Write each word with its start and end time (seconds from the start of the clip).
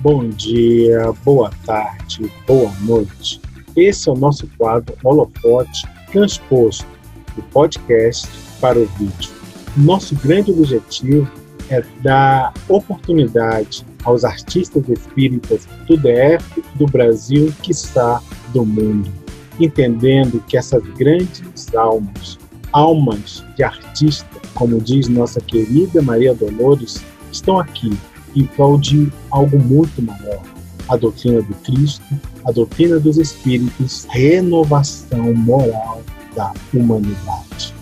bom 0.00 0.28
dia, 0.28 1.12
boa 1.24 1.50
tarde, 1.66 2.30
boa 2.46 2.72
noite. 2.82 3.40
Esse 3.74 4.08
é 4.08 4.12
o 4.12 4.16
nosso 4.16 4.48
quadro 4.56 4.96
Holofote 5.02 5.86
transposto 6.12 6.86
do 7.34 7.42
podcast 7.44 8.28
para 8.60 8.78
o 8.78 8.86
vídeo. 8.98 9.30
Nosso 9.76 10.14
grande 10.16 10.52
objetivo 10.52 11.28
é 11.68 11.82
dar 12.00 12.54
oportunidade 12.68 13.84
aos 14.04 14.24
artistas 14.24 14.88
espíritas 14.88 15.66
do 15.86 15.96
DF, 15.96 16.62
do 16.76 16.86
Brasil, 16.86 17.52
que 17.62 17.72
está 17.72 18.22
do 18.52 18.64
mundo, 18.64 19.10
entendendo 19.58 20.42
que 20.46 20.56
essas 20.56 20.82
grandes 20.96 21.74
almas, 21.74 22.38
almas 22.72 23.44
de 23.56 23.64
artista, 23.64 24.26
como 24.54 24.80
diz 24.80 25.08
nossa 25.08 25.40
querida 25.40 26.00
Maria 26.00 26.34
Dolores, 26.34 27.02
estão 27.30 27.58
aqui 27.58 27.96
em 28.38 28.46
prol 28.46 28.78
de 28.78 29.12
algo 29.30 29.58
muito 29.58 30.00
maior. 30.00 30.42
A 30.88 30.96
doutrina 30.96 31.42
do 31.42 31.54
Cristo, 31.56 32.02
a 32.46 32.52
doutrina 32.52 32.98
dos 32.98 33.18
Espíritos, 33.18 34.06
renovação 34.10 35.34
moral 35.34 36.02
da 36.34 36.52
humanidade. 36.72 37.74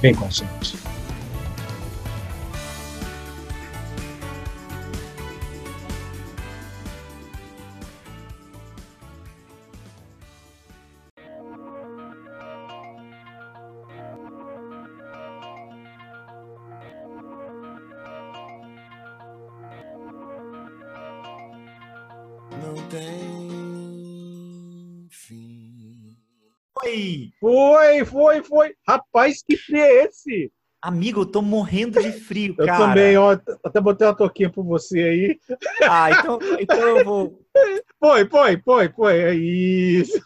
Vem 0.00 0.14
com 0.14 0.26
a 0.26 0.30
gente. 0.30 0.83
Foi, 27.44 28.04
foi, 28.06 28.42
foi. 28.42 28.74
Rapaz, 28.88 29.42
que 29.46 29.54
frio 29.54 29.82
é 29.82 30.04
esse? 30.04 30.50
Amigo, 30.80 31.20
eu 31.20 31.26
tô 31.26 31.42
morrendo 31.42 32.00
de 32.02 32.10
frio, 32.12 32.54
Eu 32.58 32.64
cara. 32.66 32.78
também, 32.88 33.16
ó. 33.18 33.32
Até 33.62 33.80
botei 33.82 34.06
uma 34.06 34.16
toquinha 34.16 34.48
pra 34.50 34.62
você 34.62 34.98
aí. 35.02 35.38
Ah, 35.86 36.10
então, 36.10 36.38
então 36.58 36.78
eu 36.98 37.04
vou. 37.04 37.40
Foi, 38.00 38.26
foi, 38.28 38.58
foi, 38.64 38.88
foi. 38.90 39.18
É 39.20 39.34
isso. 39.34 40.18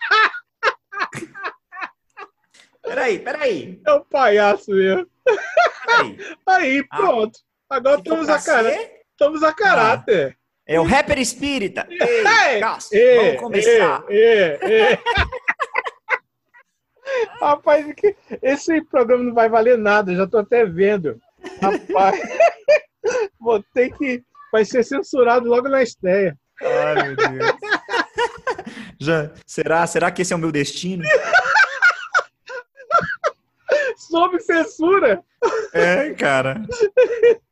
Peraí, 2.82 3.18
peraí. 3.18 3.80
É 3.86 3.92
um 3.92 4.04
palhaço 4.04 4.70
mesmo. 4.70 5.06
peraí. 5.86 6.18
Aí, 6.46 6.84
Ah. 6.90 6.96
pronto. 6.96 7.38
Agora 7.68 7.96
Se 7.98 8.04
for 8.04 8.20
estamos 8.22 8.28
a, 8.28 8.40
cara... 8.52 8.70
ser, 8.70 8.92
estamos 9.10 9.42
a 9.42 9.52
caráter. 9.52 10.38
É 10.66 10.78
o 10.78 10.84
rapper 10.84 11.18
espírita. 11.18 11.86
Ei, 11.90 11.98
Ei, 12.54 12.60
Cássio, 12.60 12.96
Ê, 12.98 13.16
vamos 13.16 13.40
começar. 13.40 14.04
ê, 14.08 14.58
ê, 14.62 14.92
ê. 14.92 14.98
Rapaz, 17.40 17.86
esse 18.42 18.80
programa 18.82 19.24
não 19.24 19.34
vai 19.34 19.48
valer 19.48 19.78
nada, 19.78 20.14
já 20.14 20.26
tô 20.26 20.38
até 20.38 20.64
vendo. 20.64 21.20
Rapaz, 21.60 22.20
vou 23.40 23.62
ter 23.74 23.90
que. 23.96 24.22
Vai 24.50 24.64
ser 24.64 24.82
censurado 24.82 25.46
logo 25.48 25.68
na 25.68 25.82
estreia. 25.82 26.34
Ai, 26.62 26.94
meu 27.02 27.16
Deus. 27.16 27.52
Já, 28.98 29.30
será, 29.46 29.86
será 29.86 30.10
que 30.10 30.22
esse 30.22 30.32
é 30.32 30.36
o 30.36 30.38
meu 30.38 30.50
destino? 30.50 31.04
Sob 33.96 34.40
censura! 34.40 35.22
É, 35.72 36.12
cara. 36.14 36.62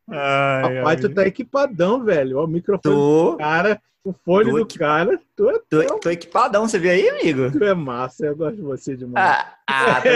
Ai, 0.08 0.76
Rapaz, 0.78 1.00
tu 1.00 1.06
ai. 1.08 1.12
tá 1.14 1.26
equipadão, 1.26 2.04
velho. 2.04 2.38
Ó, 2.38 2.44
o 2.44 2.48
microfone 2.48 2.94
do 2.94 3.00
Tô, 3.32 3.36
cara, 3.38 3.80
o 4.04 4.12
fone 4.12 4.50
do 4.50 4.58
equi- 4.60 4.78
cara. 4.78 5.20
Tu 5.34 5.50
é, 5.50 5.58
tô, 5.68 5.98
tô 6.00 6.10
equipadão, 6.10 6.68
você 6.68 6.78
viu 6.78 6.90
aí, 6.92 7.08
amigo? 7.08 7.50
tu 7.50 7.64
é 7.64 7.74
massa, 7.74 8.26
eu 8.26 8.36
gosto 8.36 8.56
de 8.56 8.62
você 8.62 8.96
demais. 8.96 9.26
Ah, 9.26 9.54
ah, 9.68 10.00
tô- 10.02 10.08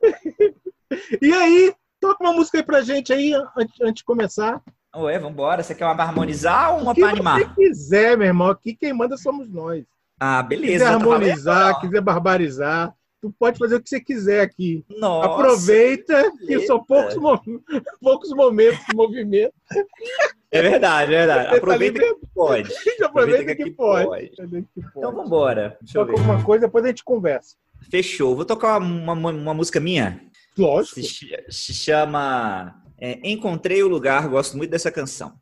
e 1.22 1.32
aí, 1.32 1.74
toca 2.00 2.22
uma 2.24 2.32
música 2.32 2.58
aí 2.58 2.64
pra 2.64 2.82
gente 2.82 3.12
aí, 3.12 3.32
antes, 3.56 3.80
antes 3.80 3.94
de 3.96 4.04
começar. 4.04 4.60
Ué, 4.96 5.18
vambora. 5.18 5.62
Você 5.62 5.74
quer 5.74 5.84
uma 5.86 5.94
pra 5.94 6.04
harmonizar 6.04 6.72
ou 6.74 6.82
uma 6.82 6.94
pra 6.94 7.04
você 7.06 7.10
animar? 7.12 7.54
quiser, 7.54 8.16
meu 8.16 8.26
irmão. 8.28 8.48
Aqui 8.48 8.74
quem 8.76 8.92
manda 8.92 9.16
somos 9.16 9.48
nós. 9.48 9.84
Ah, 10.20 10.42
quiser 10.44 10.48
beleza. 10.60 10.84
tá 10.84 10.90
harmonizar, 10.92 11.80
quiser 11.80 12.00
barbarizar, 12.00 12.94
tu 13.28 13.34
pode 13.38 13.58
fazer 13.58 13.76
o 13.76 13.82
que 13.82 13.88
você 13.88 14.00
quiser 14.00 14.40
aqui. 14.42 14.84
Nossa, 14.98 15.28
Aproveita 15.30 16.30
que 16.32 16.46
beleza. 16.46 16.66
são 16.66 16.84
poucos, 16.84 17.16
mo- 17.16 17.40
poucos 18.02 18.30
momentos 18.30 18.84
de 18.86 18.94
movimento. 18.94 19.54
É 20.50 20.60
verdade, 20.62 21.14
é 21.14 21.16
verdade. 21.18 21.48
Você 21.50 21.56
Aproveita 21.56 22.00
tá 22.00 22.06
que 22.14 22.26
pode. 22.34 22.72
Aproveita 23.02 23.56
que, 23.56 23.64
que 23.64 23.70
pode. 23.70 24.06
pode. 24.06 24.30
Aproveita 24.34 24.68
que 24.74 24.80
Então 24.80 25.02
pode. 25.02 25.16
vambora. 25.16 25.78
Deixa 25.80 25.98
eu 25.98 26.06
Toca 26.06 26.18
alguma 26.20 26.44
coisa, 26.44 26.66
depois 26.66 26.84
a 26.84 26.88
gente 26.88 27.02
conversa. 27.04 27.56
Fechou. 27.90 28.36
Vou 28.36 28.44
tocar 28.44 28.78
uma, 28.80 29.12
uma, 29.14 29.30
uma 29.30 29.54
música 29.54 29.80
minha. 29.80 30.20
Lógico. 30.56 30.96
Se, 30.96 31.02
ch- 31.04 31.44
se 31.48 31.72
chama 31.74 32.80
é, 32.98 33.18
Encontrei 33.24 33.82
o 33.82 33.88
Lugar. 33.88 34.28
Gosto 34.28 34.56
muito 34.56 34.70
dessa 34.70 34.90
canção. 34.90 35.32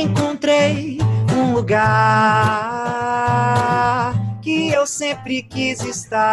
Encontrei 0.00 0.98
um 1.36 1.54
lugar 1.54 1.82
que 4.40 4.68
eu 4.70 4.86
sempre 4.86 5.42
quis 5.42 5.80
estar 5.80 6.28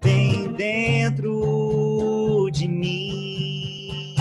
bem 0.00 0.52
dentro 0.52 2.48
de 2.52 2.68
mim. 2.68 4.14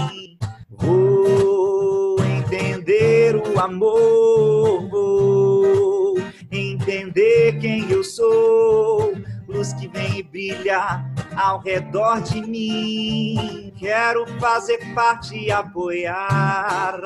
Vou 0.71 2.17
entender 2.23 3.35
o 3.35 3.59
amor, 3.59 4.89
vou 4.89 6.15
entender 6.51 7.59
quem 7.59 7.87
eu 7.91 8.03
sou, 8.03 9.13
luz 9.47 9.73
que 9.73 9.87
vem 9.87 10.17
e 10.17 10.23
brilha 10.23 11.05
ao 11.35 11.59
redor 11.59 12.19
de 12.21 12.41
mim. 12.41 13.72
Quero 13.83 14.25
fazer 14.39 14.79
parte 14.95 15.35
e 15.35 15.51
apoiar 15.51 17.01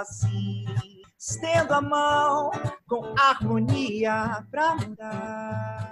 assim. 0.00 0.64
Estendo 1.18 1.74
a 1.74 1.82
mão 1.82 2.50
com 2.88 3.14
harmonia 3.18 4.46
pra 4.50 4.76
mudar. 4.76 5.84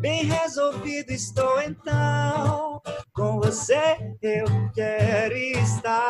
Bem 0.00 0.24
resolvido 0.24 1.10
estou 1.10 1.60
então. 1.60 2.80
Com 3.12 3.38
você 3.38 4.16
eu 4.22 4.46
quero 4.72 5.36
estar. 5.36 6.00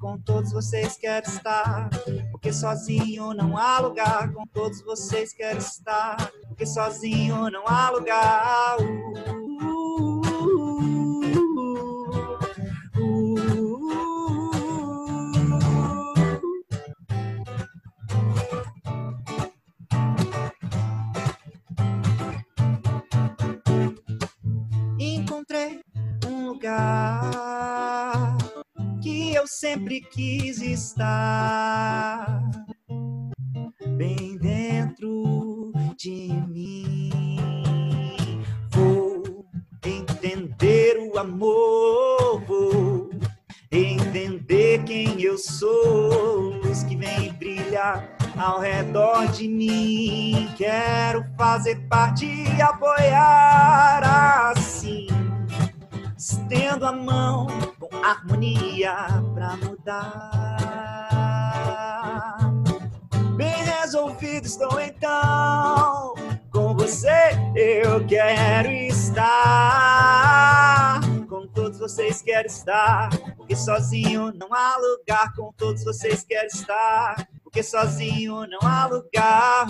Com 0.00 0.18
todos 0.18 0.50
vocês 0.50 0.96
quero 0.96 1.28
estar. 1.28 1.90
Porque 2.30 2.54
sozinho 2.54 3.34
não 3.34 3.54
há 3.58 3.80
lugar. 3.80 4.32
Com 4.32 4.46
todos 4.46 4.80
vocês 4.82 5.34
quero 5.34 5.58
estar. 5.58 6.16
Porque 6.48 6.64
sozinho 6.64 7.50
não 7.50 7.64
há 7.66 7.90
lugar. 7.90 8.78
Uh, 8.80 9.20
uh, 9.62 10.20
uh, 10.20 10.99
lugar 26.70 28.36
que 29.02 29.34
eu 29.34 29.46
sempre 29.46 30.00
quis 30.00 30.60
estar 30.60 32.42
bem 33.96 34.36
dentro 34.38 35.72
de 35.96 36.28
mim. 36.48 38.42
Vou 38.70 39.44
entender 39.84 40.98
o 41.12 41.18
amor, 41.18 42.42
vou 42.46 43.10
entender 43.70 44.82
quem 44.84 45.20
eu 45.22 45.38
sou, 45.38 46.50
luz 46.62 46.82
que 46.82 46.96
vem 46.96 47.26
e 47.26 47.30
brilha 47.32 48.08
ao 48.38 48.60
redor 48.60 49.26
de 49.32 49.48
mim. 49.48 50.48
Quero 50.56 51.24
fazer 51.36 51.76
parte 51.88 52.26
e 52.26 52.62
apoiar. 52.62 53.99
Estendo 56.50 56.84
a 56.84 56.90
mão 56.90 57.46
com 57.78 57.88
harmonia 58.04 58.92
pra 59.32 59.56
mudar. 59.56 60.80
Bem 63.36 63.62
resolvido 63.62 64.46
estou 64.46 64.80
então. 64.80 66.12
Com 66.50 66.74
você 66.74 67.30
eu 67.54 68.04
quero 68.04 68.68
estar. 68.68 69.30
Com 71.28 71.46
todos 71.46 71.78
vocês 71.78 72.20
quero 72.20 72.48
estar. 72.48 73.10
Porque 73.36 73.54
sozinho 73.54 74.32
não 74.34 74.52
há 74.52 74.76
lugar. 74.76 75.32
Com 75.36 75.52
todos 75.52 75.84
vocês 75.84 76.24
quero 76.24 76.48
estar. 76.48 77.28
porque 77.44 77.62
sozinho 77.62 78.44
não 78.48 78.58
há 78.68 78.86
lugar. 78.86 79.68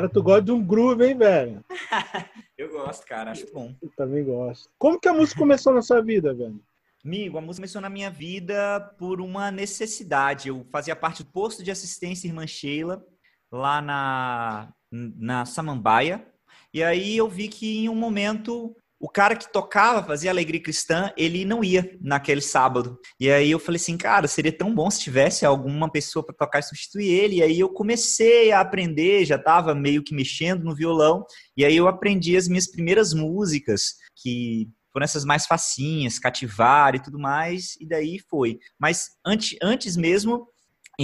Cara, 0.00 0.08
tu 0.08 0.22
gosta 0.22 0.40
de 0.40 0.52
um 0.52 0.64
groove, 0.64 1.04
hein, 1.04 1.14
velho? 1.14 1.62
Eu 2.56 2.70
gosto, 2.70 3.06
cara, 3.06 3.32
acho 3.32 3.46
bom. 3.52 3.74
Eu 3.82 3.90
também 3.94 4.24
gosto. 4.24 4.70
Como 4.78 4.98
que 4.98 5.06
a 5.06 5.12
música 5.12 5.38
começou 5.38 5.74
na 5.74 5.82
sua 5.82 6.00
vida, 6.00 6.32
velho? 6.32 6.58
Amigo, 7.04 7.36
a 7.36 7.40
música 7.42 7.60
começou 7.60 7.82
na 7.82 7.90
minha 7.90 8.10
vida 8.10 8.80
por 8.98 9.20
uma 9.20 9.50
necessidade. 9.50 10.48
Eu 10.48 10.64
fazia 10.72 10.96
parte 10.96 11.22
do 11.22 11.30
posto 11.30 11.62
de 11.62 11.70
assistência 11.70 12.26
Irmã 12.26 12.46
Sheila, 12.46 13.04
lá 13.52 13.82
na, 13.82 14.72
na 14.90 15.44
Samambaia. 15.44 16.26
E 16.72 16.82
aí 16.82 17.14
eu 17.14 17.28
vi 17.28 17.46
que 17.46 17.80
em 17.80 17.90
um 17.90 17.94
momento 17.94 18.74
o 19.00 19.08
cara 19.08 19.34
que 19.34 19.50
tocava, 19.50 20.06
fazia 20.06 20.30
Alegria 20.30 20.62
Cristã, 20.62 21.10
ele 21.16 21.46
não 21.46 21.64
ia 21.64 21.98
naquele 22.02 22.42
sábado. 22.42 23.00
E 23.18 23.30
aí 23.30 23.50
eu 23.50 23.58
falei 23.58 23.80
assim, 23.80 23.96
cara, 23.96 24.28
seria 24.28 24.52
tão 24.52 24.74
bom 24.74 24.90
se 24.90 25.00
tivesse 25.00 25.46
alguma 25.46 25.90
pessoa 25.90 26.22
para 26.22 26.36
tocar 26.36 26.58
e 26.58 26.62
substituir 26.62 27.08
ele. 27.08 27.36
E 27.36 27.42
aí 27.42 27.58
eu 27.58 27.70
comecei 27.70 28.52
a 28.52 28.60
aprender, 28.60 29.24
já 29.24 29.36
estava 29.36 29.74
meio 29.74 30.04
que 30.04 30.14
mexendo 30.14 30.64
no 30.64 30.74
violão. 30.74 31.24
E 31.56 31.64
aí 31.64 31.74
eu 31.74 31.88
aprendi 31.88 32.36
as 32.36 32.46
minhas 32.46 32.70
primeiras 32.70 33.14
músicas, 33.14 33.94
que 34.22 34.68
foram 34.92 35.04
essas 35.04 35.24
mais 35.24 35.46
facinhas, 35.46 36.18
cativar 36.18 36.94
e 36.94 37.02
tudo 37.02 37.18
mais, 37.18 37.76
e 37.80 37.86
daí 37.86 38.18
foi. 38.28 38.58
Mas 38.78 39.12
antes, 39.24 39.56
antes 39.62 39.96
mesmo, 39.96 40.46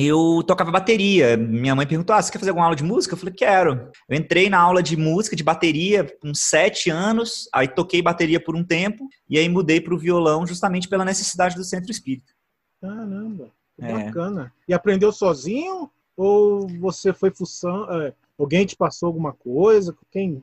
eu 0.05 0.43
tocava 0.47 0.71
bateria. 0.71 1.37
Minha 1.37 1.75
mãe 1.75 1.87
perguntou: 1.87 2.15
ah, 2.15 2.21
você 2.21 2.31
quer 2.31 2.39
fazer 2.39 2.51
alguma 2.51 2.67
aula 2.67 2.77
de 2.77 2.85
música? 2.85 3.15
Eu 3.15 3.19
falei: 3.19 3.35
quero. 3.35 3.91
Eu 4.09 4.17
entrei 4.17 4.51
na 4.51 4.59
aula 4.59 4.83
de 4.83 4.97
música, 4.97 5.37
de 5.37 5.43
bateria, 5.45 6.05
com 6.21 6.35
sete 6.35 6.91
anos, 6.91 7.49
aí 7.53 7.69
toquei 7.69 8.03
bateria 8.03 8.39
por 8.41 8.55
um 8.57 8.65
tempo, 8.65 9.09
e 9.29 9.39
aí 9.39 9.49
mudei 9.49 9.81
para 9.81 9.95
o 9.95 9.99
violão 9.99 10.47
justamente 10.47 10.89
pela 10.89 11.05
necessidade 11.05 11.55
do 11.55 11.65
centro 11.65 11.91
espírita. 11.91 12.33
Caramba, 12.81 13.51
que 13.77 13.85
É. 13.85 13.93
bacana. 13.93 14.53
E 14.69 14.75
aprendeu 14.75 15.13
sozinho? 15.13 15.91
Ou 16.17 16.67
você 16.81 17.13
foi 17.13 17.31
fuçando? 17.31 17.93
é, 18.03 18.15
alguém 18.39 18.65
te 18.65 18.75
passou 18.75 19.07
alguma 19.07 19.33
coisa? 19.33 19.97
Quem? 20.11 20.43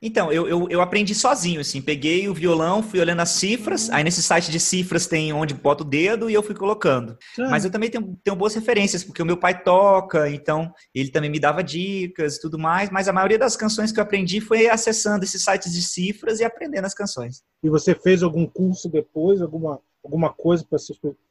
Então, 0.00 0.30
eu, 0.30 0.46
eu, 0.46 0.68
eu 0.68 0.80
aprendi 0.82 1.14
sozinho, 1.14 1.60
assim. 1.60 1.80
Peguei 1.80 2.28
o 2.28 2.34
violão, 2.34 2.82
fui 2.82 3.00
olhando 3.00 3.20
as 3.20 3.30
cifras. 3.30 3.88
Aí 3.88 4.04
nesse 4.04 4.22
site 4.22 4.50
de 4.50 4.60
cifras 4.60 5.06
tem 5.06 5.32
onde 5.32 5.54
bota 5.54 5.82
o 5.82 5.86
dedo 5.86 6.28
e 6.28 6.34
eu 6.34 6.42
fui 6.42 6.54
colocando. 6.54 7.16
Mas 7.50 7.64
eu 7.64 7.70
também 7.70 7.88
tenho, 7.88 8.14
tenho 8.22 8.36
boas 8.36 8.54
referências, 8.54 9.02
porque 9.02 9.22
o 9.22 9.26
meu 9.26 9.36
pai 9.36 9.62
toca, 9.62 10.28
então 10.28 10.72
ele 10.94 11.10
também 11.10 11.30
me 11.30 11.40
dava 11.40 11.64
dicas 11.64 12.36
e 12.36 12.40
tudo 12.40 12.58
mais. 12.58 12.90
Mas 12.90 13.08
a 13.08 13.12
maioria 13.12 13.38
das 13.38 13.56
canções 13.56 13.92
que 13.92 13.98
eu 13.98 14.04
aprendi 14.04 14.40
foi 14.40 14.68
acessando 14.68 15.24
esses 15.24 15.42
sites 15.42 15.72
de 15.72 15.80
cifras 15.80 16.38
e 16.40 16.44
aprendendo 16.44 16.84
as 16.84 16.94
canções. 16.94 17.42
E 17.62 17.70
você 17.70 17.94
fez 17.94 18.22
algum 18.22 18.46
curso 18.46 18.90
depois, 18.90 19.40
alguma, 19.40 19.80
alguma 20.04 20.30
coisa 20.30 20.64
para 20.68 20.78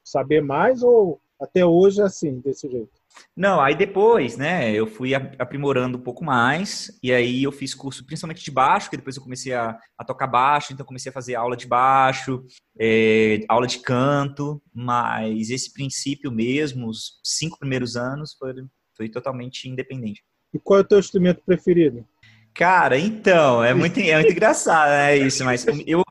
saber 0.03 0.41
mais? 0.41 0.81
Ou 0.81 1.19
até 1.39 1.63
hoje 1.63 2.01
é 2.01 2.05
assim, 2.05 2.39
desse 2.39 2.67
jeito? 2.69 3.02
Não, 3.35 3.59
aí 3.59 3.75
depois, 3.75 4.37
né, 4.37 4.71
eu 4.71 4.85
fui 4.85 5.13
aprimorando 5.15 5.97
um 5.97 6.01
pouco 6.01 6.23
mais, 6.23 6.91
e 7.01 7.11
aí 7.11 7.43
eu 7.43 7.51
fiz 7.51 7.73
curso 7.73 8.05
principalmente 8.05 8.43
de 8.43 8.51
baixo, 8.51 8.89
que 8.89 8.97
depois 8.97 9.17
eu 9.17 9.23
comecei 9.23 9.53
a, 9.53 9.77
a 9.97 10.03
tocar 10.03 10.27
baixo, 10.27 10.71
então 10.71 10.85
comecei 10.85 11.09
a 11.09 11.13
fazer 11.13 11.35
aula 11.35 11.57
de 11.57 11.67
baixo, 11.67 12.43
é, 12.79 13.39
aula 13.47 13.65
de 13.65 13.79
canto, 13.79 14.61
mas 14.73 15.49
esse 15.49 15.73
princípio 15.73 16.31
mesmo, 16.31 16.87
os 16.87 17.19
cinco 17.23 17.57
primeiros 17.57 17.95
anos, 17.95 18.35
foi, 18.37 18.53
foi 18.95 19.09
totalmente 19.09 19.67
independente. 19.67 20.23
E 20.53 20.59
qual 20.59 20.79
é 20.79 20.81
o 20.81 20.87
teu 20.87 20.99
instrumento 20.99 21.41
preferido? 21.43 22.05
Cara, 22.53 22.99
então, 22.99 23.63
é 23.63 23.73
muito, 23.73 23.99
é 23.99 24.15
muito 24.15 24.31
engraçado, 24.31 24.89
né, 24.89 25.17
isso, 25.17 25.43
mas 25.43 25.65
eu, 25.87 26.03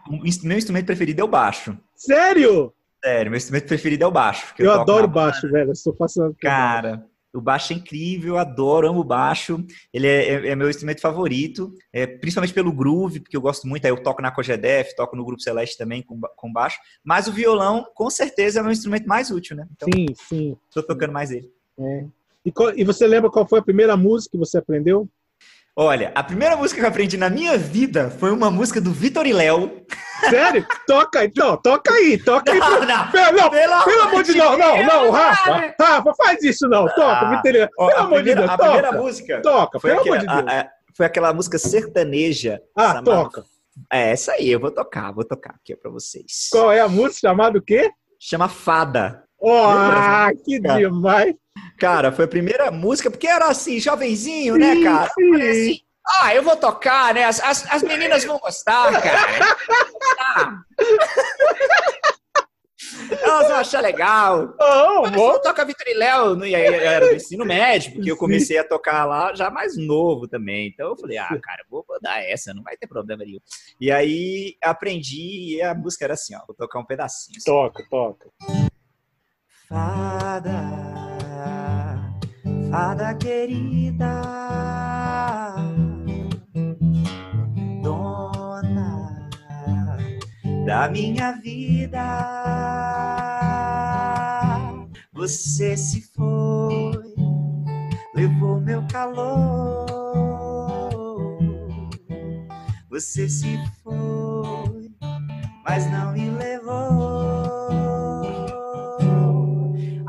meu 0.43 0.59
instrumento 0.59 0.87
preferido 0.87 1.21
é 1.21 1.25
o 1.25 1.29
baixo. 1.29 1.79
Sério? 1.95 2.75
Sério, 3.05 3.31
meu 3.31 3.37
instrumento 3.37 3.67
preferido 3.67 4.05
é 4.05 4.07
o 4.07 4.11
baixo. 4.13 4.55
Eu, 4.59 4.67
toco 4.71 4.81
adoro 4.83 5.09
baixo, 5.09 5.51
velho. 5.51 5.71
Eu 5.71 5.75
sou 5.75 5.95
fascinado 5.95 6.37
Cara, 6.41 7.05
o 7.35 7.41
baixo 7.41 7.73
é 7.73 7.77
incrível, 7.77 8.35
eu 8.35 8.39
adoro, 8.39 8.89
amo 8.89 9.01
o 9.01 9.05
baixo. 9.05 9.65
Ele 9.93 10.07
é, 10.07 10.29
é- 10.35 10.49
é 10.51 10.55
meu 10.57 10.69
instrumento 10.71 11.01
favorito, 11.01 11.73
é, 11.93 12.07
principalmente 12.07 12.53
pelo 12.55 12.73
groove, 12.73 13.21
porque 13.21 13.37
eu 13.37 13.41
gosto 13.41 13.67
muito. 13.67 13.85
Aí 13.85 13.91
eu 13.91 14.03
toco 14.03 14.23
na 14.23 14.31
Cogedef, 14.31 14.95
toco 14.95 15.17
no 15.17 15.25
Grupo 15.25 15.43
Celeste 15.43 15.77
também 15.77 16.03
com, 16.03 16.21
com 16.37 16.53
baixo. 16.53 16.79
Mas 17.03 17.27
o 17.27 17.33
violão, 17.33 17.87
com 17.95 18.09
certeza, 18.11 18.59
é 18.59 18.63
o 18.63 18.65
meu 18.65 18.73
instrumento 18.73 19.07
mais 19.07 19.31
útil, 19.31 19.57
né? 19.57 19.67
Então, 19.75 19.89
Sim, 19.93 20.07
sim. 20.29 20.57
tô 20.73 20.83
tocando 20.83 21.13
mais 21.13 21.31
ele. 21.31 21.51
é. 21.79 22.05
E, 22.45 22.51
qual- 22.51 22.77
e 22.77 22.83
você 22.83 23.07
lembra 23.07 23.31
qual 23.31 23.47
foi 23.49 23.61
a 23.61 23.63
primeira 23.63 23.97
música 23.97 24.33
que 24.33 24.37
você 24.39 24.59
aprendeu? 24.59 25.09
Olha, 25.75 26.13
a 26.15 26.23
primeira 26.23 26.55
música 26.57 26.81
que 26.81 26.85
eu 26.85 26.89
aprendi 26.91 27.17
na 27.17 27.31
minha 27.31 27.57
vida 27.57 28.11
foi 28.11 28.31
uma 28.31 28.51
música 28.51 28.79
do 28.81 28.93
Vitor 28.93 29.27
e 29.27 29.33
Léo. 29.33 29.82
Sério? 30.31 30.67
toca 30.87 31.25
então, 31.25 31.57
toca 31.57 31.93
aí, 31.95 32.19
toca 32.19 32.53
aí. 32.53 32.59
Não, 32.59 32.69
pra- 32.79 32.87
não, 32.87 33.11
Pelo, 33.11 33.37
não, 33.37 33.51
pelo 33.51 33.85
pelo 33.85 34.03
amor 34.03 34.23
de 34.23 34.33
Deus, 34.35 34.59
não, 34.59 34.83
não, 34.85 35.11
Rafa, 35.11 35.75
Rafa, 35.81 36.15
faz 36.17 36.43
isso 36.43 36.69
não, 36.69 36.87
toca, 36.87 37.03
Ah, 37.03 37.43
me. 37.45 37.69
Ó, 37.79 37.87
Pelo 37.89 37.99
a 37.99 38.03
amor 38.05 38.23
de 38.23 38.31
primeira, 38.33 38.41
Deus, 38.41 38.51
a 38.51 38.59
primeira 38.59 38.89
toca, 38.89 39.03
música 39.03 39.43
toca, 39.43 39.81
foi 39.81 39.91
pelo 39.91 40.01
aquela, 40.03 40.17
amor 40.17 40.27
de 40.29 40.43
Deus. 40.45 40.57
a- 40.57 40.61
a- 40.61 40.69
foi 40.97 41.07
aquela 41.07 41.33
música 41.33 41.59
sertaneja. 41.59 42.61
Ah, 42.77 42.89
chamada- 42.89 43.05
toca. 43.05 43.45
É, 43.91 44.11
essa 44.11 44.33
aí, 44.33 44.51
eu 44.51 44.61
vou 44.61 44.71
tocar, 44.71 45.13
vou 45.13 45.25
tocar 45.25 45.55
aqui 45.55 45.75
pra 45.75 45.91
vocês. 45.91 46.49
Qual 46.51 46.71
é 46.71 46.81
a 46.81 46.89
música 46.89 47.29
chamada 47.29 47.59
o 47.59 47.63
quê? 47.63 47.91
Chama 48.21 48.49
Fada. 48.49 49.25
Oh, 49.41 49.51
ah, 49.67 50.31
que 50.45 50.61
Cara. 50.61 50.79
demais. 50.79 51.35
Cara, 51.79 52.13
foi 52.13 52.27
a 52.27 52.29
primeira 52.29 52.71
música, 52.71 53.11
porque 53.11 53.27
era 53.27 53.47
assim, 53.49 53.81
jovenzinho, 53.81 54.57
né, 54.57 54.75
Sim, 54.75 54.85
cara? 54.85 55.11
sim. 55.15 55.81
Ah, 56.21 56.35
eu 56.35 56.43
vou 56.43 56.57
tocar, 56.57 57.15
né? 57.15 57.25
As, 57.25 57.39
as, 57.41 57.65
as 57.71 57.83
meninas 57.83 58.25
vão 58.25 58.39
gostar, 58.39 58.91
cara. 59.01 59.57
Ah. 60.37 60.63
Elas 63.23 63.49
vão 63.49 63.57
achar 63.57 63.81
legal. 63.81 64.55
Não, 64.59 65.03
Mas 65.03 65.13
vou. 65.13 65.33
eu 65.35 65.41
toco 65.41 65.61
a 65.61 65.65
Vitor 65.65 65.87
e 65.87 65.95
Léo, 65.95 66.35
no- 66.35 66.45
e 66.47 66.55
era 66.55 67.09
do 67.09 67.15
ensino 67.15 67.45
médio, 67.45 67.93
porque 67.95 68.11
eu 68.11 68.17
comecei 68.17 68.59
a 68.59 68.65
tocar 68.65 69.05
lá 69.05 69.35
já 69.35 69.51
mais 69.51 69.77
novo 69.77 70.27
também. 70.29 70.69
Então 70.69 70.89
eu 70.91 70.97
falei, 70.97 71.17
ah, 71.19 71.29
cara, 71.41 71.65
vou, 71.71 71.85
vou 71.87 71.99
dar 72.01 72.21
essa, 72.23 72.53
não 72.53 72.63
vai 72.63 72.77
ter 72.77 72.87
problema 72.87 73.25
nenhum. 73.25 73.39
E 73.81 73.91
aí 73.91 74.57
aprendi 74.63 75.57
e 75.57 75.63
a 75.63 75.75
música 75.75 76.05
era 76.05 76.15
assim, 76.15 76.35
ó, 76.35 76.41
vou 76.47 76.55
tocar 76.57 76.81
um 76.81 76.85
pedacinho. 76.85 77.37
assim. 77.39 77.45
Toca, 77.51 77.85
toca. 77.89 78.29
Fada, 79.69 80.53
fada 82.71 83.15
querida, 83.15 84.07
da 90.65 90.89
minha 90.89 91.33
vida, 91.33 92.03
você 95.13 95.77
se 95.77 96.01
foi, 96.15 97.15
levou 98.15 98.61
meu 98.61 98.87
calor. 98.87 99.87
Você 102.91 103.29
se 103.29 103.59
foi, 103.83 104.91
mas 105.65 105.91
não 105.91 106.13
me 106.13 106.31
levou. 106.31 107.42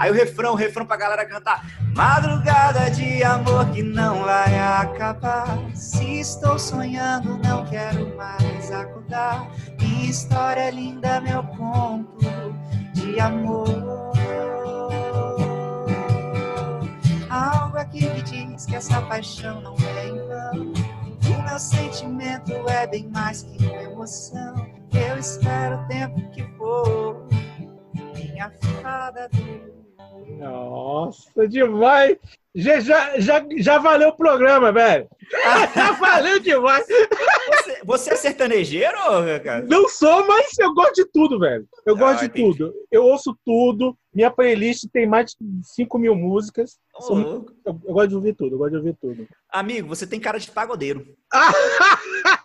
Aí 0.04 0.12
o 0.12 0.14
refrão, 0.14 0.52
o 0.52 0.56
refrão 0.56 0.86
pra 0.86 0.98
galera 0.98 1.26
cantar. 1.26 1.66
Madrugada 1.96 2.92
de 2.92 3.24
amor 3.24 3.66
que 3.70 3.82
não 3.82 4.26
vai 4.26 4.60
acabar. 4.60 5.58
Se 5.74 6.20
estou 6.20 6.60
sonhando, 6.60 7.38
não 7.38 7.66
quero 7.68 8.14
mais 8.18 8.70
acordar. 8.70 9.50
Minha 9.80 10.10
história 10.10 10.70
linda, 10.72 11.22
meu 11.22 11.42
conto 11.42 12.20
de 12.94 13.18
amor. 13.18 13.66
Algo 17.30 17.78
aqui 17.78 18.06
me 18.10 18.22
diz 18.24 18.66
que 18.66 18.76
essa 18.76 19.02
paixão 19.04 19.62
não 19.62 19.78
é 19.78 20.10
em 20.10 20.18
vão. 20.18 20.74
O 21.34 21.44
meu 21.48 21.58
sentimento 21.58 22.52
é 22.68 22.86
bem 22.86 23.08
mais 23.08 23.44
que 23.44 23.66
uma 23.66 23.84
emoção. 23.84 24.43
Demais. 31.54 32.18
Já, 32.56 32.80
já, 32.80 33.20
já, 33.20 33.44
já 33.58 33.78
valeu 33.80 34.10
o 34.10 34.16
programa, 34.18 34.72
velho. 34.72 35.08
Já 35.76 35.92
valeu 35.94 36.40
demais. 36.40 36.86
Você, 36.86 37.82
você 37.84 38.14
é 38.14 38.16
sertanejeiro, 38.16 38.96
cara? 39.44 39.66
Não 39.68 39.90
sou, 39.90 40.28
mas 40.28 40.52
eu 40.60 40.72
gosto 40.76 40.94
de 40.94 41.06
tudo, 41.06 41.40
velho. 41.40 41.66
Eu 41.84 41.96
Ah, 41.96 42.00
gosto 42.00 42.20
de 42.20 42.26
entendi. 42.28 42.58
tudo. 42.60 42.74
Eu 42.92 43.04
ouço 43.06 43.36
tudo. 43.44 43.98
Minha 44.14 44.30
playlist 44.30 44.84
tem 44.94 45.08
mais 45.08 45.32
de 45.32 45.38
5 45.64 45.98
mil 45.98 46.14
músicas. 46.16 46.78
Sou-. 47.00 47.20
Eu, 47.20 47.46
eu 47.66 47.74
gosto 47.94 48.10
de 48.10 48.16
ouvir 48.16 48.36
tudo, 48.36 48.54
eu 48.54 48.60
gosto 48.60 48.72
de 48.72 48.78
ouvir 48.78 48.96
tudo. 49.02 49.28
Amigo, 49.52 49.88
você 49.88 50.06
tem 50.06 50.20
cara 50.20 50.38
de 50.38 50.52
pagodeiro. 50.52 51.08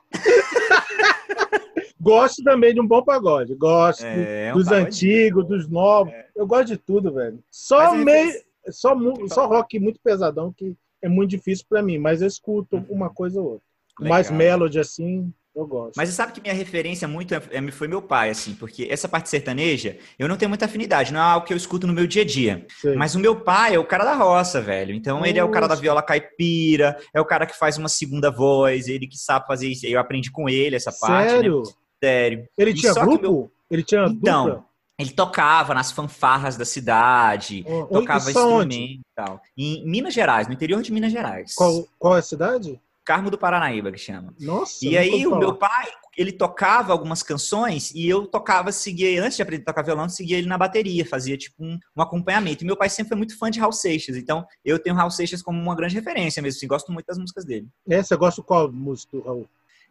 Gosto 2.00 2.42
também 2.44 2.72
de 2.72 2.80
um 2.80 2.86
bom 2.86 3.02
pagode. 3.02 3.54
Gosto 3.56 4.04
É, 4.04 4.52
um 4.54 4.56
dos 4.58 4.68
pagode. 4.68 4.86
antigos, 4.86 5.46
dos 5.46 5.68
novos. 5.68 6.12
Eu 6.34 6.46
gosto 6.46 6.66
de 6.68 6.76
tudo, 6.76 7.12
velho. 7.12 7.38
Só 7.50 7.94
é 7.94 7.98
meio, 7.98 8.32
só, 8.72 8.94
mu- 8.94 9.28
só 9.28 9.46
rock 9.46 9.78
muito 9.78 10.00
pesadão 10.02 10.52
que 10.56 10.74
é 11.02 11.08
muito 11.08 11.30
difícil 11.30 11.64
pra 11.68 11.82
mim, 11.82 11.98
mas 11.98 12.22
eu 12.22 12.28
escuto 12.28 12.84
uma 12.88 13.08
coisa 13.10 13.40
ou 13.40 13.46
outra. 13.52 13.62
Legal. 14.00 14.08
Mais 14.10 14.30
melody 14.30 14.78
assim, 14.78 15.32
eu 15.54 15.66
gosto. 15.66 15.94
Mas 15.96 16.08
você 16.08 16.14
sabe 16.14 16.32
que 16.32 16.40
minha 16.40 16.54
referência 16.54 17.06
muito 17.08 17.34
é- 17.34 17.42
é- 17.50 17.70
foi 17.70 17.88
meu 17.88 18.00
pai, 18.00 18.30
assim, 18.30 18.54
porque 18.54 18.86
essa 18.90 19.08
parte 19.08 19.28
sertaneja, 19.28 19.96
eu 20.18 20.28
não 20.28 20.36
tenho 20.36 20.48
muita 20.48 20.66
afinidade, 20.66 21.12
não 21.12 21.18
é 21.20 21.22
algo 21.24 21.46
que 21.46 21.52
eu 21.52 21.56
escuto 21.56 21.86
no 21.86 21.92
meu 21.92 22.06
dia 22.06 22.22
a 22.22 22.24
dia. 22.24 22.64
Sei. 22.80 22.94
Mas 22.94 23.14
o 23.14 23.18
meu 23.18 23.40
pai 23.40 23.74
é 23.74 23.78
o 23.78 23.84
cara 23.84 24.04
da 24.04 24.14
roça, 24.14 24.60
velho. 24.60 24.94
Então 24.94 25.24
ele 25.26 25.38
é 25.38 25.42
o 25.44 25.50
cara 25.50 25.66
da 25.66 25.74
viola 25.74 26.02
caipira, 26.02 26.96
é 27.12 27.20
o 27.20 27.24
cara 27.24 27.46
que 27.46 27.56
faz 27.58 27.76
uma 27.76 27.88
segunda 27.88 28.30
voz, 28.30 28.86
ele 28.88 29.06
que 29.06 29.16
sabe 29.18 29.46
fazer 29.46 29.68
isso. 29.68 29.86
Eu 29.86 29.98
aprendi 30.00 30.30
com 30.30 30.48
ele 30.48 30.76
essa 30.76 30.92
parte, 30.92 31.24
né? 31.26 31.30
Sério? 31.30 31.62
Sério. 32.02 32.48
Ele 32.56 32.70
E 32.70 32.74
tinha 32.74 32.92
só 32.92 33.00
grupo? 33.02 33.20
meu- 33.22 33.52
Ele 33.70 33.82
tinha 33.82 34.06
Então, 34.06 34.44
dupla? 34.46 34.64
Ele 34.98 35.10
tocava 35.10 35.74
nas 35.74 35.92
fanfarras 35.92 36.56
da 36.56 36.64
cidade, 36.64 37.64
Ó, 37.68 37.84
tocava 37.84 38.30
instrumento 38.30 39.00
tal. 39.14 39.40
Em 39.56 39.86
Minas 39.86 40.12
Gerais, 40.12 40.48
no 40.48 40.54
interior 40.54 40.82
de 40.82 40.92
Minas 40.92 41.12
Gerais. 41.12 41.54
Qual, 41.54 41.86
qual 41.98 42.16
é 42.16 42.18
a 42.18 42.22
cidade? 42.22 42.80
Carmo 43.04 43.30
do 43.30 43.38
Paranaíba, 43.38 43.92
que 43.92 43.98
chama. 43.98 44.34
Nossa. 44.40 44.84
E 44.84 44.98
aí 44.98 45.26
o 45.26 45.38
meu 45.38 45.54
pai, 45.54 45.86
ele 46.16 46.32
tocava 46.32 46.92
algumas 46.92 47.22
canções 47.22 47.92
e 47.94 48.08
eu 48.08 48.26
tocava, 48.26 48.72
seguia, 48.72 49.22
antes 49.22 49.36
de 49.36 49.42
aprender 49.42 49.62
a 49.62 49.66
tocar 49.66 49.82
violão, 49.82 50.08
seguia 50.08 50.36
ele 50.36 50.48
na 50.48 50.58
bateria, 50.58 51.06
fazia 51.06 51.38
tipo 51.38 51.64
um, 51.64 51.78
um 51.96 52.02
acompanhamento. 52.02 52.64
E 52.64 52.66
meu 52.66 52.76
pai 52.76 52.90
sempre 52.90 53.10
foi 53.10 53.16
muito 53.16 53.38
fã 53.38 53.50
de 53.50 53.60
Raul 53.60 53.72
Seixas, 53.72 54.16
então 54.16 54.44
eu 54.64 54.78
tenho 54.78 54.96
Raul 54.96 55.10
Seixas 55.12 55.42
como 55.42 55.58
uma 55.58 55.76
grande 55.76 55.94
referência 55.94 56.42
mesmo, 56.42 56.58
assim, 56.58 56.66
gosto 56.66 56.92
muito 56.92 57.06
das 57.06 57.18
músicas 57.18 57.44
dele. 57.44 57.68
É, 57.88 58.02
você 58.02 58.16
gosta 58.16 58.42
qual 58.42 58.70
música 58.70 59.16
do 59.16 59.22
Raul? 59.22 59.48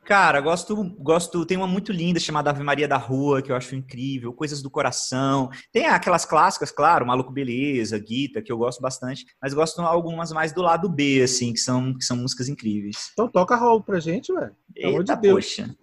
Cara, 0.08 0.40
gosto, 0.40 0.74
gosto, 0.98 1.46
tem 1.46 1.58
uma 1.58 1.68
muito 1.68 1.92
linda 1.92 2.18
chamada 2.18 2.50
Ave 2.50 2.64
Maria 2.64 2.88
da 2.88 2.96
Rua, 2.96 3.42
que 3.42 3.52
eu 3.52 3.56
acho 3.58 3.76
incrível, 3.76 4.32
Coisas 4.32 4.62
do 4.62 4.70
Coração. 4.70 5.50
Tem 5.70 5.86
aquelas 5.86 6.24
clássicas, 6.24 6.72
claro, 6.72 7.06
Maluco 7.06 7.30
Beleza, 7.30 8.00
Guita, 8.00 8.42
que 8.42 8.50
eu 8.50 8.58
gosto 8.58 8.82
bastante, 8.82 9.26
mas 9.42 9.54
gosto 9.54 9.82
algumas 9.82 10.32
mais 10.32 10.54
do 10.54 10.62
lado 10.62 10.88
B, 10.88 11.22
assim, 11.22 11.52
que 11.52 11.60
são, 11.60 11.94
que 11.94 12.06
são 12.06 12.16
músicas 12.16 12.48
incríveis. 12.48 13.10
Então 13.12 13.28
toca 13.28 13.58
Raul 13.58 13.84
pra 13.84 14.00
gente, 14.00 14.34
velho. 14.34 14.56
Pelo 14.74 14.88
amor 14.94 15.04
de 15.04 15.16
Deus. 15.18 15.46
poxa. 15.46 15.76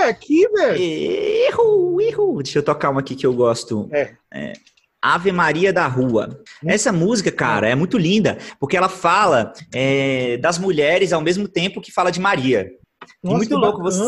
É, 0.00 0.04
aqui, 0.04 0.48
velho. 0.48 0.80
Erro, 0.80 2.00
erro. 2.00 2.42
Deixa 2.42 2.60
eu 2.60 2.62
tocar 2.62 2.88
uma 2.88 3.00
aqui 3.00 3.14
que 3.14 3.26
eu 3.26 3.34
gosto. 3.34 3.90
É. 3.92 4.54
Ave 5.02 5.30
Maria 5.30 5.70
da 5.70 5.86
Rua. 5.86 6.42
Essa 6.64 6.90
música, 6.90 7.30
cara, 7.30 7.68
é 7.68 7.74
muito 7.74 7.98
linda, 7.98 8.38
porque 8.58 8.76
ela 8.76 8.88
fala 8.88 9.52
é, 9.74 10.38
das 10.38 10.58
mulheres 10.58 11.12
ao 11.12 11.20
mesmo 11.20 11.46
tempo 11.46 11.82
que 11.82 11.92
fala 11.92 12.10
de 12.10 12.18
Maria. 12.18 12.70
Nossa, 13.22 13.36
muito 13.36 13.48
que 13.48 13.54
louco 13.54 13.82
você-. 13.82 14.02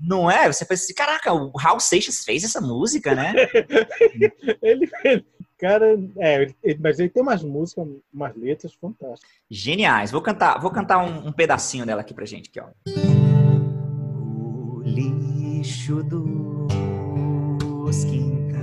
Não 0.00 0.30
é? 0.30 0.50
Você 0.52 0.64
pensa 0.64 0.84
assim, 0.84 0.94
caraca, 0.94 1.32
o 1.32 1.50
Raul 1.56 1.80
Seixas 1.80 2.24
fez 2.24 2.44
essa 2.44 2.60
música, 2.60 3.14
né? 3.14 3.34
Ele, 4.62 4.90
ele- 5.04 5.24
cara, 5.58 5.98
é, 6.18 6.42
ele- 6.62 6.78
mas 6.80 6.98
ele 6.98 7.08
tem 7.08 7.22
umas 7.22 7.42
músicas, 7.42 7.86
umas 8.12 8.34
letras 8.36 8.72
fantásticas. 8.74 9.30
Geniais. 9.50 10.10
Vou 10.10 10.20
cantar, 10.22 10.60
vou 10.60 10.70
cantar 10.70 10.98
um, 10.98 11.28
um 11.28 11.32
pedacinho 11.32 11.84
dela 11.86 12.00
aqui 12.02 12.12
pra 12.14 12.24
gente, 12.26 12.48
aqui, 12.50 12.60
ó. 12.60 12.66
O 13.00 14.82
lixo 14.84 16.02
dos 16.04 18.04
quintais 18.04 18.58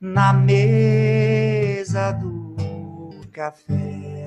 na 0.00 0.32
mesa 0.32 2.12
do 2.12 2.56
café 3.32 4.25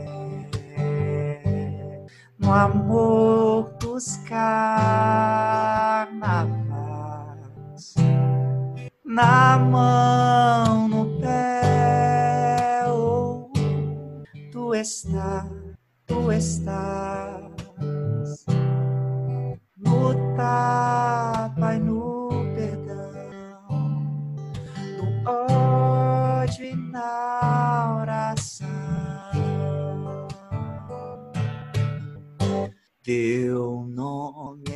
no 2.50 2.56
amor 2.56 3.70
dos 3.80 4.18
carnavais 4.28 5.14
na 9.06 9.56
mão, 9.60 10.88
no 10.88 11.20
pé, 11.20 12.86
tu 14.52 14.74
estás, 14.74 15.46
tu 16.08 16.32
estás 16.32 17.44
no 19.78 20.16
tapa 20.36 21.76
e 21.76 21.80
no 21.80 22.30
perdão, 22.56 23.70
no 24.98 25.30
ódio 25.30 26.66
e 26.66 26.76
na 26.76 27.49
Teu 33.10 33.88
nome 33.88 34.69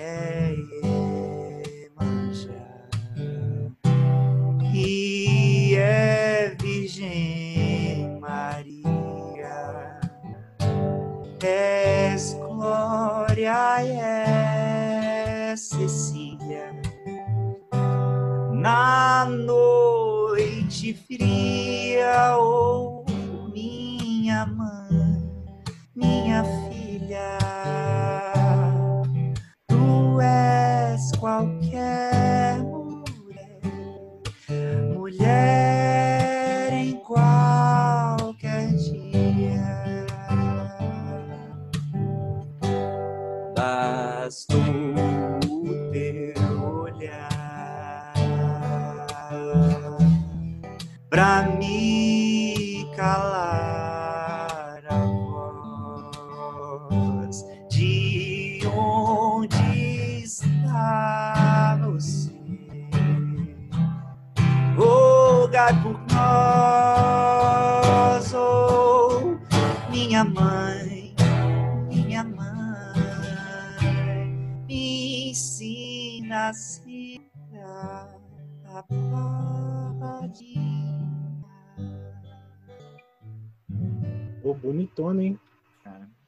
bonitona, 84.93 85.23
hein? 85.23 85.39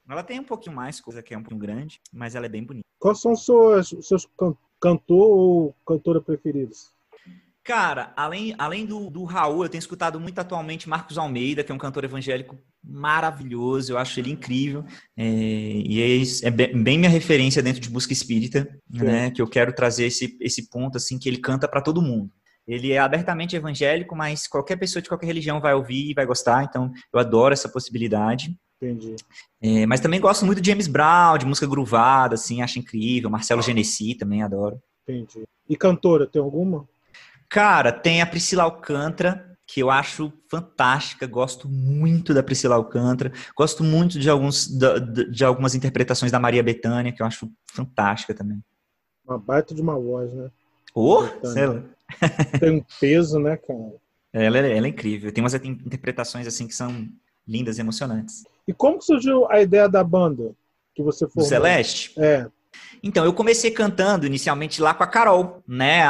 Ela 0.07 0.24
tem 0.24 0.39
um 0.39 0.43
pouquinho 0.43 0.75
mais 0.75 1.00
coisa 1.00 1.22
que 1.24 1.34
é 1.34 1.38
um 1.38 1.41
pouquinho 1.41 1.62
grande, 1.62 2.00
mas 2.13 2.36
ela 2.36 2.45
é 2.45 2.50
bem 2.50 2.63
bonita. 2.63 2.86
Quais 3.00 3.19
são 3.19 3.36
suas, 3.36 3.89
seus 4.01 4.27
can- 4.38 4.55
cantor 4.79 5.38
ou 5.38 5.75
cantora 5.86 6.22
preferidos? 6.22 6.93
Cara, 7.63 8.13
além, 8.15 8.53
além 8.60 8.86
do, 8.86 9.10
do 9.10 9.24
Raul, 9.24 9.63
eu 9.63 9.69
tenho 9.69 9.79
escutado 9.79 10.19
muito 10.19 10.38
atualmente 10.38 10.88
Marcos 10.88 11.17
Almeida, 11.17 11.63
que 11.63 11.72
é 11.72 11.75
um 11.75 11.79
cantor 11.79 12.03
evangélico 12.03 12.55
maravilhoso, 12.84 13.91
eu 13.91 13.98
acho 13.98 14.19
ele 14.19 14.31
incrível. 14.31 14.86
É, 15.17 15.25
e 15.25 16.00
é, 16.00 16.48
é 16.48 16.51
bem, 16.51 17.00
minha 17.00 17.10
referência 17.10 17.63
dentro 17.63 17.81
de 17.81 17.89
música 17.89 18.13
espírita, 18.13 18.69
né? 18.88 19.31
Que 19.31 19.41
eu 19.41 19.48
quero 19.48 19.74
trazer 19.74 20.05
esse, 20.05 20.38
esse 20.39 20.69
ponto, 20.69 20.98
assim, 20.98 21.17
que 21.17 21.27
ele 21.27 21.38
canta 21.38 21.67
para 21.67 21.81
todo 21.81 22.03
mundo. 22.03 22.31
Ele 22.67 22.91
é 22.91 23.00
abertamente 23.00 23.55
evangélico, 23.55 24.15
mas 24.15 24.48
qualquer 24.48 24.75
pessoa 24.75 25.01
de 25.01 25.10
qualquer 25.10 25.27
religião 25.27 25.62
vai 25.62 25.74
ouvir 25.74 26.10
e 26.10 26.13
vai 26.13 26.25
gostar, 26.25 26.63
então 26.63 26.91
eu 27.13 27.19
adoro 27.19 27.53
essa 27.53 27.69
possibilidade. 27.69 28.57
Entendi. 28.81 29.15
É, 29.62 29.86
mas 29.86 30.00
também 30.00 30.19
gosto 30.19 30.45
muito 30.45 30.62
de 30.62 30.69
James 30.69 30.88
Brown, 30.88 31.38
de 31.38 31.45
música 31.45 31.67
groovada, 31.67 32.36
assim, 32.36 32.62
acho 32.62 32.79
incrível. 32.79 33.29
Marcelo 33.29 33.62
Genesi 33.62 34.15
também 34.15 34.43
adoro. 34.43 34.81
Entendi. 35.07 35.43
E 35.69 35.75
cantora, 35.75 36.27
tem 36.27 36.41
alguma? 36.41 36.88
Cara, 37.50 37.91
tem 37.91 38.22
a 38.22 38.25
Priscila 38.25 38.63
Alcântara, 38.63 39.57
que 39.67 39.79
eu 39.79 39.89
acho 39.89 40.31
fantástica, 40.50 41.25
gosto 41.25 41.67
muito 41.69 42.34
da 42.34 42.43
Priscila 42.43 42.75
Alcântara, 42.75 43.31
gosto 43.55 43.84
muito 43.84 44.19
de, 44.19 44.29
alguns, 44.29 44.67
de, 44.67 45.31
de 45.31 45.45
algumas 45.45 45.74
interpretações 45.74 46.31
da 46.31 46.39
Maria 46.39 46.62
Bethânia, 46.62 47.12
que 47.12 47.22
eu 47.22 47.25
acho 47.25 47.50
fantástica 47.72 48.34
também. 48.34 48.62
Uma 49.25 49.39
baita 49.39 49.74
de 49.74 49.81
uma 49.81 49.98
voz, 49.98 50.31
né? 50.34 50.51
Sei 51.43 51.65
lá. 51.65 51.81
Tem 52.59 52.71
um 52.71 52.83
peso, 52.99 53.39
né, 53.39 53.57
cara? 53.57 53.93
ela, 54.31 54.57
é- 54.59 54.77
ela 54.77 54.85
é 54.85 54.89
incrível, 54.89 55.31
tem 55.31 55.43
umas 55.43 55.53
in- 55.55 55.79
interpretações 55.85 56.45
assim 56.45 56.67
que 56.67 56.75
são 56.75 57.07
lindas 57.47 57.77
e 57.77 57.81
emocionantes. 57.81 58.43
E 58.67 58.73
como 58.73 59.01
surgiu 59.01 59.49
a 59.49 59.61
ideia 59.61 59.87
da 59.87 60.03
banda 60.03 60.51
que 60.93 61.01
você 61.03 61.25
Do 61.25 61.31
formou? 61.31 61.49
Celeste? 61.49 62.13
É, 62.17 62.47
Então, 63.01 63.23
eu 63.23 63.33
comecei 63.33 63.71
cantando 63.71 64.25
inicialmente 64.25 64.81
lá 64.81 64.93
com 64.93 65.03
a 65.03 65.07
Carol, 65.07 65.63
né? 65.67 66.01
A, 66.03 66.09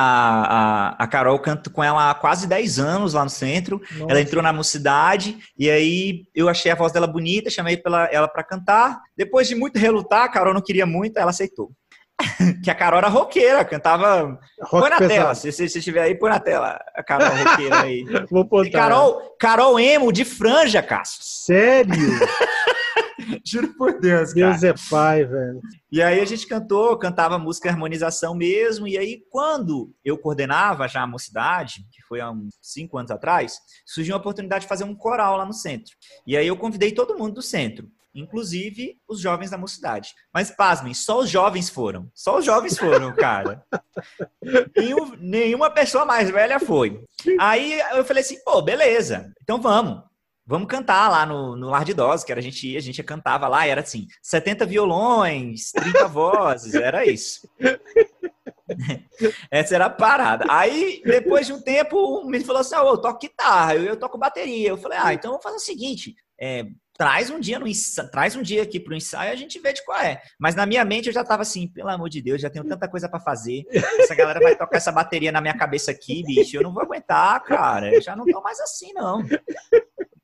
a, 0.98 1.04
a 1.04 1.08
Carol 1.08 1.38
canto 1.40 1.70
com 1.70 1.84
ela 1.84 2.10
há 2.10 2.14
quase 2.16 2.48
10 2.48 2.80
anos 2.80 3.14
lá 3.14 3.24
no 3.24 3.30
centro. 3.30 3.80
Nossa. 3.92 4.06
Ela 4.12 4.22
entrou 4.22 4.42
na 4.42 4.52
mocidade 4.54 5.38
e 5.58 5.70
aí 5.70 6.26
eu 6.34 6.48
achei 6.50 6.72
a 6.72 6.76
voz 6.76 6.92
dela 6.92 7.06
bonita, 7.08 7.50
chamei 7.50 7.78
pela, 7.78 8.06
ela 8.06 8.28
para 8.28 8.44
cantar. 8.44 9.02
Depois 9.16 9.48
de 9.48 9.54
muito 9.56 9.78
relutar, 9.78 10.24
a 10.24 10.30
Carol 10.30 10.54
não 10.54 10.62
queria 10.62 10.86
muito, 10.86 11.18
ela 11.18 11.30
aceitou. 11.32 11.72
que 12.64 12.70
a 12.72 12.76
Carol 12.76 13.00
era 13.00 13.08
roqueira, 13.10 13.66
cantava. 13.66 14.40
Rock 14.62 14.82
põe 14.82 14.90
na 14.90 14.98
pesado. 14.98 15.14
tela, 15.14 15.36
se 15.36 15.52
você 15.52 15.66
estiver 15.66 16.02
aí, 16.02 16.16
põe 16.16 16.30
na 16.30 16.40
tela 16.40 16.80
a 16.96 17.04
Carol 17.04 17.28
roqueira 17.30 17.82
aí. 17.82 18.04
Vou 18.32 18.44
E 18.44 18.48
botar. 18.48 18.72
Carol, 18.72 19.36
Carol 19.40 19.80
Emo 19.80 20.12
de 20.12 20.24
franja, 20.24 20.82
Cássio. 20.82 21.20
Sério? 21.24 21.94
Juro 23.46 23.74
por 23.76 24.00
Deus, 24.00 24.34
cara. 24.34 24.52
Deus 24.52 24.64
é 24.64 24.74
pai, 24.90 25.24
velho. 25.26 25.60
E 25.92 26.02
aí 26.02 26.20
a 26.20 26.26
gente 26.26 26.46
cantou, 26.48 26.98
cantava 26.98 27.38
música 27.40 27.70
harmonização 27.70 28.36
mesmo. 28.36 28.88
E 28.88 28.98
aí, 28.98 29.22
quando 29.30 29.92
eu 30.04 30.18
coordenava 30.18 30.88
já 30.88 31.02
a 31.02 31.08
mocidade, 31.08 31.86
que 31.92 32.02
foi 32.08 32.20
há 32.22 32.30
uns 32.30 32.50
cinco 32.62 32.98
anos 32.98 33.12
atrás, 33.12 33.58
surgiu 33.86 34.16
a 34.16 34.18
oportunidade 34.18 34.64
de 34.64 34.68
fazer 34.70 34.84
um 34.84 34.96
coral 34.96 35.38
lá 35.38 35.46
no 35.46 35.54
centro. 35.54 35.94
E 36.28 36.36
aí 36.38 36.46
eu 36.48 36.58
convidei 36.58 36.92
todo 36.92 37.18
mundo 37.18 37.36
do 37.36 37.42
centro, 37.42 37.88
inclusive 38.16 38.98
os 39.08 39.20
jovens 39.20 39.52
da 39.52 39.58
mocidade. 39.58 40.14
Mas 40.34 40.50
pasmem, 40.50 40.94
só 40.94 41.20
os 41.20 41.30
jovens 41.30 41.70
foram. 41.70 42.10
Só 42.16 42.40
os 42.40 42.46
jovens 42.46 42.78
foram, 42.78 43.14
cara. 43.14 43.64
Nenhum- 44.76 45.16
nenhuma 45.20 45.70
pessoa 45.70 46.06
mais 46.06 46.30
velha 46.30 46.60
foi. 46.60 47.04
Aí 47.40 47.80
eu 47.94 48.06
falei 48.06 48.24
assim, 48.24 48.42
pô, 48.44 48.62
beleza, 48.62 49.32
então 49.44 49.62
vamos. 49.62 50.02
Vamos 50.48 50.68
cantar 50.68 51.10
lá 51.10 51.26
no, 51.26 51.56
no 51.56 51.70
Lar 51.70 51.84
de 51.84 51.92
Idosos, 51.92 52.24
que 52.24 52.32
era, 52.32 52.40
a 52.40 52.44
gente 52.44 52.68
ia, 52.68 52.78
a 52.78 52.82
gente 52.82 53.02
cantava 53.02 53.48
lá, 53.48 53.66
era 53.66 53.82
assim, 53.82 54.06
70 54.22 54.64
violões, 54.68 55.72
30 55.72 56.08
vozes, 56.08 56.76
era 56.76 57.04
isso. 57.04 57.50
Essa 59.50 59.76
era 59.76 59.86
a 59.86 59.90
parada. 59.90 60.46
Aí, 60.50 61.02
depois 61.04 61.48
de 61.48 61.54
um 61.54 61.62
tempo, 61.62 61.98
o 61.98 62.26
menino 62.26 62.46
falou 62.46 62.62
assim: 62.62 62.76
ah, 62.76 62.80
eu 62.80 62.98
toco 62.98 63.20
guitarra, 63.20 63.76
eu, 63.76 63.84
eu 63.84 63.98
toco 63.98 64.18
bateria. 64.18 64.70
Eu 64.70 64.78
falei, 64.78 64.98
ah, 65.02 65.14
então 65.14 65.32
vamos 65.32 65.44
fazer 65.44 65.58
o 65.58 65.60
seguinte: 65.60 66.16
é, 66.40 66.66
traz 66.98 67.30
um 67.30 67.40
dia 67.40 67.60
no 67.60 67.68
ensa- 67.68 68.08
traz 68.10 68.36
um 68.36 68.42
dia 68.42 68.64
aqui 68.64 68.80
pro 68.80 68.96
ensaio 68.96 69.32
a 69.32 69.36
gente 69.36 69.60
vê 69.60 69.74
de 69.74 69.84
qual 69.84 70.00
é. 70.00 70.22
Mas 70.40 70.56
na 70.56 70.66
minha 70.66 70.84
mente 70.86 71.08
eu 71.08 71.14
já 71.14 71.24
tava 71.24 71.42
assim, 71.42 71.68
pelo 71.68 71.90
amor 71.90 72.10
de 72.10 72.22
Deus, 72.22 72.42
já 72.42 72.50
tenho 72.50 72.66
tanta 72.66 72.88
coisa 72.88 73.10
pra 73.10 73.20
fazer. 73.20 73.64
Essa 74.00 74.16
galera 74.16 74.40
vai 74.40 74.56
tocar 74.56 74.78
essa 74.78 74.92
bateria 74.92 75.32
na 75.32 75.42
minha 75.42 75.58
cabeça 75.58 75.92
aqui, 75.92 76.24
bicho. 76.24 76.56
Eu 76.58 76.64
não 76.64 76.74
vou 76.74 76.84
aguentar, 76.84 77.44
cara. 77.44 77.94
Eu 77.94 78.02
já 78.02 78.16
não 78.16 78.26
tô 78.26 78.42
mais 78.42 78.60
assim, 78.60 78.94
não. 78.94 79.24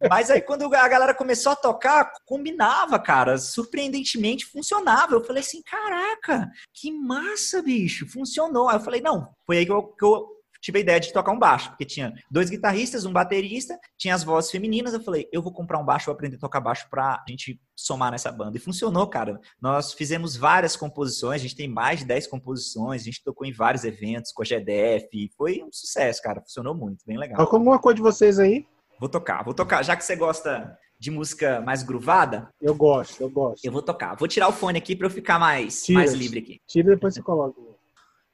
Mas 0.10 0.32
aí, 0.32 0.42
quando 0.42 0.64
a 0.74 0.88
galera 0.88 1.14
começou 1.14 1.52
a 1.52 1.56
tocar, 1.56 2.12
combinava, 2.26 2.98
cara. 2.98 3.38
Surpreendentemente 3.38 4.46
funcionava. 4.46 5.14
Eu 5.14 5.24
falei 5.24 5.42
assim: 5.42 5.62
caraca, 5.62 6.50
que 6.74 6.92
massa, 6.92 7.62
bicho. 7.62 8.08
Funcionou. 8.08 8.68
Aí 8.68 8.78
eu 8.78 8.82
falei: 8.82 9.00
não, 9.02 9.30
foi 9.46 9.60
aí 9.60 9.66
que 9.66 9.72
eu, 9.72 9.84
que 9.84 10.04
eu 10.04 10.28
tive 10.62 10.78
a 10.78 10.82
ideia 10.82 11.00
de 11.00 11.12
tocar 11.12 11.32
um 11.32 11.40
baixo, 11.40 11.70
porque 11.70 11.84
tinha 11.86 12.14
dois 12.30 12.50
guitarristas, 12.50 13.06
um 13.06 13.12
baterista, 13.12 13.78
tinha 13.98 14.14
as 14.16 14.24
vozes 14.24 14.52
femininas. 14.52 14.94
Eu 14.94 15.02
falei: 15.02 15.28
eu 15.32 15.42
vou 15.42 15.52
comprar 15.52 15.80
um 15.80 15.86
baixo, 15.86 16.06
vou 16.06 16.14
aprender 16.14 16.36
a 16.36 16.40
tocar 16.40 16.62
baixo 16.62 16.88
pra 16.90 17.22
gente 17.28 17.60
somar 17.76 18.12
nessa 18.12 18.32
banda. 18.32 18.56
E 18.58 18.60
funcionou, 18.60 19.08
cara. 19.08 19.40
Nós 19.60 19.94
fizemos 19.94 20.38
várias 20.38 20.76
composições, 20.76 21.42
a 21.42 21.44
gente 21.44 21.56
tem 21.56 21.68
mais 21.68 22.00
de 22.00 22.06
10 22.06 22.28
composições, 22.28 23.02
a 23.02 23.06
gente 23.06 23.24
tocou 23.24 23.46
em 23.46 23.52
vários 23.52 23.84
eventos 23.84 24.32
com 24.32 24.44
a 24.44 24.46
GDF. 24.46 25.30
Foi 25.36 25.64
um 25.64 25.72
sucesso, 25.72 26.22
cara. 26.22 26.42
Funcionou 26.42 26.76
muito, 26.76 27.04
bem 27.06 27.18
legal. 27.18 27.38
Toca 27.38 27.56
alguma 27.58 27.80
coisa 27.80 27.96
de 27.96 28.02
vocês 28.02 28.38
aí? 28.40 28.66
Vou 29.00 29.10
tocar, 29.10 29.44
vou 29.44 29.54
tocar. 29.54 29.84
Já 29.84 29.96
que 29.96 30.04
você 30.06 30.16
gosta 30.16 30.78
de 31.00 31.10
música 31.10 31.60
mais 31.62 31.82
gruvada, 31.82 32.48
Eu 32.62 32.76
gosto, 32.76 33.20
eu 33.22 33.30
gosto. 33.32 33.66
eu 33.66 33.72
vou 33.72 33.82
tocar. 33.82 34.16
Vou 34.16 34.28
tirar 34.28 34.48
o 34.48 34.52
fone 34.54 34.78
aqui 34.78 34.96
para 34.96 35.08
eu 35.08 35.12
ficar 35.12 35.40
mais, 35.40 35.82
Tira. 35.84 35.98
mais 35.98 36.14
livre 36.14 36.38
aqui. 36.38 36.62
Tira 36.68 36.92
e 36.92 36.96
depois 36.96 37.16
você 37.16 37.24
coloca. 37.24 37.60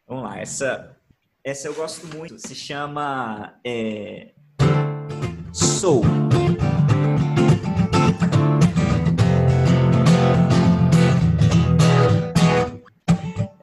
Vamos 0.06 0.24
lá, 0.26 0.38
essa, 0.38 0.98
essa 1.48 1.68
eu 1.70 1.74
gosto 1.74 2.06
muito. 2.08 2.38
Se 2.46 2.54
chama 2.54 3.54
é. 3.64 4.34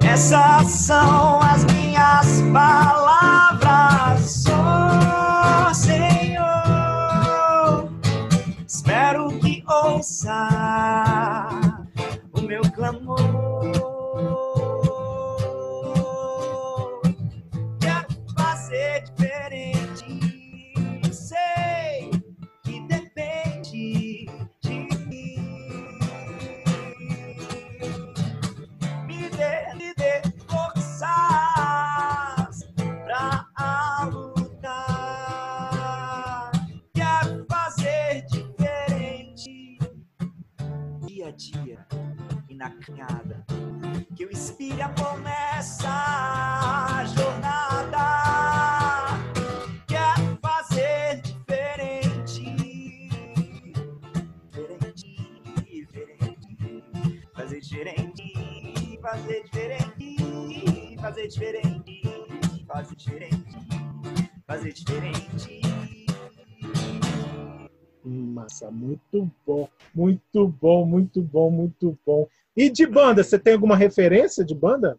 Essas 0.01 0.71
são 0.71 1.43
as 1.43 1.65
minhas 1.67 2.41
palavras, 2.55 4.45
oh 4.49 5.75
Senhor. 5.75 6.45
Espero 8.67 9.29
que 9.41 9.63
ouça 9.69 10.54
caminhada. 42.95 43.45
Que 44.15 44.25
eu 44.25 44.31
inspire 44.31 44.81
amor 44.81 45.19
nessa 45.21 47.05
jornada. 47.17 47.99
Quero 49.87 50.39
fazer 50.41 51.21
diferente. 51.23 52.45
Diferente, 54.53 55.21
diferente. 55.65 57.31
Fazer 57.35 57.61
diferente, 57.61 58.99
fazer 59.03 59.43
diferente. 59.43 60.97
Fazer 60.97 61.29
diferente, 61.29 62.65
fazer 62.67 62.97
diferente. 62.97 63.57
Fazer 64.47 64.73
diferente. 64.73 65.61
Massa, 68.05 68.71
muito 68.71 69.31
bom, 69.47 69.69
muito 69.95 70.49
bom, 70.49 70.85
muito 70.85 71.23
bom, 71.23 71.51
muito 71.51 71.99
bom. 72.05 72.27
E 72.57 72.71
de 72.71 72.87
banda, 72.87 73.23
você 73.23 73.39
tem 73.39 73.55
alguma 73.55 73.77
referência 73.77 74.45
de 74.45 74.55
banda? 74.55 74.99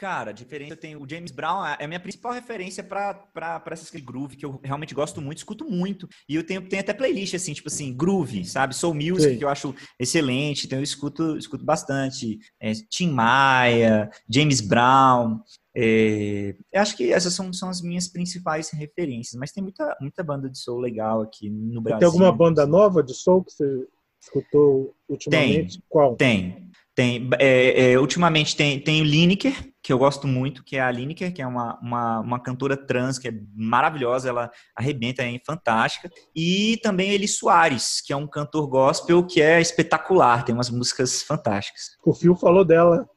Cara, 0.00 0.32
diferença 0.32 0.74
tem 0.74 0.96
o 0.96 1.06
James 1.06 1.30
Brown, 1.30 1.62
é 1.62 1.84
a 1.84 1.86
minha 1.86 2.00
principal 2.00 2.32
referência 2.32 2.82
pra 2.82 3.62
essas 3.70 3.90
groove 4.00 4.34
que 4.34 4.46
eu 4.46 4.58
realmente 4.64 4.94
gosto 4.94 5.20
muito, 5.20 5.36
escuto 5.36 5.66
muito. 5.70 6.08
E 6.26 6.34
eu 6.36 6.42
tenho, 6.42 6.66
tenho 6.66 6.80
até 6.80 6.94
playlist 6.94 7.34
assim, 7.34 7.52
tipo 7.52 7.68
assim, 7.68 7.94
groove, 7.94 8.46
sabe? 8.46 8.74
Soul 8.74 8.94
music, 8.94 9.20
Sei. 9.20 9.36
que 9.36 9.44
eu 9.44 9.50
acho 9.50 9.74
excelente, 9.98 10.64
então 10.64 10.78
eu 10.78 10.82
escuto, 10.82 11.36
escuto 11.36 11.66
bastante. 11.66 12.38
É, 12.58 12.72
Tim 12.88 13.10
Maia, 13.10 14.10
James 14.26 14.62
Brown. 14.62 15.40
é, 15.76 16.56
eu 16.72 16.80
acho 16.80 16.96
que 16.96 17.12
essas 17.12 17.34
são, 17.34 17.52
são 17.52 17.68
as 17.68 17.82
minhas 17.82 18.08
principais 18.08 18.70
referências, 18.70 19.38
mas 19.38 19.52
tem 19.52 19.62
muita, 19.62 19.94
muita 20.00 20.24
banda 20.24 20.48
de 20.48 20.58
soul 20.58 20.78
legal 20.78 21.20
aqui 21.20 21.50
no 21.50 21.82
Brasil. 21.82 21.98
Tem 21.98 22.06
alguma 22.06 22.32
banda 22.32 22.66
nova 22.66 23.02
de 23.02 23.12
soul 23.12 23.44
que 23.44 23.52
você 23.52 23.86
escutou 24.18 24.94
ultimamente? 25.06 25.78
Qual? 25.90 26.16
Tem. 26.16 26.70
Tem. 27.00 27.30
É, 27.38 27.92
é, 27.92 27.98
ultimamente 27.98 28.54
tem, 28.54 28.78
tem 28.78 29.00
o 29.00 29.04
Lineker, 29.04 29.72
que 29.82 29.90
eu 29.90 29.96
gosto 29.96 30.28
muito, 30.28 30.62
que 30.62 30.76
é 30.76 30.82
a 30.82 30.90
Lineker, 30.90 31.32
que 31.32 31.40
é 31.40 31.46
uma, 31.46 31.78
uma, 31.80 32.20
uma 32.20 32.38
cantora 32.38 32.76
trans 32.76 33.18
que 33.18 33.28
é 33.28 33.32
maravilhosa, 33.56 34.28
ela 34.28 34.50
arrebenta, 34.76 35.22
é 35.22 35.40
fantástica. 35.46 36.10
E 36.36 36.78
também 36.82 37.12
Eli 37.12 37.26
Soares, 37.26 38.02
que 38.02 38.12
é 38.12 38.16
um 38.16 38.26
cantor 38.26 38.66
gospel 38.68 39.26
que 39.26 39.40
é 39.40 39.62
espetacular, 39.62 40.44
tem 40.44 40.54
umas 40.54 40.68
músicas 40.68 41.22
fantásticas. 41.22 41.96
O 42.04 42.12
Fio 42.12 42.36
falou 42.36 42.66
dela 42.66 43.08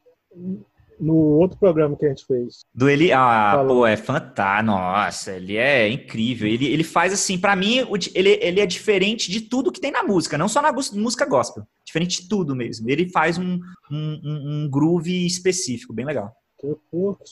no 1.00 1.14
outro 1.14 1.58
programa 1.58 1.96
que 1.96 2.04
a 2.06 2.08
gente 2.08 2.24
fez. 2.26 2.60
Do 2.74 2.88
Eli, 2.88 3.12
ah, 3.12 3.52
Falou. 3.56 3.78
pô, 3.78 3.86
é 3.86 3.96
fantástico, 3.96 4.66
nossa, 4.66 5.32
ele 5.32 5.56
é 5.56 5.88
incrível. 5.88 6.48
Ele, 6.48 6.66
ele 6.66 6.84
faz 6.84 7.12
assim, 7.12 7.38
pra 7.38 7.54
mim, 7.56 7.86
ele, 8.14 8.38
ele 8.40 8.60
é 8.60 8.66
diferente 8.66 9.30
de 9.30 9.40
tudo 9.40 9.72
que 9.72 9.80
tem 9.80 9.90
na 9.90 10.02
música, 10.02 10.38
não 10.38 10.48
só 10.48 10.62
na 10.62 10.72
música 10.72 11.26
gospel, 11.26 11.64
diferente 11.84 12.22
de 12.22 12.28
tudo 12.28 12.54
mesmo. 12.54 12.88
Ele 12.88 13.08
faz 13.08 13.38
um, 13.38 13.58
um, 13.90 14.20
um- 14.24 14.68
groove 14.70 15.26
específico, 15.26 15.92
bem 15.92 16.06
legal. 16.06 16.32
Que 16.58 16.68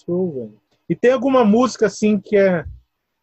show, 0.05 0.33
velho. 0.35 0.55
E 0.89 0.95
tem 0.97 1.13
alguma 1.13 1.45
música 1.45 1.87
assim 1.87 2.19
que 2.19 2.37
é 2.37 2.65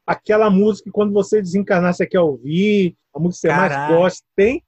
aquela 0.08 0.50
música 0.50 0.86
que 0.86 0.92
quando 0.92 1.14
você 1.14 1.42
desencarnar 1.42 1.94
você 1.94 2.08
quer 2.08 2.20
ouvir, 2.22 2.96
a 3.14 3.20
música 3.20 3.48
que 3.48 3.54
você 3.54 3.60
mais 3.60 3.74
Caraca. 3.74 3.94
gosta? 3.96 4.26
Tem? 4.36 4.64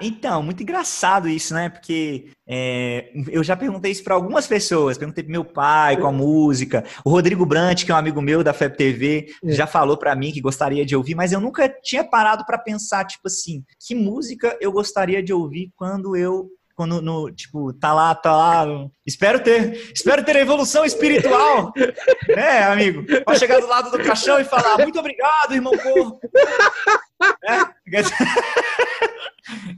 Então, 0.00 0.42
muito 0.42 0.62
engraçado 0.62 1.28
isso, 1.28 1.52
né? 1.54 1.68
Porque 1.68 2.30
é, 2.46 3.10
eu 3.28 3.42
já 3.42 3.56
perguntei 3.56 3.90
isso 3.90 4.04
para 4.04 4.14
algumas 4.14 4.46
pessoas. 4.46 4.96
Perguntei 4.96 5.24
pro 5.24 5.32
meu 5.32 5.44
pai 5.44 5.96
com 5.96 6.06
a 6.06 6.12
música. 6.12 6.84
O 7.04 7.10
Rodrigo 7.10 7.44
Brant, 7.44 7.84
que 7.84 7.90
é 7.90 7.94
um 7.94 7.98
amigo 7.98 8.22
meu 8.22 8.44
da 8.44 8.52
FEB 8.52 8.76
TV, 8.76 9.26
É. 9.44 9.52
já 9.52 9.66
falou 9.66 9.96
para 9.96 10.14
mim 10.14 10.32
que 10.32 10.40
gostaria 10.40 10.86
de 10.86 10.94
ouvir, 10.94 11.14
mas 11.14 11.32
eu 11.32 11.40
nunca 11.40 11.68
tinha 11.68 12.04
parado 12.04 12.44
para 12.46 12.58
pensar, 12.58 13.04
tipo 13.04 13.26
assim, 13.26 13.64
que 13.84 13.94
música 13.94 14.56
eu 14.60 14.70
gostaria 14.70 15.22
de 15.22 15.32
ouvir 15.32 15.72
quando 15.76 16.16
eu 16.16 16.48
quando 16.74 17.02
no, 17.02 17.30
tipo, 17.30 17.72
tá 17.74 17.92
lá, 17.92 18.14
tá 18.14 18.34
lá. 18.34 18.66
Espero 19.06 19.40
ter, 19.40 19.92
espero 19.94 20.24
ter 20.24 20.36
a 20.36 20.40
evolução 20.40 20.84
espiritual. 20.84 21.72
né, 22.34 22.62
amigo? 22.64 23.04
Pra 23.24 23.36
chegar 23.36 23.60
do 23.60 23.66
lado 23.66 23.90
do 23.90 24.02
caixão 24.02 24.40
e 24.40 24.44
falar, 24.44 24.78
muito 24.78 24.98
obrigado, 24.98 25.52
irmão 25.54 25.72
corpo. 25.76 26.18
É? 27.44 28.02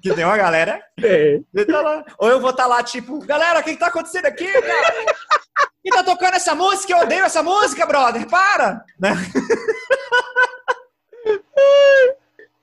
Que 0.05 0.15
tem 0.15 0.25
uma 0.25 0.37
galera. 0.37 0.85
É. 1.03 1.41
Tá 1.65 1.81
lá. 1.81 2.05
Ou 2.19 2.29
eu 2.29 2.39
vou 2.39 2.51
estar 2.51 2.65
tá 2.65 2.69
lá, 2.69 2.83
tipo, 2.83 3.19
galera, 3.21 3.61
o 3.61 3.63
que, 3.63 3.73
que 3.73 3.79
tá 3.79 3.87
acontecendo 3.87 4.27
aqui, 4.27 4.47
cara? 4.53 4.95
Quem 5.83 5.93
tá 5.93 6.05
tocando 6.05 6.35
essa 6.35 6.55
música? 6.55 6.93
Eu 6.93 6.99
odeio 6.99 7.25
essa 7.25 7.43
música, 7.43 7.87
brother. 7.87 8.29
Para! 8.29 8.85
Né? 9.01 9.11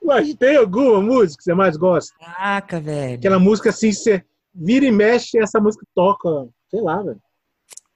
Mas 0.04 0.32
tem 0.34 0.56
alguma 0.56 1.00
música 1.00 1.38
que 1.38 1.44
você 1.44 1.54
mais 1.54 1.76
gosta? 1.76 2.16
Caraca, 2.18 2.80
velho. 2.80 3.16
Aquela 3.16 3.40
música 3.40 3.70
assim, 3.70 3.92
você 3.92 4.24
vira 4.54 4.84
e 4.84 4.92
mexe 4.92 5.36
e 5.36 5.40
essa 5.40 5.60
música 5.60 5.84
toca. 5.94 6.28
Sei 6.70 6.80
lá, 6.80 6.98
velho. 7.02 7.20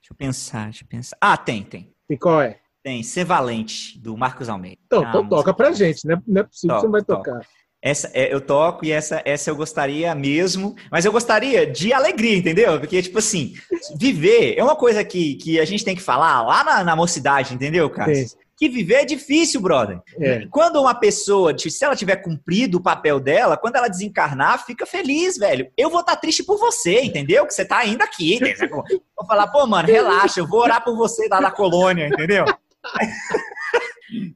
Deixa 0.01 0.11
eu 0.11 0.15
pensar, 0.15 0.63
deixa 0.65 0.83
eu 0.83 0.87
pensar. 0.89 1.17
Ah, 1.21 1.37
tem, 1.37 1.63
tem. 1.63 1.93
E 2.09 2.17
qual 2.17 2.41
é? 2.41 2.59
Tem, 2.83 3.03
Ser 3.03 3.23
Valente, 3.25 3.97
do 3.99 4.17
Marcos 4.17 4.49
Almeida. 4.49 4.81
Então, 4.85 5.03
ah, 5.05 5.09
então 5.09 5.27
toca 5.27 5.53
pra 5.53 5.71
gente, 5.71 6.05
né? 6.05 6.21
Não 6.25 6.41
é 6.41 6.43
possível 6.43 6.75
toca, 6.75 6.79
que 6.79 6.81
você 6.81 6.85
não 6.85 6.91
vai 6.91 7.03
toca. 7.03 7.47
Essa 7.87 8.11
é, 8.13 8.33
eu 8.33 8.41
toco 8.41 8.83
e 8.85 8.91
essa, 8.91 9.21
essa 9.23 9.49
eu 9.49 9.55
gostaria 9.55 10.13
mesmo, 10.13 10.75
mas 10.91 11.05
eu 11.05 11.11
gostaria 11.11 11.65
de 11.65 11.93
alegria, 11.93 12.37
entendeu? 12.37 12.77
Porque, 12.77 13.01
tipo 13.01 13.19
assim, 13.19 13.53
viver 13.97 14.55
é 14.57 14.63
uma 14.63 14.75
coisa 14.75 15.05
que, 15.05 15.35
que 15.35 15.57
a 15.57 15.63
gente 15.63 15.85
tem 15.85 15.95
que 15.95 16.01
falar 16.01 16.41
lá 16.41 16.65
na, 16.65 16.83
na 16.83 16.95
mocidade, 16.97 17.53
entendeu, 17.53 17.89
cara? 17.89 18.11
Que 18.57 18.67
viver 18.67 18.95
é 18.95 19.05
difícil, 19.05 19.61
brother. 19.61 20.01
É. 20.19 20.45
Quando 20.51 20.81
uma 20.81 20.95
pessoa, 20.95 21.57
se 21.57 21.85
ela 21.85 21.95
tiver 21.95 22.17
cumprido 22.17 22.77
o 22.77 22.83
papel 22.83 23.21
dela, 23.21 23.55
quando 23.55 23.77
ela 23.77 23.87
desencarnar, 23.87 24.65
fica 24.65 24.85
feliz, 24.85 25.37
velho. 25.37 25.71
Eu 25.77 25.89
vou 25.89 26.01
estar 26.01 26.17
triste 26.17 26.43
por 26.43 26.57
você, 26.57 27.01
entendeu? 27.01 27.45
Que 27.47 27.53
você 27.53 27.63
tá 27.63 27.77
ainda 27.77 28.03
aqui. 28.03 28.35
Entendeu? 28.35 28.83
Vou 29.15 29.25
falar, 29.25 29.47
pô, 29.47 29.65
mano, 29.65 29.87
relaxa, 29.87 30.41
eu 30.41 30.47
vou 30.47 30.59
orar 30.59 30.83
por 30.83 30.97
você 30.97 31.29
lá 31.29 31.39
na 31.39 31.51
colônia, 31.51 32.07
entendeu? 32.07 32.43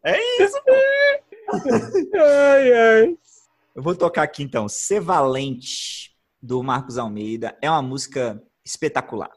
É 0.04 0.20
isso, 0.44 0.62
pô. 0.66 0.74
Ai, 2.18 2.74
ai. 2.74 3.18
Eu 3.74 3.82
vou 3.82 3.96
tocar 3.96 4.24
aqui 4.24 4.44
então, 4.44 4.68
Ser 4.68 5.00
Valente, 5.00 6.12
do 6.42 6.62
Marcos 6.62 6.98
Almeida. 6.98 7.58
É 7.62 7.70
uma 7.70 7.82
música 7.82 8.42
espetacular. 8.66 9.32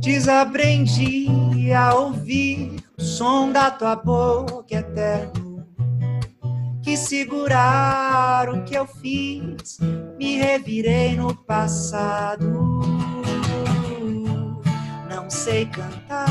Desaprendi 0.00 1.72
a 1.72 1.94
ouvir 1.94 2.84
o 2.98 3.02
som 3.02 3.50
da 3.50 3.70
tua 3.70 3.96
boca 3.96 4.74
eterno. 4.74 5.41
Quis 6.82 6.98
segurar 6.98 8.48
o 8.48 8.64
que 8.64 8.74
eu 8.74 8.84
fiz, 8.86 9.78
me 10.18 10.38
revirei 10.38 11.16
no 11.16 11.32
passado. 11.32 12.80
Não 15.08 15.30
sei 15.30 15.66
cantar, 15.66 16.28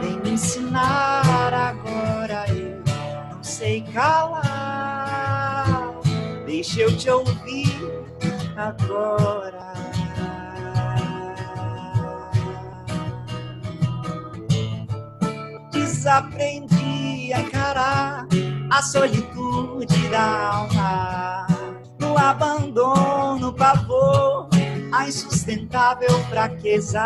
vem 0.00 0.18
me 0.20 0.30
ensinar 0.30 1.52
agora. 1.52 2.46
Eu 2.48 2.82
não 3.34 3.44
sei 3.44 3.82
calar, 3.92 4.40
deixa 6.46 6.80
eu 6.80 6.96
te 6.96 7.10
ouvir 7.10 7.76
agora. 8.56 9.68
Desaprendi 15.70 16.77
encarar 17.32 18.26
a 18.70 18.82
solitude 18.82 20.08
da 20.08 20.52
alma, 20.52 21.46
no 21.98 22.18
abandono, 22.18 23.52
pavor, 23.52 24.48
a 24.92 25.08
insustentável 25.08 26.10
fraqueza. 26.24 27.02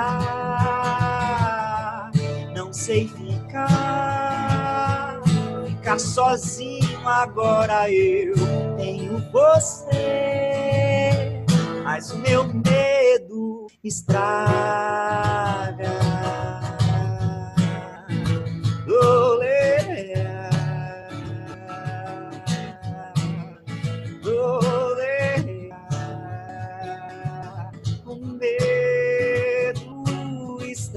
Não 2.54 2.72
sei 2.72 3.08
ficar, 3.08 3.70
ficar 5.66 5.98
sozinho 5.98 7.08
agora. 7.08 7.90
Eu 7.90 8.34
tenho 8.76 9.18
você, 9.30 11.42
mas 11.84 12.10
o 12.12 12.18
meu 12.18 12.44
medo 12.44 13.66
estraga. 13.82 16.01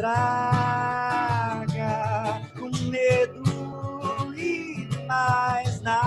Estraga, 0.05 1.89
o 2.61 2.69
medo 2.89 3.43
e 4.37 4.87
mais 5.07 5.81
nada. 5.81 6.05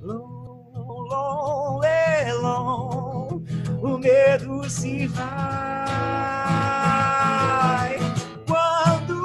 Lom, 0.00 0.76
lom, 1.10 1.80
lê, 1.80 2.32
lom, 2.34 3.42
o 3.82 3.98
medo 3.98 4.70
se 4.70 5.08
vai 5.08 5.28
quando 8.46 9.18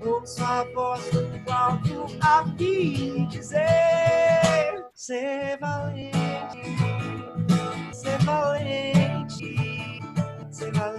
ouço 0.00 0.42
a 0.42 0.64
voz 0.74 1.04
do 1.10 1.52
alto 1.52 2.06
a 2.22 2.42
me 2.44 3.26
dizer 3.26 4.82
ser 4.94 5.58
valente, 5.60 6.67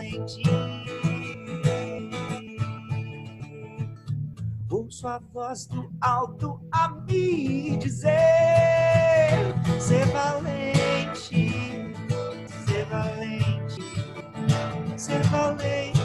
valente. 0.09 0.41
Ouço 4.69 5.07
a 5.07 5.19
voz 5.33 5.65
do 5.67 5.91
alto 6.01 6.59
a 6.71 6.89
me 6.89 7.77
dizer 7.77 8.09
ser 9.79 10.05
valente, 10.07 11.93
ser 12.65 12.85
valente, 12.85 13.81
ser 14.97 15.23
valente. 15.23 15.98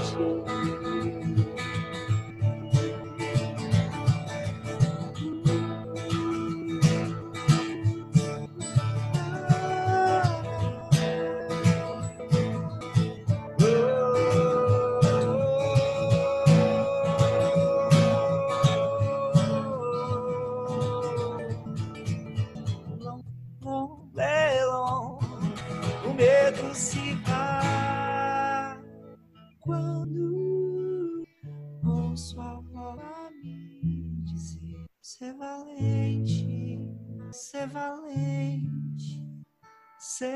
Sente. 40.18 40.31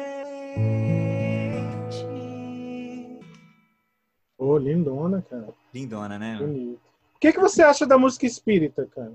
Ô, 4.37 4.59
lindona, 4.59 5.23
cara. 5.23 5.55
Lindona, 5.73 6.19
né? 6.19 6.39
Bonito. 6.39 6.81
O 7.15 7.19
que, 7.21 7.33
que 7.33 7.41
você 7.41 7.63
acha 7.63 7.87
da 7.87 7.99
música 7.99 8.27
espírita, 8.27 8.87
cara? 8.87 9.13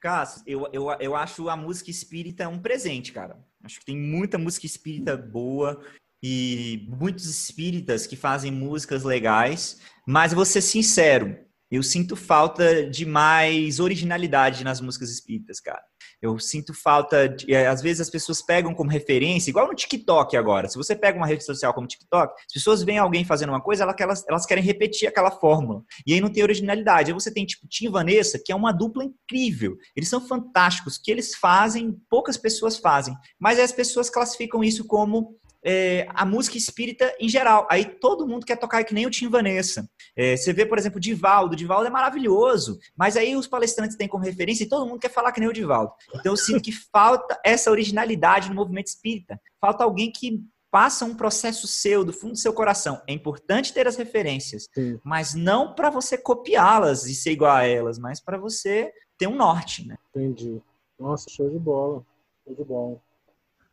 Cássio, 0.00 0.42
eu, 0.46 0.68
eu, 0.72 0.90
eu 1.00 1.16
acho 1.16 1.48
a 1.48 1.56
música 1.56 1.90
espírita 1.90 2.48
um 2.48 2.58
presente, 2.58 3.12
cara. 3.12 3.38
Acho 3.62 3.80
que 3.80 3.86
tem 3.86 3.96
muita 3.96 4.36
música 4.36 4.66
espírita 4.66 5.16
boa 5.16 5.82
e 6.22 6.86
muitos 6.98 7.26
espíritas 7.26 8.06
que 8.06 8.16
fazem 8.16 8.50
músicas 8.50 9.04
legais, 9.04 9.80
mas 10.06 10.32
vou 10.32 10.44
ser 10.44 10.60
sincero, 10.60 11.38
Eu 11.70 11.82
sinto 11.82 12.14
falta 12.16 12.88
de 12.88 13.06
mais 13.06 13.80
originalidade 13.80 14.64
nas 14.64 14.80
músicas 14.80 15.10
espíritas, 15.10 15.60
cara. 15.60 15.82
Eu 16.24 16.38
sinto 16.38 16.72
falta, 16.72 17.28
de, 17.28 17.52
é, 17.52 17.66
às 17.66 17.82
vezes 17.82 18.00
as 18.00 18.08
pessoas 18.08 18.40
pegam 18.40 18.72
como 18.74 18.90
referência, 18.90 19.50
igual 19.50 19.68
no 19.68 19.74
TikTok 19.74 20.34
agora. 20.38 20.70
Se 20.70 20.78
você 20.78 20.96
pega 20.96 21.18
uma 21.18 21.26
rede 21.26 21.44
social 21.44 21.74
como 21.74 21.86
TikTok, 21.86 22.32
as 22.32 22.52
pessoas 22.54 22.82
veem 22.82 22.96
alguém 22.96 23.26
fazendo 23.26 23.50
uma 23.50 23.60
coisa, 23.60 23.84
elas, 23.84 24.24
elas 24.26 24.46
querem 24.46 24.64
repetir 24.64 25.06
aquela 25.06 25.30
fórmula. 25.30 25.82
E 26.06 26.14
aí 26.14 26.22
não 26.22 26.32
tem 26.32 26.42
originalidade. 26.42 27.10
Aí 27.10 27.14
você 27.14 27.30
tem 27.30 27.44
tipo 27.44 27.68
Tim 27.68 27.88
e 27.88 27.90
Vanessa, 27.90 28.40
que 28.42 28.50
é 28.50 28.56
uma 28.56 28.72
dupla 28.72 29.04
incrível. 29.04 29.76
Eles 29.94 30.08
são 30.08 30.26
fantásticos. 30.26 30.96
O 30.96 31.02
que 31.02 31.10
eles 31.10 31.34
fazem, 31.34 31.94
poucas 32.08 32.38
pessoas 32.38 32.78
fazem. 32.78 33.14
Mas 33.38 33.58
as 33.58 33.70
pessoas 33.70 34.08
classificam 34.08 34.64
isso 34.64 34.86
como 34.86 35.36
é, 35.64 36.06
a 36.10 36.26
música 36.26 36.58
espírita 36.58 37.14
em 37.18 37.28
geral. 37.28 37.66
Aí 37.70 37.84
todo 37.84 38.26
mundo 38.26 38.44
quer 38.44 38.56
tocar 38.56 38.84
que 38.84 38.92
nem 38.92 39.06
o 39.06 39.10
Tim 39.10 39.28
Vanessa. 39.28 39.88
É, 40.14 40.36
você 40.36 40.52
vê, 40.52 40.66
por 40.66 40.78
exemplo, 40.78 40.98
o 40.98 41.00
Divaldo. 41.00 41.54
O 41.54 41.56
Divaldo 41.56 41.86
é 41.86 41.90
maravilhoso, 41.90 42.78
mas 42.96 43.16
aí 43.16 43.34
os 43.34 43.46
palestrantes 43.46 43.96
têm 43.96 44.06
como 44.06 44.24
referência 44.24 44.64
e 44.64 44.68
todo 44.68 44.86
mundo 44.86 45.00
quer 45.00 45.10
falar 45.10 45.32
que 45.32 45.40
nem 45.40 45.48
o 45.48 45.52
Divaldo. 45.52 45.92
Então 46.14 46.32
eu 46.32 46.36
sinto 46.36 46.62
que 46.62 46.72
falta 46.72 47.40
essa 47.44 47.70
originalidade 47.70 48.48
no 48.50 48.54
movimento 48.54 48.88
espírita. 48.88 49.40
Falta 49.60 49.84
alguém 49.84 50.12
que 50.12 50.44
passa 50.70 51.04
um 51.04 51.14
processo 51.14 51.68
seu, 51.68 52.04
do 52.04 52.12
fundo 52.12 52.32
do 52.32 52.38
seu 52.38 52.52
coração. 52.52 53.00
É 53.08 53.12
importante 53.12 53.72
ter 53.72 53.86
as 53.86 53.94
referências, 53.94 54.68
Sim. 54.74 54.98
mas 55.04 55.32
não 55.32 55.72
para 55.72 55.88
você 55.88 56.18
copiá-las 56.18 57.06
e 57.06 57.14
ser 57.14 57.30
igual 57.30 57.54
a 57.54 57.64
elas, 57.64 57.96
mas 57.96 58.20
para 58.20 58.36
você 58.36 58.92
ter 59.16 59.28
um 59.28 59.36
norte, 59.36 59.86
né? 59.86 59.96
Entendi. 60.10 60.60
Nossa, 60.98 61.30
show 61.30 61.48
de 61.48 61.60
bola. 61.60 62.04
Show 62.44 62.56
de 62.56 62.64
bola. 62.64 63.00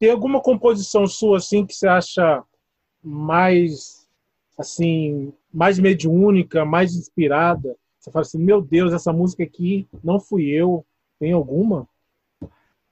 Tem 0.02 0.10
alguma 0.10 0.42
composição 0.42 1.06
sua 1.06 1.38
assim 1.38 1.64
que 1.64 1.76
você 1.76 1.88
acha 1.88 2.44
mais 3.04 4.10
assim, 4.58 5.32
mais 5.54 5.78
mediúnica, 5.78 6.66
mais 6.66 6.96
inspirada? 6.96 7.78
Você 8.00 8.10
fala 8.10 8.26
assim, 8.26 8.40
meu 8.40 8.64
Deus, 8.64 8.94
essa 8.94 9.14
música 9.14 9.44
aqui 9.44 9.88
não 10.04 10.20
fui 10.20 10.50
eu. 10.50 10.84
Tem 11.20 11.34
alguma? 11.34 11.88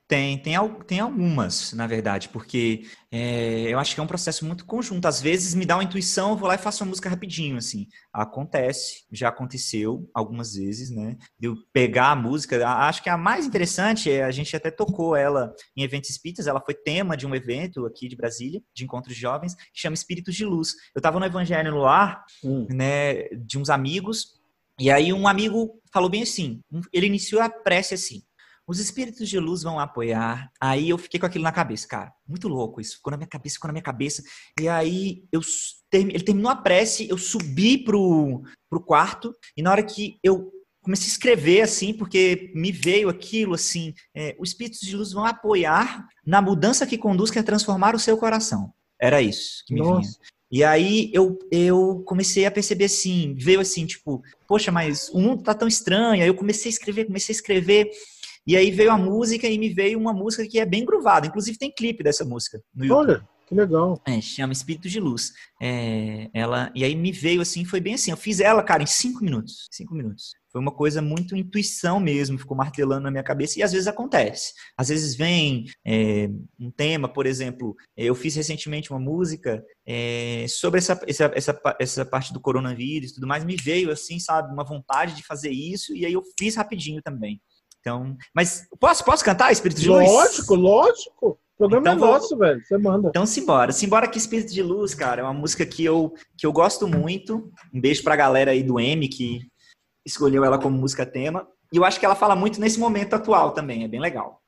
Tem, 0.10 0.40
tem, 0.40 0.56
tem 0.88 1.00
algumas, 1.02 1.72
na 1.74 1.86
verdade, 1.86 2.30
porque 2.30 2.82
é, 3.12 3.72
eu 3.72 3.78
acho 3.78 3.94
que 3.94 4.00
é 4.00 4.04
um 4.04 4.08
processo 4.08 4.44
muito 4.44 4.66
conjunto. 4.66 5.08
Às 5.08 5.22
vezes 5.22 5.54
me 5.54 5.68
dá 5.68 5.76
uma 5.76 5.84
intuição, 5.84 6.32
eu 6.32 6.36
vou 6.36 6.48
lá 6.48 6.56
e 6.56 6.58
faço 6.58 6.84
uma 6.84 6.90
música 6.90 7.08
rapidinho, 7.08 7.58
assim. 7.58 7.86
Acontece, 8.12 9.06
já 9.12 9.30
aconteceu 9.30 10.10
algumas 10.12 10.56
vezes, 10.56 10.90
né? 10.90 11.16
De 11.40 11.48
eu 11.48 11.56
pegar 11.72 12.10
a 12.10 12.16
música. 12.16 12.68
Acho 12.68 13.04
que 13.04 13.10
a 13.10 13.16
mais 13.16 13.46
interessante, 13.46 14.10
é, 14.10 14.24
a 14.24 14.32
gente 14.32 14.56
até 14.56 14.72
tocou 14.72 15.16
ela 15.16 15.54
em 15.78 15.84
eventos 15.84 16.10
espíritas, 16.10 16.48
ela 16.48 16.60
foi 16.60 16.74
tema 16.74 17.16
de 17.16 17.28
um 17.28 17.36
evento 17.36 17.86
aqui 17.86 18.08
de 18.08 18.16
Brasília, 18.16 18.64
de 18.74 18.84
encontros 18.86 19.14
de 19.14 19.22
jovens, 19.22 19.54
que 19.54 19.80
chama 19.80 19.94
Espíritos 19.94 20.34
de 20.34 20.44
Luz. 20.44 20.74
Eu 20.96 21.02
estava 21.02 21.20
no 21.20 21.26
Evangelho 21.28 21.70
no 21.70 21.86
Ar, 21.86 22.26
hum. 22.44 22.66
né, 22.72 23.26
de 23.46 23.60
uns 23.60 23.70
amigos, 23.70 24.40
e 24.80 24.90
aí 24.90 25.14
um 25.14 25.28
amigo 25.28 25.80
falou 25.94 26.10
bem 26.10 26.24
assim, 26.24 26.62
ele 26.92 27.06
iniciou 27.06 27.42
a 27.42 27.50
prece 27.50 27.94
assim, 27.94 28.24
os 28.70 28.80
espíritos 28.80 29.28
de 29.28 29.40
luz 29.40 29.64
vão 29.64 29.80
apoiar. 29.80 30.52
Aí 30.62 30.90
eu 30.90 30.98
fiquei 31.00 31.20
com 31.20 31.26
aquilo 31.26 31.44
na 31.44 31.52
cabeça, 31.52 31.88
cara. 31.88 32.14
Muito 32.28 32.48
louco 32.48 32.80
isso. 32.80 32.98
Ficou 32.98 33.10
na 33.10 33.18
minha 33.18 33.28
cabeça, 33.28 33.56
ficou 33.56 33.68
na 33.68 33.74
minha 33.74 33.84
cabeça. 33.84 34.22
E 34.62 34.70
aí 34.70 35.24
eu 35.32 35.42
ele 35.92 36.20
terminou 36.20 36.52
a 36.52 36.56
prece, 36.56 37.10
eu 37.10 37.18
subi 37.18 37.80
pro, 37.84 38.44
pro 38.70 38.80
quarto 38.80 39.34
e 39.58 39.64
na 39.64 39.72
hora 39.72 39.82
que 39.82 40.20
eu 40.22 40.52
comecei 40.84 41.08
a 41.08 41.10
escrever 41.10 41.62
assim, 41.62 41.94
porque 41.94 42.52
me 42.54 42.72
veio 42.72 43.10
aquilo 43.10 43.56
assim, 43.56 43.92
é, 44.16 44.36
os 44.38 44.50
espíritos 44.50 44.82
de 44.82 44.96
luz 44.96 45.14
vão 45.14 45.26
apoiar 45.26 46.08
na 46.24 46.40
mudança 46.40 46.86
que 46.86 46.96
conduz 46.96 47.32
que 47.32 47.40
é 47.40 47.44
transformar 47.44 47.96
o 47.96 48.00
seu 48.00 48.20
coração. 48.20 48.72
Era 49.02 49.20
isso 49.20 49.64
que 49.66 49.74
me 49.74 49.80
Nossa. 49.80 50.02
vinha. 50.02 50.14
E 50.52 50.64
aí 50.64 51.12
eu, 51.14 51.38
eu 51.52 52.04
comecei 52.06 52.46
a 52.46 52.52
perceber 52.52 52.86
assim, 52.86 53.36
veio 53.38 53.60
assim, 53.60 53.86
tipo, 53.86 54.22
poxa, 54.48 54.72
mas 54.72 55.10
o 55.10 55.20
mundo 55.20 55.44
tá 55.44 55.54
tão 55.54 55.68
estranho. 55.68 56.22
Aí 56.22 56.28
eu 56.28 56.36
comecei 56.36 56.70
a 56.70 56.74
escrever, 56.74 57.06
comecei 57.06 57.34
a 57.34 57.38
escrever. 57.38 57.90
E 58.50 58.58
aí 58.58 58.72
veio 58.72 58.92
a 58.92 58.98
música 58.98 59.48
e 59.48 59.60
me 59.60 59.70
veio 59.70 60.00
uma 60.00 60.12
música 60.12 60.44
que 60.44 60.60
é 60.60 60.66
bem 60.66 60.84
gruvada. 60.84 61.28
Inclusive 61.28 61.56
tem 61.56 61.72
clipe 61.72 62.02
dessa 62.04 62.26
música 62.26 62.60
no 62.74 62.84
YouTube. 62.84 63.12
Olha, 63.12 63.30
que 63.46 63.54
legal. 63.54 64.02
É, 64.08 64.20
chama 64.20 64.54
Espírito 64.54 64.90
de 64.90 65.00
Luz. 65.00 65.32
É, 65.62 66.32
ela, 66.34 66.72
e 66.74 66.84
aí 66.84 66.96
me 66.96 67.12
veio 67.12 67.42
assim, 67.42 67.64
foi 67.64 67.80
bem 67.80 67.94
assim. 67.94 68.10
Eu 68.10 68.18
fiz 68.18 68.40
ela, 68.40 68.64
cara, 68.64 68.82
em 68.82 68.88
cinco 68.88 69.24
minutos. 69.24 69.68
Cinco 69.70 69.94
minutos. 69.94 70.32
Foi 70.52 70.60
uma 70.60 70.72
coisa 70.72 71.00
muito 71.00 71.36
intuição 71.36 72.00
mesmo, 72.00 72.40
ficou 72.40 72.58
martelando 72.58 73.04
na 73.04 73.12
minha 73.12 73.22
cabeça 73.22 73.60
e 73.60 73.62
às 73.62 73.72
vezes 73.72 73.88
acontece. 73.88 74.52
Às 74.76 74.90
vezes 74.90 75.16
vem 75.16 75.66
é, 75.86 76.28
um 76.60 76.72
tema, 76.72 77.08
por 77.08 77.28
exemplo, 77.28 77.76
eu 77.96 78.16
fiz 78.16 78.36
recentemente 78.36 78.90
uma 78.90 79.00
música 79.00 79.64
é, 79.86 80.48
sobre 80.50 80.80
essa, 80.80 81.00
essa, 81.08 81.32
essa, 81.36 81.62
essa 81.80 82.04
parte 82.04 82.34
do 82.34 82.42
coronavírus 82.42 83.12
e 83.12 83.14
tudo 83.14 83.28
mais, 83.28 83.46
me 83.46 83.56
veio 83.56 83.92
assim, 83.92 84.20
sabe, 84.20 84.52
uma 84.52 84.64
vontade 84.64 85.16
de 85.16 85.24
fazer 85.24 85.52
isso 85.52 85.96
e 85.96 86.04
aí 86.04 86.14
eu 86.14 86.24
fiz 86.40 86.56
rapidinho 86.56 87.00
também. 87.04 87.40
Então, 87.80 88.18
mas 88.34 88.68
posso, 88.80 89.04
posso 89.04 89.24
cantar 89.24 89.52
Espírito 89.52 89.82
de 89.82 89.90
Luz? 89.90 90.10
Lógico, 90.10 90.56
lógico. 90.56 91.40
O 91.60 91.68
programa 91.68 91.94
então, 91.94 92.08
é 92.08 92.12
nosso, 92.12 92.30
vou... 92.30 92.40
velho. 92.40 92.62
Você 92.64 92.78
manda. 92.78 93.10
Então, 93.10 93.26
simbora. 93.26 93.72
Simbora 93.72 94.08
que 94.08 94.18
Espírito 94.18 94.54
de 94.54 94.62
Luz, 94.62 94.94
cara, 94.94 95.22
é 95.22 95.24
uma 95.24 95.34
música 95.34 95.66
que 95.66 95.84
eu, 95.84 96.14
que 96.38 96.46
eu 96.46 96.54
gosto 96.54 96.88
muito. 96.88 97.52
Um 97.74 97.82
beijo 97.82 98.04
pra 98.04 98.16
galera 98.16 98.52
aí 98.52 98.64
do 98.64 98.80
M 98.80 99.08
que 99.08 99.42
escolheu 100.06 100.46
ela 100.46 100.60
como 100.60 100.78
música 100.78 101.06
tema. 101.06 101.48
E 101.72 101.78
eu 101.78 101.86
acho 101.86 102.00
que 102.00 102.06
ela 102.06 102.16
fala 102.16 102.36
muito 102.36 102.60
nesse 102.60 102.80
momento 102.80 103.14
atual 103.14 103.52
também, 103.52 103.84
é 103.84 103.88
bem 103.88 104.00
legal. 104.00 104.42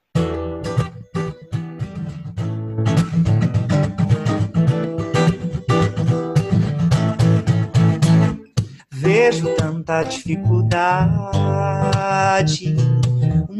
Vejo 8.91 9.53
tanta 9.55 10.03
dificuldade 10.03 12.75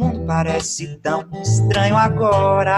mundo 0.01 0.25
parece 0.25 0.97
tão 0.97 1.29
estranho 1.41 1.95
agora. 1.95 2.75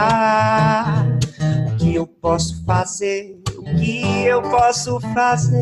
O 1.72 1.76
que 1.78 1.96
eu 1.96 2.06
posso 2.06 2.64
fazer? 2.66 3.42
O 3.58 3.64
que 3.64 4.26
eu 4.26 4.42
posso 4.42 5.00
fazer? 5.14 5.62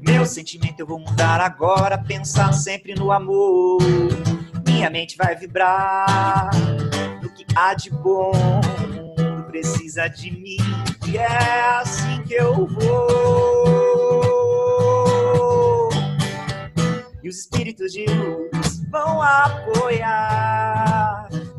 Meu 0.00 0.26
sentimento 0.26 0.80
eu 0.80 0.86
vou 0.86 0.98
mudar 0.98 1.40
agora, 1.40 1.96
pensar 1.96 2.52
sempre 2.52 2.94
no 2.94 3.12
amor. 3.12 3.78
Minha 4.66 4.90
mente 4.90 5.16
vai 5.16 5.36
vibrar 5.36 6.50
no 7.22 7.30
que 7.30 7.46
há 7.54 7.74
de 7.74 7.90
bom. 7.90 8.32
Precisa 9.48 10.08
de 10.08 10.30
mim, 10.30 10.56
e 11.06 11.18
é 11.18 11.78
assim 11.78 12.22
que 12.22 12.34
eu 12.34 12.66
vou 12.66 13.61
os 17.32 17.38
espíritos 17.38 17.92
de 17.94 18.04
luz 18.04 18.82
vão 18.90 19.22
apoiar 19.22 20.50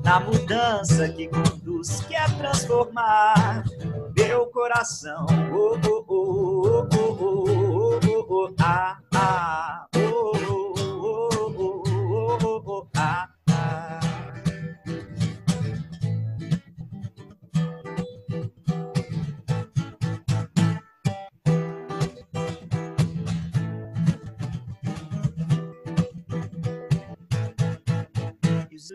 na 0.03 0.19
mudança 0.19 1.09
que 1.09 1.27
conduz, 1.27 2.01
que 2.01 2.15
é 2.15 2.25
transformar 2.37 3.63
meu 4.15 4.45
coração. 4.47 5.25
Oh, 5.51 5.79
oh, 5.83 6.05
oh, 6.07 6.85
oh, 6.85 6.87
oh, 6.93 7.17
oh, 7.19 7.99
oh, 8.05 8.25
oh, 8.29 8.53
ah, 8.59 8.99
ah. 9.15 9.82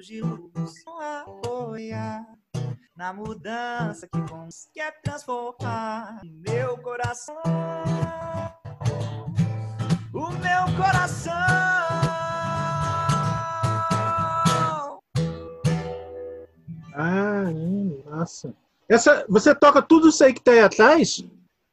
De 0.08 0.22
luz 0.22 0.72
apoiar 1.20 2.26
na 2.96 3.12
mudança 3.12 4.08
que 4.08 4.18
quer 4.72 4.98
transformar 5.02 6.22
meu 6.24 6.78
coração. 6.78 7.36
O 10.14 10.30
meu 10.30 10.76
coração. 10.78 11.34
Ah, 16.94 17.50
nossa. 18.06 18.54
Essa, 18.88 19.26
você 19.28 19.54
toca 19.54 19.82
tudo 19.82 20.08
isso 20.08 20.24
aí 20.24 20.32
que 20.32 20.40
tá 20.40 20.52
aí 20.52 20.60
atrás? 20.60 21.22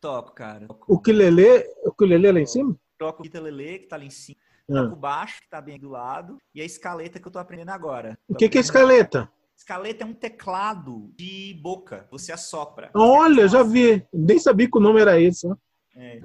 Toco, 0.01 0.33
cara. 0.33 0.67
O 0.89 0.95
ukulele, 0.95 1.65
o 1.85 1.89
ukulele 1.91 2.33
lá 2.33 2.39
em 2.41 2.45
cima? 2.45 2.75
Toco 2.97 3.23
o 3.23 3.25
ukulele 3.25 3.79
que 3.79 3.87
tá 3.87 3.95
ali 3.95 4.07
em 4.07 4.09
cima. 4.09 4.37
Toco 4.67 4.95
ah. 4.95 4.95
baixo, 4.95 5.41
que 5.41 5.49
tá 5.49 5.61
bem 5.61 5.79
do 5.79 5.89
lado, 5.89 6.37
e 6.53 6.61
a 6.61 6.65
escaleta 6.65 7.19
que 7.19 7.27
eu 7.27 7.31
tô 7.31 7.39
aprendendo 7.39 7.69
agora. 7.69 8.17
O 8.27 8.35
que, 8.35 8.49
que 8.49 8.57
é 8.57 8.61
escaleta? 8.61 9.29
Escaleta 9.55 10.03
é 10.03 10.07
um 10.07 10.13
teclado 10.13 11.13
de 11.15 11.57
boca, 11.61 12.07
você 12.11 12.31
assopra. 12.31 12.89
Olha, 12.93 13.47
já 13.47 13.63
vi. 13.63 14.05
Nem 14.13 14.37
sabia 14.37 14.69
que 14.69 14.77
o 14.77 14.81
nome 14.81 14.99
era 14.99 15.19
esse. 15.19 15.47
É. 15.95 16.19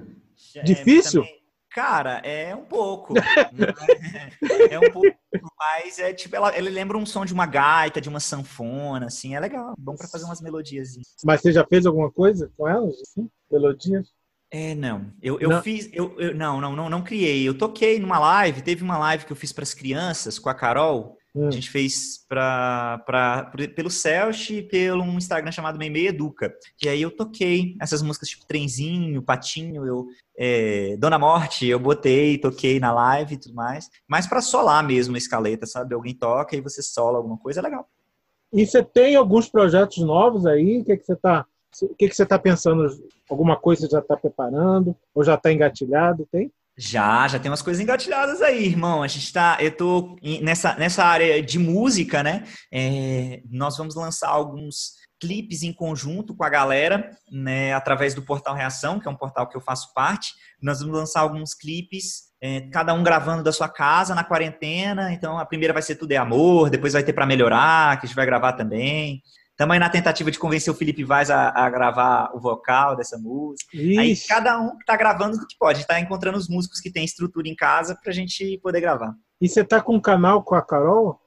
Difícil? 0.65 1.23
Também, 1.23 1.41
cara, 1.71 2.19
é 2.19 2.55
um 2.57 2.65
pouco. 2.65 3.15
é, 3.17 3.21
é, 4.75 4.79
um 4.79 4.91
pouco, 4.91 5.17
mas 5.57 5.99
é 5.99 6.13
tipo, 6.13 6.35
ela, 6.35 6.57
ele 6.57 6.71
lembra 6.71 6.99
um 6.99 7.07
som 7.07 7.25
de 7.25 7.33
uma 7.33 7.47
gaita, 7.47 8.01
de 8.01 8.09
uma 8.09 8.21
sanfona, 8.21 9.07
assim, 9.07 9.37
é 9.37 9.41
legal, 9.41 9.75
bom 9.79 9.95
para 9.95 10.09
fazer 10.09 10.25
umas 10.25 10.41
melodias. 10.41 10.97
Mas 11.25 11.41
você 11.41 11.53
já 11.53 11.65
fez 11.65 11.87
alguma 11.87 12.11
coisa 12.11 12.51
com 12.57 12.67
elas, 12.67 13.01
assim? 13.01 13.31
Melodias? 13.51 14.09
É, 14.51 14.75
não. 14.75 15.13
Eu, 15.23 15.39
eu 15.41 15.49
Não. 15.49 15.63
fiz. 15.63 15.89
Eu, 15.93 16.19
eu- 16.19 16.35
não, 16.35 16.61
não, 16.61 16.75
não, 16.75 16.91
não 16.91 17.03
criei. 17.03 17.47
Eu 17.47 17.57
toquei 17.57 18.01
numa 18.01 18.19
live, 18.19 18.63
teve 18.63 18.83
uma 18.83 18.99
live 18.99 19.25
que 19.25 19.33
eu 19.33 19.37
fiz 19.37 19.53
para 19.53 19.63
as 19.63 19.75
crianças 19.75 20.39
com 20.39 20.49
a 20.49 20.55
Carol. 20.55 21.17
Hum. 21.33 21.47
A 21.47 21.51
gente 21.53 21.71
fez 21.71 22.25
pra, 22.29 23.01
pra, 23.07 23.53
pelo 23.77 23.89
Celch 23.89 24.53
e 24.53 24.63
pelo 24.63 25.05
um 25.05 25.17
Instagram 25.17 25.53
chamado 25.53 25.79
Meimei 25.79 26.09
Educa. 26.09 26.53
E 26.83 26.89
aí 26.89 27.01
eu 27.01 27.13
toquei 27.13 27.77
essas 27.81 28.03
músicas 28.03 28.31
tipo 28.31 28.45
Trenzinho, 28.45 29.23
Patinho, 29.23 29.87
eu, 29.87 30.07
é, 30.37 30.97
Dona 30.99 31.21
Morte, 31.21 31.69
eu 31.69 31.79
botei, 31.79 32.37
toquei 32.37 32.81
na 32.81 32.91
live 32.93 33.35
e 33.35 33.39
tudo 33.39 33.55
mais. 33.55 33.89
Mas 34.09 34.27
pra 34.27 34.43
solar 34.43 34.83
mesmo 34.83 35.15
a 35.15 35.19
escaleta, 35.19 35.67
sabe? 35.67 35.95
Alguém 35.95 36.15
toca 36.15 36.57
e 36.57 36.61
você 36.61 36.83
sola 36.83 37.19
alguma 37.19 37.39
coisa, 37.39 37.61
é 37.61 37.63
legal. 37.63 37.89
E 38.53 38.67
você 38.67 38.83
tem 38.83 39.15
alguns 39.15 39.49
projetos 39.49 39.99
novos 39.99 40.45
aí? 40.45 40.81
O 40.81 40.85
que, 40.85 40.97
que 40.97 41.05
você 41.05 41.13
está 41.13 41.47
o 41.83 41.95
que, 41.95 42.09
que 42.09 42.15
você 42.15 42.27
tá 42.27 42.39
pensando? 42.39 42.87
Alguma 43.29 43.57
coisa 43.57 43.89
já 43.91 44.01
está 44.01 44.17
preparando? 44.17 44.97
Ou 45.15 45.25
já 45.25 45.35
está 45.35 45.53
engatilhado? 45.53 46.27
Tem? 46.31 46.53
Já, 46.77 47.29
já 47.29 47.39
tem 47.39 47.51
umas 47.51 47.63
coisas 47.63 47.83
engatilhadas 47.83 48.41
aí, 48.41 48.65
irmão. 48.65 49.03
A 49.03 49.09
gente 49.09 49.33
tá. 49.33 49.59
Eu 49.61 49.77
tô 49.77 50.17
nessa, 50.43 50.75
nessa 50.77 51.05
área 51.05 51.43
de 51.43 51.59
música, 51.59 52.23
né? 52.23 52.45
É, 52.73 53.43
nós 53.51 53.77
vamos 53.77 53.95
lançar 53.95 54.29
alguns 54.29 54.95
clipes 55.21 55.63
em 55.63 55.73
conjunto 55.73 56.35
com 56.35 56.43
a 56.43 56.49
galera, 56.49 57.11
né? 57.31 57.75
Através 57.75 58.15
do 58.15 58.23
Portal 58.23 58.55
Reação, 58.55 58.99
que 58.99 59.07
é 59.07 59.11
um 59.11 59.17
portal 59.17 59.47
que 59.47 59.57
eu 59.57 59.61
faço 59.61 59.93
parte. 59.93 60.33
Nós 60.63 60.81
vamos 60.81 60.97
lançar 60.97 61.21
alguns 61.21 61.53
clipes, 61.53 62.31
é, 62.41 62.63
cada 62.71 62.95
um 62.95 63.03
gravando 63.03 63.43
da 63.43 63.53
sua 63.53 63.69
casa 63.69 64.15
na 64.15 64.25
quarentena. 64.25 65.13
Então 65.13 65.39
a 65.39 65.45
primeira 65.45 65.75
vai 65.75 65.83
ser 65.83 65.97
Tudo 65.97 66.13
é 66.13 66.17
Amor, 66.17 66.71
depois 66.71 66.95
vai 66.95 67.03
ter 67.03 67.13
Pra 67.13 67.27
Melhorar, 67.27 68.01
que 68.01 68.07
a 68.07 68.09
gente 68.09 68.17
vai 68.17 68.25
gravar 68.25 68.55
também. 68.55 69.23
Também 69.61 69.79
na 69.79 69.91
tentativa 69.91 70.31
de 70.31 70.39
convencer 70.39 70.73
o 70.73 70.75
Felipe 70.77 71.05
Vaz 71.05 71.29
a, 71.31 71.51
a 71.51 71.69
gravar 71.69 72.31
o 72.35 72.41
vocal 72.41 72.97
dessa 72.97 73.19
música. 73.19 73.69
Aí 73.77 74.13
Ixi, 74.13 74.27
cada 74.27 74.59
um 74.59 74.71
tá 74.87 74.97
gravando 74.97 75.37
o 75.37 75.47
que 75.47 75.55
pode. 75.59 75.77
A 75.77 75.79
gente 75.81 75.87
tá 75.87 76.01
encontrando 76.01 76.39
os 76.39 76.49
músicos 76.49 76.81
que 76.81 76.91
têm 76.91 77.05
estrutura 77.05 77.47
em 77.47 77.55
casa 77.55 77.95
pra 78.03 78.11
gente 78.11 78.59
poder 78.63 78.81
gravar. 78.81 79.13
E 79.39 79.47
você 79.47 79.61
está 79.61 79.79
com 79.79 79.97
um 79.97 80.01
canal 80.01 80.43
com 80.43 80.55
a 80.55 80.63
Carol? 80.63 81.21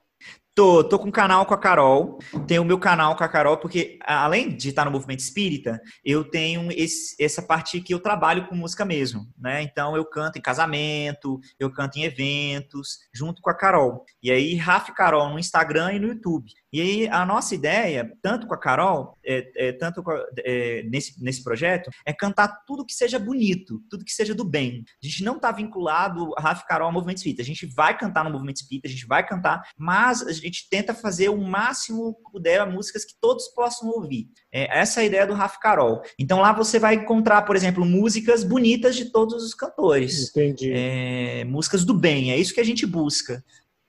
Tô, 0.56 0.84
tô 0.84 0.98
com 0.98 1.10
um 1.10 1.12
canal 1.12 1.46
com 1.46 1.54
a 1.54 1.58
Carol, 1.60 2.18
tenho 2.48 2.64
o 2.64 2.66
meu 2.66 2.80
canal 2.80 3.16
com 3.16 3.24
a 3.24 3.28
Carol, 3.28 3.58
porque 3.58 3.98
a- 4.04 4.24
além 4.24 4.56
de 4.56 4.70
estar 4.70 4.86
no 4.86 4.92
movimento 4.92 5.20
espírita, 5.20 5.80
eu 6.04 6.24
tenho 6.24 6.72
esse- 6.72 7.16
essa 7.24 7.42
parte 7.42 7.82
que 7.82 7.94
eu 7.94 8.00
trabalho 8.00 8.48
com 8.48 8.56
música 8.56 8.84
mesmo, 8.86 9.28
né? 9.38 9.62
Então 9.62 9.96
eu 9.96 10.06
canto 10.06 10.38
em 10.38 10.42
casamento, 10.42 11.40
eu 11.60 11.72
canto 11.72 11.98
em 11.98 12.04
eventos, 12.04 12.98
junto 13.14 13.42
com 13.44 13.50
a 13.52 13.54
Carol. 13.56 14.04
E 14.22 14.32
aí, 14.32 14.56
Rafa 14.56 14.92
Carol 14.92 15.30
no 15.30 15.38
Instagram 15.40 15.94
e 15.94 16.00
no 16.00 16.08
YouTube. 16.08 16.52
E 16.74 16.82
aí, 16.82 17.08
a 17.08 17.24
nossa 17.24 17.54
ideia, 17.54 18.12
tanto 18.20 18.48
com 18.48 18.54
a 18.56 18.60
Carol, 18.60 19.16
é, 19.24 19.68
é, 19.68 19.72
tanto 19.74 20.02
a- 20.10 20.26
é, 20.40 20.82
nesse, 20.90 21.24
nesse 21.24 21.44
projeto, 21.44 21.92
é 22.04 22.12
cantar 22.12 22.48
tudo 22.66 22.84
que 22.84 22.96
seja 22.96 23.20
bonito, 23.20 23.80
tudo 23.92 24.04
que 24.04 24.12
seja 24.12 24.34
do 24.34 24.44
bem. 24.44 24.84
A 25.02 25.06
gente 25.06 25.24
não 25.24 25.38
tá 25.38 25.52
vinculado, 25.52 26.32
Rafa 26.40 26.66
Carol, 26.66 26.88
ao 26.88 26.94
movimento 26.94 27.18
espírita. 27.18 27.44
A 27.44 27.46
gente 27.46 27.68
vai 27.68 27.96
cantar 27.96 28.24
no 28.24 28.32
movimento 28.32 28.58
espírita, 28.58 28.88
a 28.88 28.92
gente 28.92 29.06
vai 29.06 29.24
cantar, 29.24 29.62
mas 29.78 30.24
a 30.24 30.32
gente 30.32 30.68
tenta 30.68 30.96
fazer 30.96 31.30
o 31.30 31.38
máximo 31.38 32.16
que 32.16 32.32
puder 32.32 32.66
músicas 32.66 33.06
que 33.06 33.14
todos 33.22 33.48
possam 33.50 33.90
ouvir. 33.90 34.28
É, 34.52 34.80
essa 34.80 35.00
é 35.00 35.04
a 35.04 35.06
ideia 35.06 35.28
do 35.28 35.34
Rafa 35.36 35.60
Carol. 35.60 36.02
Então 36.18 36.40
lá 36.40 36.52
você 36.54 36.80
vai 36.80 36.96
encontrar, 36.96 37.44
por 37.44 37.56
exemplo, 37.56 37.86
músicas 37.86 38.44
bonitas 38.44 38.96
de 38.96 39.12
todos 39.12 39.44
os 39.44 39.54
cantores. 39.54 40.30
Entendi. 40.30 40.72
É, 40.74 41.44
músicas 41.46 41.86
do 41.86 41.94
bem, 41.94 42.32
é 42.32 42.38
isso 42.38 42.54
que 42.54 42.62
a 42.62 42.66
gente 42.66 42.86
busca. 42.88 43.44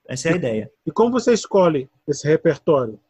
Essa 0.09 0.29
é 0.29 0.33
a 0.33 0.37
ideia. 0.37 0.71
E 0.87 0.91
como 0.91 1.11
você 1.11 1.33
escolhe 1.33 1.89
esse 2.07 2.27
repertório? 2.27 3.01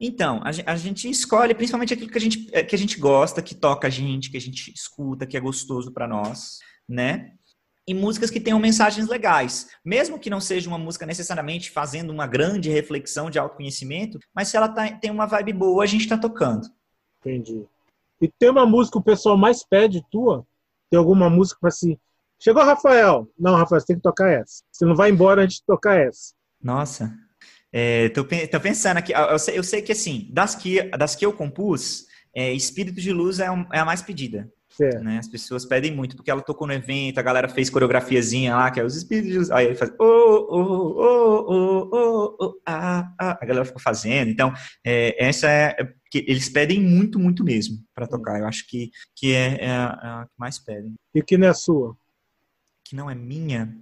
Então, 0.00 0.40
a 0.44 0.52
gen- 0.52 0.64
a 0.66 0.76
gente 0.76 1.10
escolhe 1.10 1.54
principalmente 1.54 1.92
aquilo 1.92 2.10
que 2.10 2.18
a 2.18 2.20
gente, 2.20 2.48
eh, 2.52 2.62
que 2.62 2.74
a 2.74 2.78
gente 2.78 2.98
gosta, 2.98 3.42
que 3.42 3.54
toca 3.54 3.88
a 3.88 3.90
gente, 3.90 4.30
que 4.30 4.36
a 4.36 4.40
gente 4.40 4.72
escuta, 4.72 5.26
que 5.26 5.36
é 5.36 5.40
gostoso 5.40 5.92
para 5.92 6.06
nós, 6.06 6.58
né? 6.88 7.32
E 7.86 7.92
músicas 7.94 8.30
que 8.30 8.38
tenham 8.38 8.60
mensagens 8.60 9.08
legais. 9.08 9.68
Mesmo 9.84 10.18
que 10.18 10.30
não 10.30 10.40
seja 10.40 10.68
uma 10.68 10.78
música 10.78 11.04
necessariamente 11.04 11.70
fazendo 11.70 12.10
uma 12.10 12.26
grande 12.26 12.68
reflexão 12.70 13.28
de 13.30 13.38
autoconhecimento, 13.38 14.18
mas 14.34 14.48
se 14.48 14.56
ela 14.56 14.68
tá- 14.68 14.90
tem 14.92 15.10
uma 15.10 15.26
vibe 15.26 15.52
boa, 15.54 15.82
a 15.82 15.86
gente 15.86 16.06
tá 16.08 16.16
tocando. 16.16 16.68
Entendi. 17.20 17.64
E 18.20 18.28
tem 18.28 18.50
uma 18.50 18.66
música 18.66 18.92
que 18.92 18.98
o 19.00 19.04
pessoal 19.04 19.36
mais 19.36 19.64
pede 19.64 20.04
tua? 20.10 20.46
Tem 20.90 20.98
alguma 20.98 21.28
música 21.28 21.58
para 21.60 21.68
assim? 21.68 21.98
Chegou 22.38 22.62
Rafael. 22.62 23.28
Não, 23.38 23.54
Rafael, 23.56 23.80
você 23.80 23.86
tem 23.88 23.96
que 23.96 24.02
tocar 24.02 24.30
essa. 24.30 24.62
Você 24.70 24.84
não 24.84 24.94
vai 24.94 25.10
embora 25.10 25.42
antes 25.42 25.56
de 25.56 25.64
tocar 25.66 25.98
essa. 25.98 26.34
Nossa, 26.62 27.12
é, 27.72 28.08
tô, 28.10 28.24
tô 28.24 28.60
pensando 28.60 28.96
aqui. 28.98 29.12
Eu 29.12 29.38
sei, 29.38 29.58
eu 29.58 29.64
sei 29.64 29.82
que, 29.82 29.92
assim, 29.92 30.28
das 30.32 30.54
que, 30.54 30.82
das 30.90 31.14
que 31.14 31.24
eu 31.24 31.32
compus, 31.32 32.06
é, 32.34 32.52
Espírito 32.52 33.00
de 33.00 33.12
Luz 33.12 33.40
é, 33.40 33.50
um- 33.50 33.66
é 33.72 33.78
a 33.78 33.84
mais 33.84 34.02
pedida. 34.02 34.50
Certo. 34.70 35.02
né? 35.02 35.18
As 35.18 35.26
pessoas 35.26 35.64
pedem 35.66 35.92
muito, 35.92 36.14
porque 36.14 36.30
ela 36.30 36.40
tocou 36.40 36.64
no 36.64 36.72
evento, 36.72 37.18
a 37.18 37.22
galera 37.22 37.48
fez 37.48 37.68
coreografiazinha 37.68 38.54
lá, 38.54 38.70
que 38.70 38.78
é 38.78 38.84
os 38.84 38.94
espíritos. 38.94 39.32
de 39.32 39.38
luz. 39.38 39.50
Aí 39.50 39.66
ele 39.66 39.74
faz. 39.74 39.90
Oh, 39.98 40.04
oh, 40.04 40.94
oh, 41.00 41.46
oh, 41.48 41.88
oh, 41.92 42.36
oh, 42.40 42.60
ah, 42.64 43.12
ah. 43.18 43.38
A 43.42 43.44
galera 43.44 43.64
ficou 43.64 43.80
fazendo. 43.82 44.30
Então, 44.30 44.52
é, 44.84 45.16
essa 45.24 45.48
é. 45.50 45.74
é 45.80 45.84
porque 45.84 46.24
eles 46.28 46.48
pedem 46.48 46.80
muito, 46.80 47.18
muito 47.18 47.42
mesmo 47.42 47.78
para 47.92 48.06
tocar. 48.06 48.38
Eu 48.38 48.46
acho 48.46 48.68
que, 48.68 48.90
que 49.16 49.34
é, 49.34 49.64
é 49.64 49.70
a, 49.70 50.00
é 50.02 50.06
a 50.06 50.26
que 50.26 50.38
mais 50.38 50.58
pedem. 50.60 50.94
E 51.12 51.22
que 51.22 51.36
não 51.36 51.48
é 51.48 51.54
sua? 51.54 51.96
Que 52.84 52.94
não 52.94 53.10
é 53.10 53.16
minha. 53.16 53.76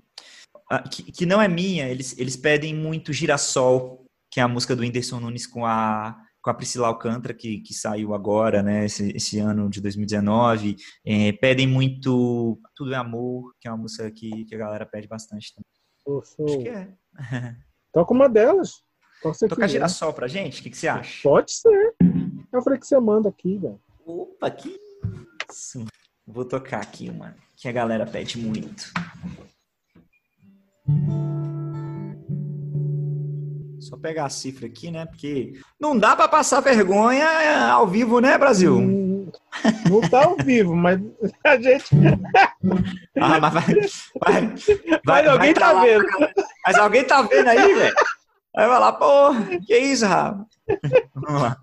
Que, 0.91 1.03
que 1.13 1.27
não 1.27 1.41
é 1.41 1.49
minha, 1.49 1.89
eles, 1.89 2.19
eles 2.19 2.37
pedem 2.37 2.75
muito 2.75 3.13
Girassol, 3.13 4.05
que 4.31 4.41
é 4.41 4.43
a 4.43 4.49
música 4.49 4.75
do 4.75 4.83
Whindersson 4.83 5.21
Nunes 5.21 5.47
com 5.47 5.65
a, 5.65 6.17
com 6.43 6.51
a 6.51 6.55
Priscila 6.55 6.89
Alcântara, 6.89 7.35
que, 7.35 7.59
que 7.59 7.73
saiu 7.75 8.15
agora, 8.15 8.63
né, 8.63 8.85
esse, 8.85 9.11
esse 9.17 9.39
ano 9.39 9.69
de 9.71 9.81
2019. 9.81 10.77
É, 11.05 11.33
pedem 11.33 11.67
muito 11.67 12.61
Tudo 12.75 12.95
é 12.95 12.97
Amor, 12.97 13.55
que 13.61 13.69
é 13.69 13.71
uma 13.71 13.79
música 13.79 14.11
que, 14.11 14.45
que 14.45 14.55
a 14.55 14.59
galera 14.59 14.87
pede 14.87 15.09
bastante 15.09 15.55
também. 15.55 15.77
Show. 16.03 16.47
Acho 16.47 16.59
que 16.59 16.69
é. 16.69 16.89
Toca 17.93 18.13
uma 18.13 18.29
delas. 18.29 18.83
Você 19.23 19.49
Tocar. 19.49 19.69
Girassol 19.69 20.13
pra 20.13 20.29
gente? 20.29 20.61
O 20.61 20.63
que, 20.63 20.71
que 20.71 20.77
você 20.77 20.89
acha? 20.89 21.23
Pode 21.23 21.51
ser. 21.51 21.95
Eu 22.53 22.63
falei 22.63 22.79
que 22.79 22.87
você 22.87 22.99
manda 23.01 23.29
aqui, 23.29 23.59
velho. 23.59 23.81
Opa, 24.05 24.51
que 24.51 24.79
isso. 25.51 25.85
Vou 26.27 26.45
tocar 26.45 26.81
aqui 26.81 27.09
uma 27.09 27.35
que 27.57 27.69
a 27.69 27.73
galera 27.73 28.07
pede 28.07 28.39
muito. 28.39 28.93
Só 33.79 33.97
pegar 33.97 34.25
a 34.27 34.31
cifra 34.31 34.67
aqui, 34.67 34.91
né? 34.91 35.07
Porque 35.07 35.53
não 35.81 35.97
dá 35.97 36.17
pra 36.17 36.27
passar 36.27 36.61
vergonha 36.61 37.27
ao 37.71 37.87
vivo, 37.87 38.21
né, 38.21 38.37
Brasil? 38.37 38.77
Hum, 38.79 39.31
Não 39.89 40.01
tá 40.01 40.25
ao 40.25 40.37
vivo, 40.37 40.75
mas 40.75 41.01
a 41.45 41.57
gente. 41.61 41.87
Ah, 43.19 43.41
mas 43.41 43.55
vai, 43.55 43.63
vai, 44.21 44.47
vai- 44.47 45.01
Mas 45.07 45.27
alguém 45.29 45.39
vai 45.39 45.55
tá 45.55 45.73
lá. 45.73 45.83
vendo. 45.85 46.05
Mas 46.67 46.77
alguém 46.77 47.05
tá 47.05 47.23
vendo 47.23 47.49
aí, 47.49 47.75
velho? 47.75 47.95
Aí 48.57 48.67
vai 48.69 48.79
lá, 48.79 48.93
pô, 48.93 49.31
que 49.67 49.79
isso, 49.79 50.05
Rafa? 50.05 50.45
Vamos 51.15 51.43
lá. 51.43 51.57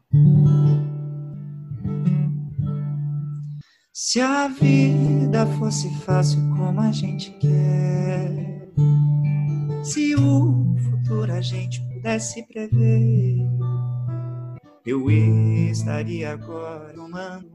Se 3.93 4.19
a 4.19 4.47
vida 4.47 5.45
fosse 5.59 5.93
fácil 5.99 6.39
como 6.57 6.81
a 6.81 6.91
gente 6.91 7.29
quer, 7.33 8.62
se 9.83 10.15
o 10.15 10.75
futuro 10.77 11.31
a 11.31 11.41
gente 11.41 11.81
pudesse 11.93 12.43
prever, 12.47 13.37
eu 14.85 15.09
estaria 15.09 16.33
agora 16.33 16.93
tomando 16.93 17.49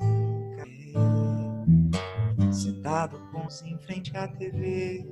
café, 0.57 2.53
sentado 2.53 3.21
com 3.31 3.47
os 3.47 3.63
em 3.63 3.79
frente 3.79 4.17
à 4.17 4.27
TV. 4.29 5.07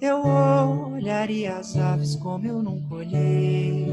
Eu 0.00 0.22
olharia 0.24 1.56
as 1.56 1.76
aves 1.76 2.14
como 2.16 2.46
eu 2.46 2.62
nunca 2.62 2.94
olhei. 2.94 3.86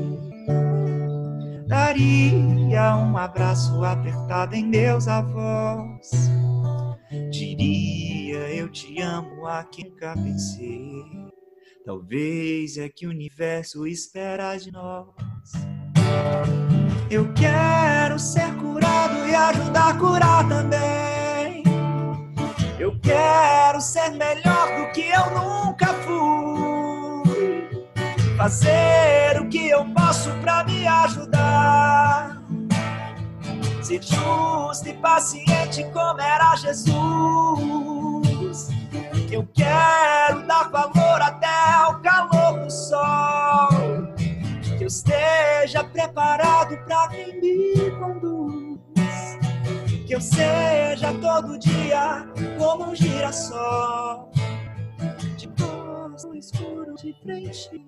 Daria 1.68 2.96
um 2.96 3.18
abraço 3.18 3.84
apertado 3.84 4.56
em 4.56 4.68
meus 4.68 5.08
avós. 5.08 6.12
Diria 7.32 8.15
eu 8.36 8.70
te 8.70 9.02
amo 9.02 9.46
a 9.48 9.64
quem 9.64 9.90
nunca 9.90 10.14
pensei. 10.14 11.04
Talvez 11.86 12.78
é 12.78 12.90
que 12.90 13.06
o 13.06 13.10
universo 13.10 13.86
espera 13.86 14.58
de 14.58 14.72
nós. 14.72 15.08
Eu 17.10 17.32
quero 17.34 18.18
ser 18.18 18.56
curado 18.56 19.28
e 19.28 19.36
ajudar 19.36 19.90
a 19.90 19.98
curar 19.98 20.48
também. 20.48 21.64
Eu 22.80 23.00
quero 23.00 23.80
ser 23.80 24.10
melhor 24.12 24.68
do 24.78 24.92
que 24.92 25.08
eu 25.10 25.30
nunca 25.32 25.94
fui. 26.04 27.86
Fazer 28.36 29.40
o 29.40 29.48
que 29.48 29.70
eu 29.70 29.86
posso 29.94 30.30
pra 30.42 30.64
me 30.64 30.88
ajudar. 30.88 32.44
Ser 33.82 34.02
justo 34.02 34.90
e 34.90 34.94
paciente 34.96 35.84
como 35.94 36.20
era 36.20 36.56
Jesus. 36.56 37.95
Eu 39.36 39.46
quero 39.54 40.48
dar 40.48 40.70
valor 40.70 41.22
até 41.22 41.74
ao 41.74 42.00
calor 42.00 42.58
do 42.64 42.72
sol. 42.72 43.68
Que 44.78 44.86
eu 44.86 44.88
esteja 44.88 45.84
preparado 45.84 46.78
pra 46.86 47.10
quem 47.10 47.42
me 47.42 47.92
conduz 48.00 48.80
que 50.08 50.16
eu 50.16 50.22
seja 50.22 51.14
todo 51.20 51.60
dia 51.60 52.26
como 52.58 52.92
um 52.92 52.96
girassol. 52.96 54.32
De 55.36 55.50
costas 55.50 56.24
no 56.24 56.36
escuro 56.38 56.96
de 56.96 57.14
frente. 57.22 57.84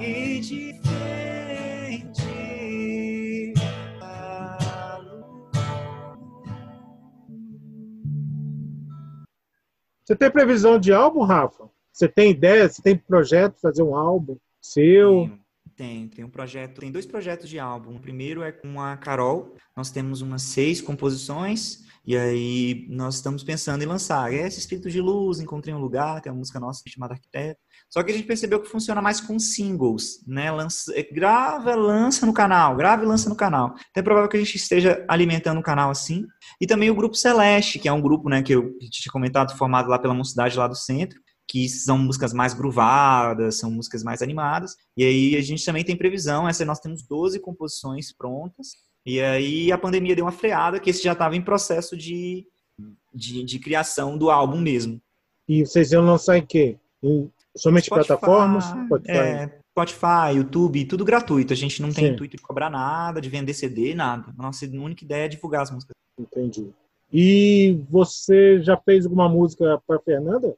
E 0.00 0.40
de 0.40 0.80
frente 0.82 1.41
Você 10.12 10.16
tem 10.16 10.30
previsão 10.30 10.78
de 10.78 10.92
álbum, 10.92 11.22
Rafa? 11.22 11.70
Você 11.90 12.06
tem 12.06 12.32
ideia? 12.32 12.68
Você 12.68 12.82
tem 12.82 12.94
projeto 12.94 13.54
de 13.54 13.62
fazer 13.62 13.82
um 13.82 13.96
álbum 13.96 14.36
seu? 14.60 15.30
Tem, 15.74 16.06
tem 16.06 16.22
um 16.22 16.28
projeto, 16.28 16.80
tem 16.80 16.92
dois 16.92 17.06
projetos 17.06 17.48
de 17.48 17.58
álbum. 17.58 17.96
O 17.96 17.98
primeiro 17.98 18.42
é 18.42 18.52
com 18.52 18.78
a 18.78 18.94
Carol. 18.98 19.54
Nós 19.74 19.90
temos 19.90 20.20
umas 20.20 20.42
seis 20.42 20.82
composições 20.82 21.86
e 22.04 22.14
aí 22.14 22.86
nós 22.90 23.14
estamos 23.14 23.42
pensando 23.42 23.82
em 23.84 23.86
lançar. 23.86 24.30
É 24.30 24.46
esse 24.46 24.58
Espírito 24.58 24.90
de 24.90 25.00
Luz, 25.00 25.40
Encontrei 25.40 25.74
um 25.74 25.80
Lugar, 25.80 26.20
é 26.26 26.30
uma 26.30 26.40
música 26.40 26.60
nossa 26.60 26.82
chamada 26.86 27.14
Arquiteto. 27.14 27.60
Só 27.92 28.02
que 28.02 28.10
a 28.10 28.14
gente 28.14 28.26
percebeu 28.26 28.58
que 28.58 28.70
funciona 28.70 29.02
mais 29.02 29.20
com 29.20 29.38
singles, 29.38 30.24
né? 30.26 30.50
Lança, 30.50 30.98
é, 30.98 31.02
grava, 31.02 31.74
lança 31.74 32.24
no 32.24 32.32
canal, 32.32 32.74
grava 32.74 33.04
e 33.04 33.06
lança 33.06 33.28
no 33.28 33.36
canal. 33.36 33.74
Então 33.90 34.00
é 34.00 34.02
provável 34.02 34.30
que 34.30 34.36
a 34.38 34.40
gente 34.40 34.56
esteja 34.56 35.04
alimentando 35.06 35.60
o 35.60 35.62
canal 35.62 35.90
assim. 35.90 36.26
E 36.58 36.66
também 36.66 36.90
o 36.90 36.94
Grupo 36.94 37.14
Celeste, 37.14 37.78
que 37.78 37.88
é 37.88 37.92
um 37.92 38.00
grupo, 38.00 38.30
né, 38.30 38.42
que 38.42 38.54
eu 38.54 38.78
tinha 38.90 39.12
comentado, 39.12 39.56
formado 39.58 39.90
lá 39.90 39.98
pela 39.98 40.14
Mocidade 40.14 40.56
lá 40.56 40.66
do 40.66 40.74
centro 40.74 41.20
que 41.52 41.68
são 41.68 41.98
músicas 41.98 42.32
mais 42.32 42.54
groovadas, 42.54 43.58
são 43.58 43.70
músicas 43.70 44.02
mais 44.02 44.22
animadas. 44.22 44.74
E 44.96 45.04
aí 45.04 45.36
a 45.36 45.42
gente 45.42 45.62
também 45.62 45.84
tem 45.84 45.94
previsão, 45.94 46.48
essa 46.48 46.64
nós 46.64 46.80
temos 46.80 47.02
12 47.06 47.38
composições 47.40 48.10
prontas. 48.10 48.68
E 49.04 49.20
aí 49.20 49.70
a 49.70 49.76
pandemia 49.76 50.16
deu 50.16 50.24
uma 50.24 50.32
freada, 50.32 50.80
que 50.80 50.88
esse 50.88 51.02
já 51.02 51.12
estava 51.12 51.36
em 51.36 51.42
processo 51.42 51.94
de, 51.94 52.46
de, 53.12 53.44
de, 53.44 53.58
criação 53.58 54.16
do 54.16 54.30
álbum 54.30 54.58
mesmo. 54.60 54.98
E 55.46 55.66
vocês 55.66 55.92
iam 55.92 56.06
lançar 56.06 56.38
em 56.38 56.46
quê? 56.46 56.78
Em 57.02 57.30
somente 57.56 57.86
Spotify, 57.86 58.08
plataformas? 58.08 58.64
Spotify. 58.64 59.10
É, 59.10 59.50
Spotify, 59.70 60.36
YouTube, 60.36 60.84
tudo 60.84 61.04
gratuito. 61.04 61.52
A 61.52 61.56
gente 61.56 61.80
não 61.80 61.92
tem 61.92 62.06
Sim. 62.06 62.12
intuito 62.12 62.36
de 62.36 62.42
cobrar 62.42 62.68
nada, 62.70 63.20
de 63.20 63.28
vender 63.28 63.54
CD, 63.54 63.94
nada. 63.94 64.32
Nossa 64.36 64.66
única 64.66 65.04
ideia 65.04 65.24
é 65.24 65.28
divulgar 65.28 65.62
as 65.62 65.70
músicas. 65.70 65.94
Entendi. 66.18 66.68
E 67.12 67.80
você 67.90 68.62
já 68.62 68.76
fez 68.76 69.04
alguma 69.04 69.28
música 69.28 69.80
para 69.86 69.98
Fernanda? 70.00 70.54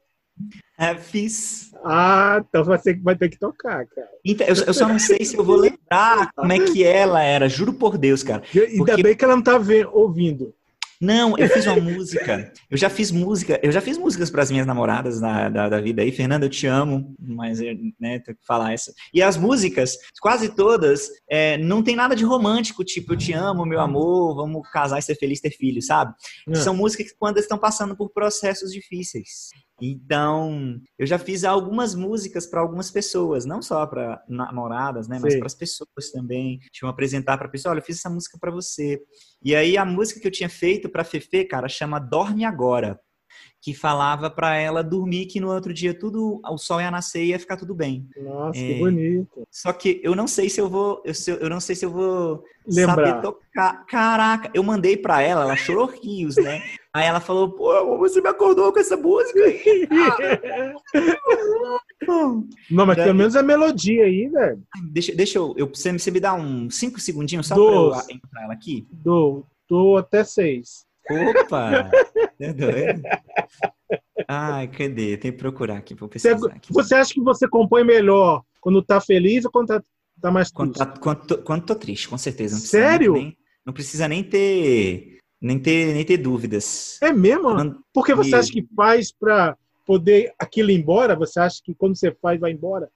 É, 0.77 0.95
fiz. 0.95 1.73
Ah, 1.83 2.43
então 2.47 2.63
você 2.63 2.93
vai 2.95 3.15
ter 3.15 3.29
que 3.29 3.39
tocar, 3.39 3.85
cara. 3.85 4.09
Então, 4.23 4.45
eu, 4.47 4.55
eu 4.65 4.73
só 4.73 4.87
não 4.87 4.99
sei 4.99 5.23
se 5.23 5.37
eu 5.37 5.43
vou 5.43 5.55
lembrar 5.55 6.31
como 6.35 6.51
é 6.51 6.59
que 6.59 6.83
ela 6.83 7.21
era, 7.21 7.47
juro 7.47 7.73
por 7.73 7.97
Deus, 7.97 8.21
cara. 8.21 8.43
Ainda 8.53 8.77
Porque- 8.77 9.03
bem 9.03 9.15
que 9.15 9.23
ela 9.23 9.35
não 9.35 9.43
tá 9.43 9.57
ouvindo. 9.93 10.53
Não, 11.01 11.37
eu 11.37 11.49
fiz 11.49 11.65
uma 11.65 11.79
música. 11.79 12.51
Eu 12.69 12.77
já 12.77 12.89
fiz 12.89 13.11
música. 13.11 13.59
Eu 13.61 13.71
já 13.71 13.81
fiz 13.81 13.97
músicas 13.97 14.29
para 14.29 14.43
as 14.43 14.51
minhas 14.51 14.65
namoradas 14.65 15.19
da, 15.19 15.49
da, 15.49 15.69
da 15.69 15.81
vida 15.81 16.01
aí. 16.01 16.11
Fernanda, 16.11 16.45
eu 16.45 16.49
te 16.49 16.67
amo, 16.67 17.15
mas 17.19 17.59
eu, 17.59 17.75
né, 17.99 18.19
tenho 18.19 18.37
que 18.37 18.45
falar 18.45 18.73
essa. 18.73 18.93
E 19.13 19.21
as 19.21 19.37
músicas, 19.37 19.97
quase 20.21 20.55
todas, 20.55 21.09
é, 21.29 21.57
não 21.57 21.83
tem 21.83 21.95
nada 21.95 22.15
de 22.15 22.23
romântico, 22.23 22.83
tipo 22.83 23.13
eu 23.13 23.17
te 23.17 23.33
amo, 23.33 23.65
meu 23.65 23.79
amor, 23.79 24.35
vamos 24.35 24.67
casar 24.69 24.99
e 24.99 25.01
ser 25.01 25.15
feliz, 25.15 25.41
ter 25.41 25.51
filho, 25.51 25.81
sabe? 25.81 26.13
Ah. 26.47 26.55
São 26.55 26.75
músicas 26.75 27.11
que 27.11 27.17
quando 27.17 27.37
estão 27.37 27.57
passando 27.57 27.95
por 27.95 28.09
processos 28.11 28.71
difíceis. 28.71 29.49
Então, 29.81 30.79
eu 30.97 31.05
já 31.05 31.17
fiz 31.19 31.43
algumas 31.43 31.93
músicas 31.95 32.45
para 32.45 32.61
algumas 32.61 32.89
pessoas, 32.91 33.45
não 33.45 33.61
só 33.61 33.85
para 33.85 34.23
namoradas, 34.27 35.07
né, 35.07 35.19
mas 35.21 35.33
Sim. 35.33 35.39
para 35.39 35.47
as 35.47 35.55
pessoas 35.55 36.11
também. 36.13 36.59
Tinha 36.71 36.89
apresentar 36.89 37.37
para 37.37 37.47
a 37.47 37.51
pessoa, 37.51 37.71
olha, 37.71 37.79
eu 37.79 37.83
fiz 37.85 37.97
essa 37.97 38.09
música 38.09 38.37
para 38.39 38.51
você. 38.51 39.01
E 39.43 39.55
aí 39.55 39.77
a 39.77 39.83
música 39.85 40.19
que 40.19 40.27
eu 40.27 40.31
tinha 40.31 40.49
feito 40.49 40.87
para 40.89 41.03
Fefe, 41.03 41.45
cara, 41.45 41.67
chama 41.67 41.99
Dorme 41.99 42.45
Agora, 42.45 42.99
que 43.61 43.73
falava 43.73 44.29
para 44.29 44.55
ela 44.55 44.81
dormir 44.83 45.25
que 45.25 45.39
no 45.41 45.51
outro 45.51 45.73
dia 45.73 45.93
tudo 45.97 46.39
o 46.45 46.57
sol 46.57 46.79
ia 46.79 46.89
nascer 46.91 47.23
e 47.23 47.27
ia 47.29 47.39
ficar 47.39 47.57
tudo 47.57 47.73
bem. 47.75 48.07
Nossa, 48.15 48.59
É. 48.59 48.67
que 48.67 48.79
bonito. 48.79 49.45
Só 49.51 49.73
que 49.73 49.99
eu 50.03 50.15
não 50.15 50.27
sei 50.27 50.49
se 50.49 50.61
eu 50.61 50.69
vou, 50.69 51.01
eu, 51.03 51.13
se 51.13 51.31
eu- 51.31 51.49
não 51.49 51.59
sei 51.59 51.75
se 51.75 51.83
eu 51.83 51.89
vou 51.91 52.43
Lembrar. 52.67 53.07
saber 53.07 53.21
tocar. 53.21 53.85
Caraca, 53.87 54.51
eu 54.53 54.63
mandei 54.63 54.95
pra 54.95 55.21
ela, 55.21 55.41
ela 55.43 55.55
chorou 55.57 55.85
rios, 55.87 56.35
né? 56.37 56.61
Aí 56.95 57.07
ela 57.07 57.19
falou, 57.19 57.49
pô, 57.51 57.97
você 57.97 58.21
me 58.21 58.29
acordou 58.29 58.71
com 58.71 58.79
essa 58.79 58.95
música 58.95 59.37
aí. 59.43 59.85
Não, 62.07 62.85
mas 62.85 62.95
Daí- 62.97 63.05
pelo 63.05 63.17
menos 63.17 63.35
a 63.35 63.43
melodia 63.43 64.05
aí, 64.05 64.29
velho. 64.29 64.63
Deixa, 64.91 65.13
deixa 65.13 65.37
eu, 65.37 65.53
eu 65.57 65.67
você, 65.67 65.91
você 65.91 66.09
me 66.11 66.19
dá 66.21 66.33
uns 66.33 66.75
cinco 66.77 66.99
segundinhos 66.99 67.47
só 67.47 67.55
pra 67.55 67.63
eu 67.63 67.69
Doze. 67.89 68.13
encontrar 68.13 68.43
ela 68.43 68.53
aqui? 68.53 68.87
Do, 68.91 69.43
do 69.67 69.97
até 69.97 70.23
seis. 70.23 70.85
Opa! 71.09 71.91
É 72.39 72.53
doido. 72.53 73.01
Ai, 74.27 74.67
cadê? 74.69 75.17
Tem 75.17 75.31
que 75.31 75.37
procurar 75.37 75.77
aqui, 75.77 75.93
vou 75.95 76.07
Você, 76.09 76.29
pesquisar 76.29 76.53
aqui. 76.53 76.73
você 76.73 76.95
acha 76.95 77.13
que 77.13 77.21
você 77.21 77.47
compõe 77.47 77.83
melhor 77.83 78.41
quando 78.61 78.81
tá 78.81 78.99
feliz 79.01 79.45
ou 79.45 79.51
quando 79.51 79.67
tá, 79.67 79.83
tá 80.21 80.31
mais 80.31 80.49
Quando, 80.51 80.73
triste? 80.73 80.93
tá- 80.93 80.99
quando, 80.99 81.27
tô, 81.27 81.37
quando 81.39 81.65
tô 81.65 81.75
triste, 81.75 82.07
com 82.09 82.17
certeza. 82.17 82.57
Sério? 82.57 83.13
Nem, 83.13 83.37
não 83.65 83.73
precisa 83.73 84.07
nem 84.07 84.23
ter, 84.23 85.14
nem 85.41 85.59
ter, 85.59 85.93
nem 85.93 86.03
ter 86.05 86.17
dúvidas. 86.17 86.97
É 87.01 87.11
mesmo? 87.11 87.83
Porque 87.93 88.13
você 88.13 88.31
Mesmo. 88.31 88.39
acha 88.41 88.51
que 88.51 88.67
faz 88.75 89.11
pra 89.11 89.57
poder 89.85 90.33
aquilo 90.39 90.71
ir 90.71 90.75
embora? 90.79 91.15
Você 91.15 91.39
acha 91.39 91.61
que 91.63 91.73
quando 91.75 91.95
você 91.95 92.11
faz, 92.21 92.39
vai 92.39 92.51
embora? 92.51 92.89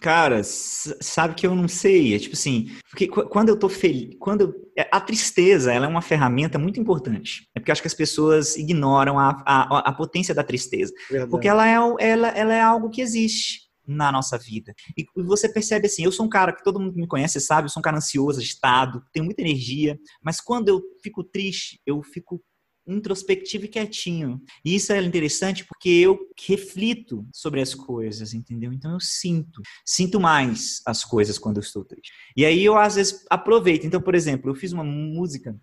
Cara, 0.00 0.40
sabe 0.42 1.34
que 1.34 1.46
eu 1.46 1.54
não 1.54 1.68
sei. 1.68 2.14
É 2.14 2.18
tipo 2.18 2.34
assim, 2.34 2.70
porque 2.88 3.06
qu- 3.06 3.28
quando 3.28 3.50
eu 3.50 3.58
tô 3.58 3.68
feliz, 3.68 4.16
quando 4.18 4.40
eu- 4.42 4.54
é, 4.78 4.88
a 4.90 4.98
tristeza, 4.98 5.72
ela 5.72 5.84
é 5.84 5.88
uma 5.88 6.00
ferramenta 6.00 6.58
muito 6.58 6.80
importante. 6.80 7.46
É 7.54 7.60
porque 7.60 7.70
eu 7.70 7.72
acho 7.74 7.82
que 7.82 7.88
as 7.88 7.94
pessoas 7.94 8.56
ignoram 8.56 9.18
a, 9.18 9.42
a, 9.44 9.78
a 9.90 9.92
potência 9.92 10.34
da 10.34 10.42
tristeza, 10.42 10.92
Verdade. 11.10 11.30
porque 11.30 11.46
ela 11.48 11.68
é, 11.68 11.74
ela, 11.98 12.28
ela 12.28 12.54
é 12.54 12.62
algo 12.62 12.88
que 12.88 13.02
existe 13.02 13.68
na 13.90 14.12
nossa 14.12 14.38
vida. 14.38 14.74
E 14.96 15.04
você 15.22 15.48
percebe 15.48 15.86
assim, 15.86 16.04
eu 16.04 16.12
sou 16.12 16.26
um 16.26 16.28
cara 16.28 16.52
que 16.52 16.62
todo 16.62 16.80
mundo 16.80 16.94
me 16.96 17.06
conhece 17.06 17.40
sabe, 17.40 17.66
eu 17.66 17.70
sou 17.70 17.80
um 17.80 17.82
cara 17.82 17.96
ansioso, 17.96 18.40
agitado, 18.40 19.02
tenho 19.12 19.24
muita 19.24 19.42
energia, 19.42 19.98
mas 20.22 20.40
quando 20.40 20.68
eu 20.68 20.80
fico 21.02 21.24
triste, 21.24 21.80
eu 21.84 22.02
fico 22.02 22.42
introspectivo 22.86 23.64
e 23.64 23.68
quietinho. 23.68 24.40
E 24.64 24.74
isso 24.74 24.92
é 24.92 25.00
interessante 25.02 25.64
porque 25.64 25.88
eu 25.88 26.18
reflito 26.46 27.26
sobre 27.32 27.60
as 27.60 27.74
coisas, 27.74 28.34
entendeu? 28.34 28.72
Então 28.72 28.92
eu 28.92 29.00
sinto, 29.00 29.62
sinto 29.84 30.18
mais 30.18 30.80
as 30.86 31.04
coisas 31.04 31.38
quando 31.38 31.58
eu 31.58 31.62
estou 31.62 31.84
triste. 31.84 32.12
E 32.36 32.44
aí 32.44 32.64
eu 32.64 32.76
às 32.76 32.96
vezes 32.96 33.24
aproveito. 33.30 33.86
Então, 33.86 34.00
por 34.00 34.14
exemplo, 34.14 34.50
eu 34.50 34.54
fiz 34.54 34.72
uma 34.72 34.84
música 34.84 35.56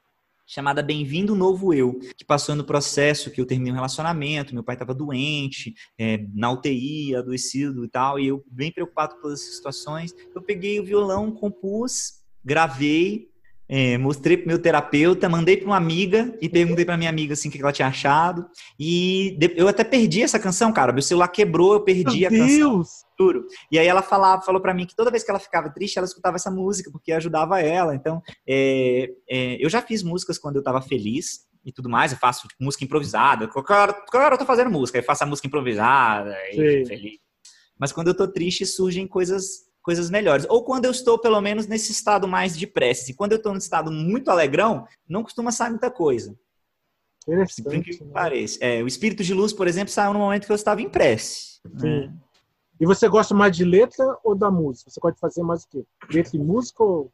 chamada 0.47 0.81
Bem-vindo 0.81 1.35
Novo 1.35 1.73
Eu, 1.73 1.99
que 2.15 2.23
passou 2.23 2.55
no 2.55 2.63
processo 2.63 3.29
que 3.29 3.41
eu 3.41 3.45
terminei 3.45 3.73
um 3.73 3.75
relacionamento, 3.75 4.53
meu 4.53 4.63
pai 4.63 4.75
estava 4.75 4.93
doente, 4.93 5.75
é, 5.99 6.25
na 6.33 6.49
UTI, 6.49 7.13
adoecido 7.13 7.83
e 7.83 7.89
tal, 7.89 8.17
e 8.17 8.27
eu 8.27 8.41
bem 8.49 8.71
preocupado 8.71 9.15
com 9.15 9.23
todas 9.23 9.41
essas 9.41 9.57
situações, 9.57 10.15
eu 10.33 10.41
peguei 10.41 10.79
o 10.79 10.85
violão, 10.85 11.33
compus, 11.33 12.23
gravei, 12.45 13.27
é, 13.69 13.97
mostrei 13.97 14.37
pro 14.37 14.47
meu 14.47 14.59
terapeuta, 14.59 15.27
mandei 15.27 15.57
para 15.57 15.65
uma 15.65 15.77
amiga 15.77 16.33
e 16.41 16.47
perguntei 16.47 16.85
para 16.85 16.97
minha 16.97 17.09
amiga 17.09 17.33
assim 17.33 17.49
o 17.49 17.51
que 17.51 17.61
ela 17.61 17.71
tinha 17.71 17.87
achado. 17.87 18.47
E 18.79 19.37
eu 19.55 19.67
até 19.67 19.83
perdi 19.83 20.21
essa 20.21 20.39
canção, 20.39 20.71
cara. 20.71 20.93
Meu 20.93 21.01
celular 21.01 21.27
quebrou, 21.27 21.73
eu 21.73 21.81
perdi 21.81 22.19
Meu 22.21 22.27
a 22.27 22.31
canção. 22.31 22.69
Deus! 22.75 22.89
Juro. 23.19 23.47
E 23.71 23.79
aí 23.79 23.87
ela 23.87 24.01
falava, 24.01 24.43
falou 24.43 24.61
para 24.61 24.73
mim 24.73 24.85
que 24.85 24.95
toda 24.95 25.11
vez 25.11 25.23
que 25.23 25.31
ela 25.31 25.39
ficava 25.39 25.69
triste, 25.69 25.97
ela 25.97 26.05
escutava 26.05 26.35
essa 26.35 26.51
música 26.51 26.91
porque 26.91 27.11
ajudava 27.11 27.59
ela. 27.59 27.95
Então, 27.95 28.21
é, 28.47 29.09
é, 29.29 29.63
eu 29.63 29.69
já 29.69 29.81
fiz 29.81 30.03
músicas 30.03 30.37
quando 30.37 30.55
eu 30.55 30.61
estava 30.61 30.81
feliz 30.81 31.47
e 31.65 31.71
tudo 31.71 31.89
mais. 31.89 32.11
Eu 32.11 32.17
faço 32.19 32.47
tipo, 32.47 32.63
música 32.63 32.85
improvisada. 32.85 33.47
Qualquer 33.47 33.73
hora, 33.73 33.93
qualquer 33.93 34.25
hora 34.25 34.35
eu 34.35 34.39
tô 34.39 34.45
fazendo 34.45 34.69
música, 34.69 34.99
eu 34.99 35.03
faço 35.03 35.23
a 35.23 35.27
música 35.27 35.47
improvisada 35.47 36.35
e 36.51 36.55
Sim. 36.55 36.85
feliz. 36.85 37.17
Mas 37.79 37.91
quando 37.91 38.07
eu 38.07 38.15
tô 38.15 38.27
triste, 38.27 38.65
surgem 38.65 39.07
coisas 39.07 39.66
coisas 39.87 40.09
melhores. 40.09 40.45
Ou 40.49 40.65
quando 40.65 40.83
eu 40.83 40.91
estou, 40.91 41.17
pelo 41.17 41.39
menos, 41.39 41.65
nesse 41.65 41.93
estado 41.93 42.27
mais 42.27 42.57
de 42.57 42.67
prece. 42.67 43.11
E 43.11 43.13
quando 43.15 43.31
eu 43.31 43.37
estou 43.37 43.53
num 43.53 43.57
estado 43.57 43.89
muito 43.89 44.29
alegrão, 44.29 44.85
não 45.07 45.23
costuma 45.23 45.49
sair 45.49 45.69
muita 45.69 45.89
coisa. 45.89 46.37
Interessante. 47.25 47.97
que 47.97 48.03
né? 48.03 48.11
pareça. 48.11 48.57
É, 48.59 48.83
o 48.83 48.87
Espírito 48.87 49.23
de 49.23 49.33
Luz, 49.33 49.53
por 49.53 49.65
exemplo, 49.65 49.93
saiu 49.93 50.11
no 50.11 50.19
momento 50.19 50.45
que 50.45 50.51
eu 50.51 50.57
estava 50.57 50.81
em 50.81 50.89
prece. 50.89 51.61
né? 51.63 51.79
Sim. 51.79 52.13
E 52.81 52.85
você 52.85 53.07
gosta 53.07 53.33
mais 53.33 53.55
de 53.55 53.63
letra 53.63 54.05
ou 54.25 54.35
da 54.35 54.51
música? 54.51 54.91
Você 54.91 54.99
pode 54.99 55.17
fazer 55.21 55.41
mais 55.41 55.63
o 55.63 55.69
quê? 55.69 55.85
Letra 56.11 56.35
e 56.35 56.39
música 56.39 56.83
ou. 56.83 57.09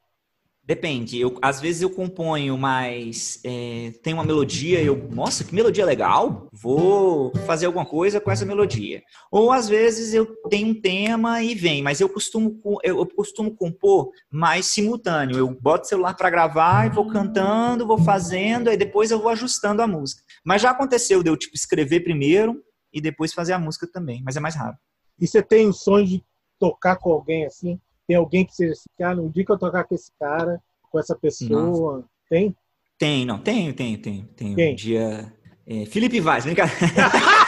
Depende. 0.65 1.19
Eu, 1.19 1.37
às 1.41 1.59
vezes 1.59 1.81
eu 1.81 1.89
componho, 1.89 2.57
mas 2.57 3.37
é, 3.43 3.91
tem 4.01 4.13
uma 4.13 4.23
melodia 4.23 4.81
eu, 4.81 5.09
nossa, 5.11 5.43
que 5.43 5.53
melodia 5.53 5.83
legal, 5.85 6.47
vou 6.53 7.35
fazer 7.45 7.65
alguma 7.65 7.85
coisa 7.85 8.21
com 8.21 8.31
essa 8.31 8.45
melodia. 8.45 9.03
Ou 9.29 9.51
às 9.51 9.67
vezes 9.67 10.13
eu 10.13 10.25
tenho 10.49 10.69
um 10.69 10.81
tema 10.81 11.43
e 11.43 11.53
vem, 11.53 11.83
mas 11.83 11.99
eu 11.99 12.07
costumo, 12.07 12.57
co- 12.59 12.79
eu, 12.81 12.97
eu 12.99 13.05
costumo 13.07 13.53
compor 13.53 14.11
mais 14.31 14.67
simultâneo. 14.67 15.37
Eu 15.37 15.49
boto 15.59 15.83
o 15.83 15.89
celular 15.89 16.13
para 16.15 16.29
gravar 16.29 16.85
e 16.87 16.89
vou 16.95 17.07
cantando, 17.09 17.85
vou 17.85 17.97
fazendo, 17.97 18.69
aí 18.69 18.77
depois 18.77 19.11
eu 19.11 19.19
vou 19.19 19.29
ajustando 19.29 19.81
a 19.81 19.87
música. 19.87 20.23
Mas 20.45 20.61
já 20.61 20.69
aconteceu 20.71 21.21
de 21.21 21.29
eu 21.29 21.35
tipo, 21.35 21.55
escrever 21.55 22.05
primeiro 22.05 22.63
e 22.93 23.01
depois 23.01 23.33
fazer 23.33 23.51
a 23.51 23.59
música 23.59 23.85
também, 23.85 24.21
mas 24.23 24.37
é 24.37 24.39
mais 24.39 24.55
rápido. 24.55 24.79
E 25.19 25.27
você 25.27 25.43
tem 25.43 25.67
o 25.67 25.73
sonho 25.73 26.05
de 26.07 26.23
tocar 26.57 26.95
com 26.95 27.11
alguém 27.11 27.45
assim? 27.45 27.77
Tem 28.07 28.17
alguém 28.17 28.45
que 28.45 28.53
seja 28.53 28.73
assim, 28.73 28.89
cara, 28.97 29.21
um 29.21 29.29
dia 29.29 29.45
que 29.45 29.51
eu 29.51 29.57
tocar 29.57 29.83
com 29.85 29.95
esse 29.95 30.11
cara, 30.19 30.61
com 30.89 30.99
essa 30.99 31.15
pessoa, 31.15 32.05
tem? 32.29 32.55
Tem, 32.97 33.25
não, 33.25 33.39
tenho, 33.39 33.73
tenho, 33.73 33.97
tenho. 33.97 34.25
tenho. 34.35 34.55
Quem? 34.55 34.73
Um 34.73 34.75
dia. 34.75 35.33
é, 35.65 35.85
Felipe 35.85 36.19
Vaz, 36.19 36.45
cá. 36.53 36.65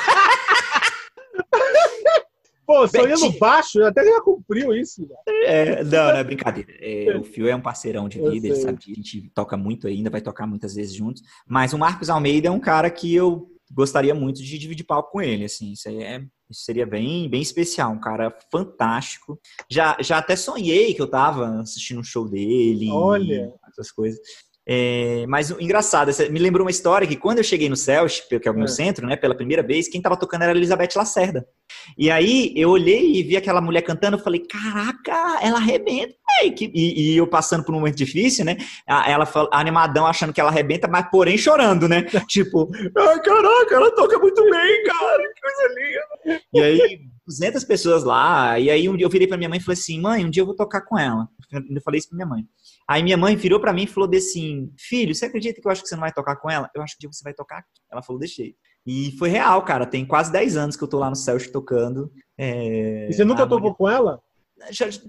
Pô, 2.65 2.87
sonhando 2.87 3.21
Betinho. 3.21 3.39
baixo, 3.39 3.83
até 3.83 4.03
já 4.03 4.19
cumpriu 4.21 4.73
isso. 4.73 5.07
né? 5.07 5.15
É, 5.45 5.83
não, 5.83 5.91
não 5.91 6.17
é 6.17 6.23
brincadeira. 6.23 6.73
É, 6.79 7.15
o 7.15 7.23
Fio 7.23 7.47
é 7.47 7.55
um 7.55 7.61
parceirão 7.61 8.09
de 8.09 8.19
vida, 8.19 8.47
ele 8.47 8.55
sabe 8.55 8.79
que 8.79 8.91
a 8.91 8.95
gente 8.95 9.29
toca 9.35 9.55
muito 9.55 9.87
ainda, 9.87 10.09
vai 10.09 10.19
tocar 10.19 10.47
muitas 10.47 10.73
vezes 10.73 10.93
juntos. 10.93 11.21
Mas 11.47 11.73
o 11.73 11.77
Marcos 11.77 12.09
Almeida 12.09 12.47
é 12.47 12.51
um 12.51 12.59
cara 12.59 12.89
que 12.89 13.13
eu 13.13 13.47
gostaria 13.71 14.15
muito 14.15 14.41
de 14.41 14.57
dividir 14.57 14.83
palco 14.83 15.11
com 15.11 15.21
ele, 15.21 15.45
assim. 15.45 15.73
Isso, 15.73 15.87
aí 15.87 16.01
é, 16.01 16.25
isso 16.49 16.61
seria 16.63 16.85
bem, 16.85 17.29
bem 17.29 17.41
especial, 17.41 17.91
um 17.91 17.99
cara 17.99 18.35
fantástico. 18.51 19.39
Já, 19.69 19.97
já 19.99 20.17
até 20.17 20.35
sonhei 20.35 20.93
que 20.93 21.01
eu 21.01 21.07
tava 21.09 21.61
assistindo 21.61 21.99
um 21.99 22.03
show 22.03 22.27
dele. 22.29 22.89
Olha. 22.91 23.51
Essas 23.69 23.91
coisas. 23.91 24.19
É, 24.67 25.25
mas 25.27 25.51
engraçado, 25.51 26.09
me 26.31 26.39
lembrou 26.39 26.65
uma 26.65 26.71
história 26.71 27.07
que 27.07 27.15
quando 27.15 27.37
eu 27.37 27.43
cheguei 27.43 27.69
no 27.69 27.75
Celso, 27.75 28.27
que 28.27 28.47
é 28.47 28.51
o 28.51 28.55
meu 28.55 28.63
É. 28.63 28.67
centro, 28.67 29.05
né, 29.05 29.15
pela 29.15 29.35
primeira 29.35 29.61
vez, 29.61 29.87
quem 29.87 30.01
tava 30.01 30.17
tocando 30.17 30.41
era 30.41 30.51
a 30.53 30.55
Elizabeth 30.55 30.89
Lacerda. 30.95 31.47
E 31.95 32.09
aí 32.09 32.51
eu 32.55 32.71
olhei 32.71 33.15
e 33.15 33.21
vi 33.21 33.37
aquela 33.37 33.61
mulher 33.61 33.83
cantando, 33.83 34.17
eu 34.17 34.23
falei, 34.23 34.39
caraca, 34.39 35.39
ela 35.43 35.57
arrebenta, 35.57 36.15
véi." 36.41 36.51
Que- 36.51 36.71
E, 36.73 37.13
e 37.13 37.17
eu 37.17 37.27
passando 37.27 37.63
por 37.63 37.73
um 37.73 37.79
momento 37.79 37.95
difícil, 37.95 38.45
né? 38.45 38.57
Ela 38.87 39.25
fal- 39.25 39.49
animadão 39.51 40.05
achando 40.05 40.33
que 40.33 40.39
ela 40.41 40.49
arrebenta, 40.49 40.87
mas 40.87 41.09
porém 41.09 41.37
chorando, 41.37 41.87
né? 41.87 42.03
tipo, 42.29 42.69
ai 42.97 43.21
caraca, 43.21 43.75
ela 43.75 43.91
toca 43.95 44.17
muito 44.19 44.41
bem, 44.49 44.83
cara, 44.83 45.23
que 45.33 45.41
coisa 45.41 45.73
linda. 45.75 46.41
E 46.53 46.61
aí, 46.61 46.99
200 47.27 47.63
pessoas 47.63 48.03
lá, 48.03 48.59
e 48.59 48.69
aí 48.69 48.87
um 48.89 48.95
dia 48.95 49.05
eu 49.05 49.09
virei 49.09 49.27
pra 49.27 49.37
minha 49.37 49.49
mãe 49.49 49.57
e 49.59 49.61
falei 49.61 49.73
assim, 49.79 49.99
mãe, 49.99 50.25
um 50.25 50.29
dia 50.29 50.41
eu 50.41 50.45
vou 50.45 50.55
tocar 50.55 50.81
com 50.81 50.97
ela. 50.97 51.27
Eu 51.51 51.81
falei 51.81 51.99
isso 51.99 52.09
pra 52.09 52.15
minha 52.15 52.27
mãe. 52.27 52.43
Aí 52.87 53.01
minha 53.01 53.17
mãe 53.17 53.35
virou 53.35 53.59
pra 53.59 53.73
mim 53.73 53.83
e 53.83 53.87
falou 53.87 54.09
assim, 54.15 54.71
filho, 54.77 55.13
você 55.15 55.25
acredita 55.25 55.59
que 55.59 55.67
eu 55.67 55.71
acho 55.71 55.81
que 55.81 55.87
você 55.87 55.95
não 55.95 56.01
vai 56.01 56.11
tocar 56.11 56.35
com 56.35 56.49
ela? 56.49 56.69
Eu 56.75 56.81
acho 56.83 56.93
que 56.97 57.05
um 57.07 57.09
dia 57.09 57.13
você 57.17 57.23
vai 57.23 57.33
tocar 57.33 57.57
aqui. 57.59 57.67
Ela 57.91 58.01
falou, 58.03 58.19
deixei. 58.19 58.55
E 58.85 59.15
foi 59.17 59.29
real, 59.29 59.63
cara. 59.63 59.85
Tem 59.87 60.05
quase 60.05 60.31
10 60.31 60.55
anos 60.55 60.75
que 60.75 60.83
eu 60.83 60.87
tô 60.87 60.99
lá 60.99 61.09
no 61.09 61.15
Celso 61.15 61.51
tocando. 61.51 62.11
É, 62.37 63.07
E 63.09 63.13
você 63.13 63.23
nunca 63.25 63.47
tocou 63.47 63.73
com 63.73 63.89
ela? 63.89 64.19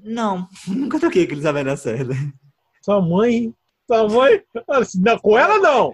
Não, 0.05 0.49
nunca 0.69 1.01
toquei 1.01 1.27
com 1.27 1.33
Elizabeth 1.33 1.65
Lacerda. 1.65 2.15
Sua 2.83 3.01
mãe. 3.01 3.53
Sua 3.87 4.09
mãe. 4.09 4.43
Assim, 4.69 5.01
Não, 5.01 5.19
com 5.19 5.39
ela 5.39 5.59
não. 5.59 5.93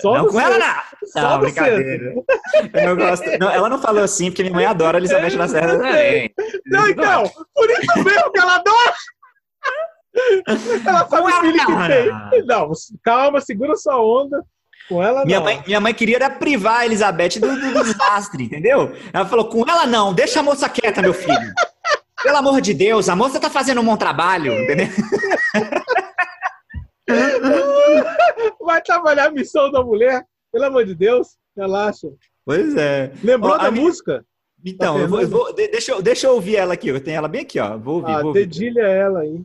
Só 0.00 0.14
não, 0.14 0.24
no 0.24 0.30
com 0.30 0.40
ela 0.40 0.58
não! 0.58 1.08
Só 1.12 1.20
Não, 1.20 1.40
brincadeira. 1.40 2.14
Eu 2.74 2.96
gosto. 2.96 3.24
Não, 3.38 3.50
ela 3.50 3.68
não 3.68 3.80
falou 3.80 4.02
assim, 4.04 4.30
porque 4.30 4.42
minha 4.42 4.54
mãe 4.54 4.64
adora 4.64 4.98
Elizabeth 4.98 5.36
Lacerda 5.36 5.76
também. 5.78 6.32
Não, 6.66 6.88
então, 6.88 7.24
por 7.54 7.70
isso 7.70 8.04
mesmo 8.04 8.32
que 8.32 8.38
ela 8.40 8.56
adora. 8.56 8.94
Ela 10.86 11.08
sabe 11.08 11.08
Com 11.08 11.16
o 11.16 11.28
ela 11.30 11.40
filho 11.40 11.64
que 11.64 11.72
não, 11.72 11.88
tem. 11.88 12.44
Não, 12.44 12.70
calma, 13.02 13.40
segura 13.40 13.74
sua 13.76 13.98
onda. 13.98 14.44
Com 14.86 15.02
ela 15.02 15.24
Minha 15.24 15.38
não. 15.38 15.44
mãe, 15.44 15.62
minha 15.66 15.80
mãe 15.80 15.94
queria 15.94 16.16
era 16.16 16.28
privar 16.28 16.80
a 16.80 16.86
Elizabeth 16.86 17.40
do, 17.40 17.48
do 17.48 17.82
desastre, 17.84 18.44
entendeu? 18.44 18.92
Ela 19.12 19.24
falou: 19.24 19.48
com 19.48 19.62
ela 19.66 19.86
não, 19.86 20.12
deixa 20.12 20.40
a 20.40 20.42
moça 20.42 20.68
quieta, 20.68 21.00
meu 21.00 21.14
filho. 21.14 21.52
Pelo 22.20 22.36
amor 22.36 22.60
de 22.60 22.74
Deus, 22.74 23.08
a 23.08 23.14
moça 23.16 23.38
tá 23.40 23.48
fazendo 23.50 23.80
um 23.80 23.84
bom 23.84 23.96
trabalho, 23.96 24.52
entendeu? 24.52 24.88
Vai 28.60 28.80
trabalhar 28.82 29.26
a 29.26 29.30
missão 29.30 29.70
da 29.70 29.82
mulher. 29.82 30.24
Pelo 30.52 30.64
amor 30.66 30.84
de 30.84 30.94
Deus, 30.94 31.36
relaxa. 31.56 32.08
Pois 32.44 32.76
é. 32.76 33.12
Lembrou 33.22 33.54
Ó, 33.54 33.58
da 33.58 33.70
minha- 33.70 33.84
música? 33.84 34.24
Então, 34.64 34.98
eu 34.98 35.08
vou, 35.08 35.20
eu 35.20 35.28
vou- 35.28 35.52
de- 35.52 35.68
deixa, 35.68 35.92
eu, 35.92 36.00
deixa 36.02 36.26
eu 36.26 36.34
ouvir 36.34 36.56
ela 36.56 36.74
aqui. 36.74 36.88
Eu 36.88 37.00
tenho 37.02 37.16
ela 37.16 37.26
bem 37.28 37.40
aqui, 37.42 37.58
ó. 37.58 37.76
Vou 37.76 37.96
ouvir, 37.96 38.12
Ah, 38.12 38.18
vou 38.18 38.26
ouvir. 38.28 38.40
dedilha 38.46 38.82
ela 38.82 39.20
aí. 39.20 39.40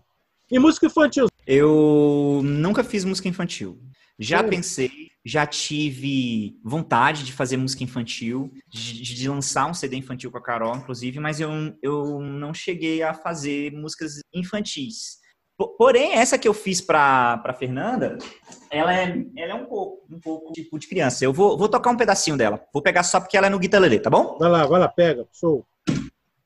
E 0.51 0.59
música 0.59 0.85
infantil? 0.85 1.27
Eu 1.45 2.41
nunca 2.43 2.83
fiz 2.83 3.03
música 3.03 3.27
infantil. 3.27 3.79
Já 4.19 4.37
Sério? 4.37 4.49
pensei, 4.51 4.91
já 5.27 5.45
tive 5.45 6.57
vontade 6.63 7.23
de 7.25 7.33
fazer 7.33 7.57
música 7.57 7.83
infantil, 7.83 8.51
de, 8.69 9.01
de 9.01 9.29
lançar 9.29 9.69
um 9.69 9.73
CD 9.73 9.97
infantil 9.97 10.31
com 10.31 10.37
a 10.37 10.41
Carol, 10.43 10.75
inclusive, 10.75 11.19
mas 11.19 11.39
eu, 11.39 11.49
eu 11.81 12.21
não 12.21 12.53
cheguei 12.53 13.03
a 13.03 13.13
fazer 13.13 13.71
músicas 13.73 14.19
infantis. 14.33 15.17
Po- 15.57 15.75
Porém, 15.77 16.13
essa 16.13 16.37
que 16.37 16.47
eu 16.47 16.53
fiz 16.53 16.79
pra, 16.79 17.39
pra 17.39 17.53
Fernanda, 17.53 18.17
ela 18.71 18.95
é, 18.95 19.25
ela 19.35 19.51
é 19.51 19.55
um 19.55 19.65
pouco, 19.65 20.05
um 20.09 20.19
pouco 20.19 20.53
tipo 20.53 20.77
de 20.79 20.87
criança. 20.87 21.25
Eu 21.25 21.33
vou, 21.33 21.57
vou 21.57 21.67
tocar 21.67 21.89
um 21.89 21.97
pedacinho 21.97 22.37
dela. 22.37 22.63
Vou 22.73 22.81
pegar 22.81 23.03
só 23.03 23.19
porque 23.19 23.35
ela 23.35 23.47
é 23.47 23.49
no 23.49 23.59
guitarrelê, 23.59 23.99
tá 23.99 24.09
bom? 24.09 24.37
Vai 24.39 24.49
lá, 24.49 24.65
vai 24.65 24.79
lá, 24.79 24.87
pega. 24.87 25.27
Show. 25.33 25.65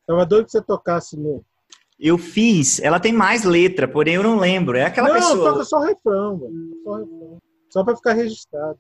Tava 0.08 0.26
doido 0.26 0.46
que 0.46 0.52
você 0.52 0.62
tocasse 0.62 1.16
no. 1.18 1.44
Eu 2.00 2.18
fiz, 2.18 2.80
ela 2.80 3.00
tem 3.00 3.14
mais 3.14 3.44
letra, 3.44 3.88
porém 3.88 4.16
eu 4.16 4.24
não 4.24 4.40
lembro. 4.40 4.76
É 4.76 4.86
aquela 4.86 5.10
não, 5.10 5.16
pessoa. 5.16 5.52
toca 5.52 5.64
só 5.66 5.80
refrão, 5.82 6.40
velho. 6.40 6.54
Só 6.84 6.90
o 6.92 6.96
refrão. 6.98 7.38
Só 7.72 7.84
pra 7.84 7.96
ficar 7.96 8.14
registrado. 8.14 8.80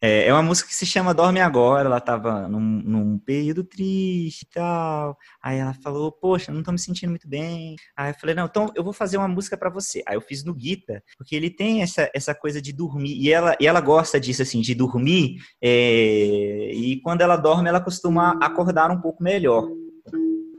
É, 0.00 0.26
é 0.26 0.32
uma 0.32 0.42
música 0.42 0.68
que 0.68 0.74
se 0.74 0.86
chama 0.86 1.14
Dorme 1.14 1.40
Agora. 1.40 1.86
Ela 1.86 2.00
tava 2.00 2.48
num, 2.48 2.60
num 2.60 3.18
período 3.18 3.64
triste 3.64 4.42
e 4.42 4.46
tal. 4.46 5.16
Aí 5.42 5.58
ela 5.58 5.74
falou, 5.74 6.10
poxa, 6.10 6.52
não 6.52 6.62
tô 6.62 6.72
me 6.72 6.78
sentindo 6.78 7.10
muito 7.10 7.28
bem. 7.28 7.76
Aí 7.96 8.10
eu 8.10 8.14
falei, 8.14 8.34
não, 8.34 8.46
então 8.46 8.70
eu 8.74 8.82
vou 8.82 8.92
fazer 8.92 9.16
uma 9.16 9.28
música 9.28 9.56
pra 9.56 9.70
você. 9.70 10.02
Aí 10.06 10.16
eu 10.16 10.20
fiz 10.20 10.44
no 10.44 10.54
Guita, 10.54 11.02
porque 11.16 11.34
ele 11.34 11.50
tem 11.50 11.82
essa, 11.82 12.10
essa 12.14 12.34
coisa 12.34 12.60
de 12.60 12.72
dormir. 12.72 13.16
E 13.16 13.32
ela, 13.32 13.56
e 13.60 13.66
ela 13.66 13.80
gosta 13.80 14.18
disso, 14.20 14.42
assim, 14.42 14.60
de 14.60 14.74
dormir. 14.74 15.36
é, 15.62 16.70
e 16.72 17.00
quando 17.02 17.20
ela 17.20 17.36
dorme, 17.36 17.68
ela 17.68 17.80
costuma 17.80 18.38
acordar 18.42 18.90
um 18.90 19.00
pouco 19.00 19.22
melhor. 19.22 19.68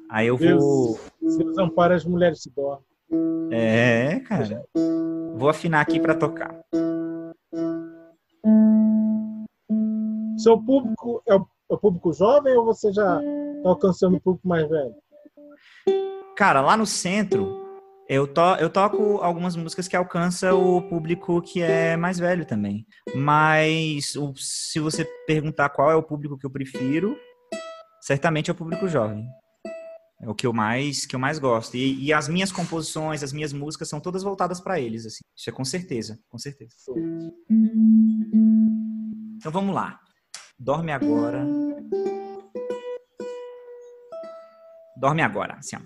Aí 0.09 0.27
eu 0.27 0.37
vou. 0.37 0.99
Deus 1.21 1.57
ampara 1.57 1.95
as 1.95 2.05
mulheres 2.05 2.41
se 2.41 2.51
dormem. 2.51 2.83
É, 3.51 4.19
cara. 4.21 4.63
Vou 5.35 5.49
afinar 5.49 5.81
aqui 5.81 5.99
pra 5.99 6.15
tocar. 6.15 6.55
Seu 10.37 10.57
público 10.61 11.21
é 11.27 11.35
o, 11.35 11.47
é 11.71 11.73
o 11.73 11.77
público 11.77 12.13
jovem 12.13 12.55
ou 12.57 12.65
você 12.65 12.91
já 12.91 13.19
tá 13.63 13.69
alcançando 13.69 14.17
o 14.17 14.21
público 14.21 14.47
mais 14.47 14.67
velho? 14.69 14.93
Cara, 16.35 16.61
lá 16.61 16.75
no 16.75 16.85
centro, 16.85 17.47
eu, 18.09 18.27
to 18.27 18.41
eu 18.59 18.69
toco 18.69 19.17
algumas 19.21 19.55
músicas 19.55 19.87
que 19.87 19.95
alcançam 19.95 20.75
o 20.77 20.81
público 20.81 21.41
que 21.41 21.61
é 21.61 21.95
mais 21.95 22.19
velho 22.19 22.45
também. 22.45 22.85
Mas 23.15 24.15
o- 24.15 24.33
se 24.35 24.79
você 24.79 25.05
perguntar 25.25 25.69
qual 25.69 25.89
é 25.89 25.95
o 25.95 26.03
público 26.03 26.37
que 26.37 26.45
eu 26.45 26.49
prefiro, 26.51 27.15
certamente 28.01 28.49
é 28.49 28.53
o 28.53 28.57
público 28.57 28.87
jovem. 28.87 29.25
É 30.21 30.29
o 30.29 30.35
que 30.35 30.47
eu 30.47 30.53
mais, 30.53 31.05
que 31.05 31.15
eu 31.15 31.19
mais 31.19 31.39
gosto. 31.39 31.75
E, 31.75 32.03
e 32.05 32.13
as 32.13 32.27
minhas 32.27 32.51
composições, 32.51 33.21
as 33.23 33.33
minhas 33.33 33.51
músicas 33.53 33.87
são 33.89 33.99
todas 33.99 34.23
voltadas 34.23 34.59
para 34.59 34.79
eles, 34.79 35.05
assim. 35.05 35.19
Isso 35.35 35.49
é 35.49 35.53
com 35.53 35.63
certeza, 35.65 36.17
com 36.29 36.37
certeza. 36.37 36.73
Então 39.37 39.51
vamos 39.51 39.75
lá. 39.75 39.99
Dorme 40.57 40.91
agora. 40.93 41.45
Dorme 44.97 45.21
agora, 45.21 45.57
assim. 45.59 45.77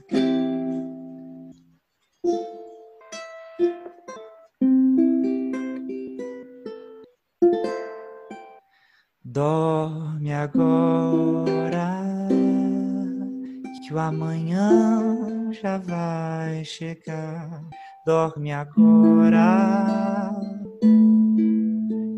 Dorme 9.26 10.34
agora, 10.34 12.04
que 13.84 13.94
o 13.94 14.00
amanhã 14.00 15.52
já 15.52 15.78
vai 15.78 16.64
chegar. 16.64 17.64
Dorme 18.06 18.52
agora, 18.52 20.32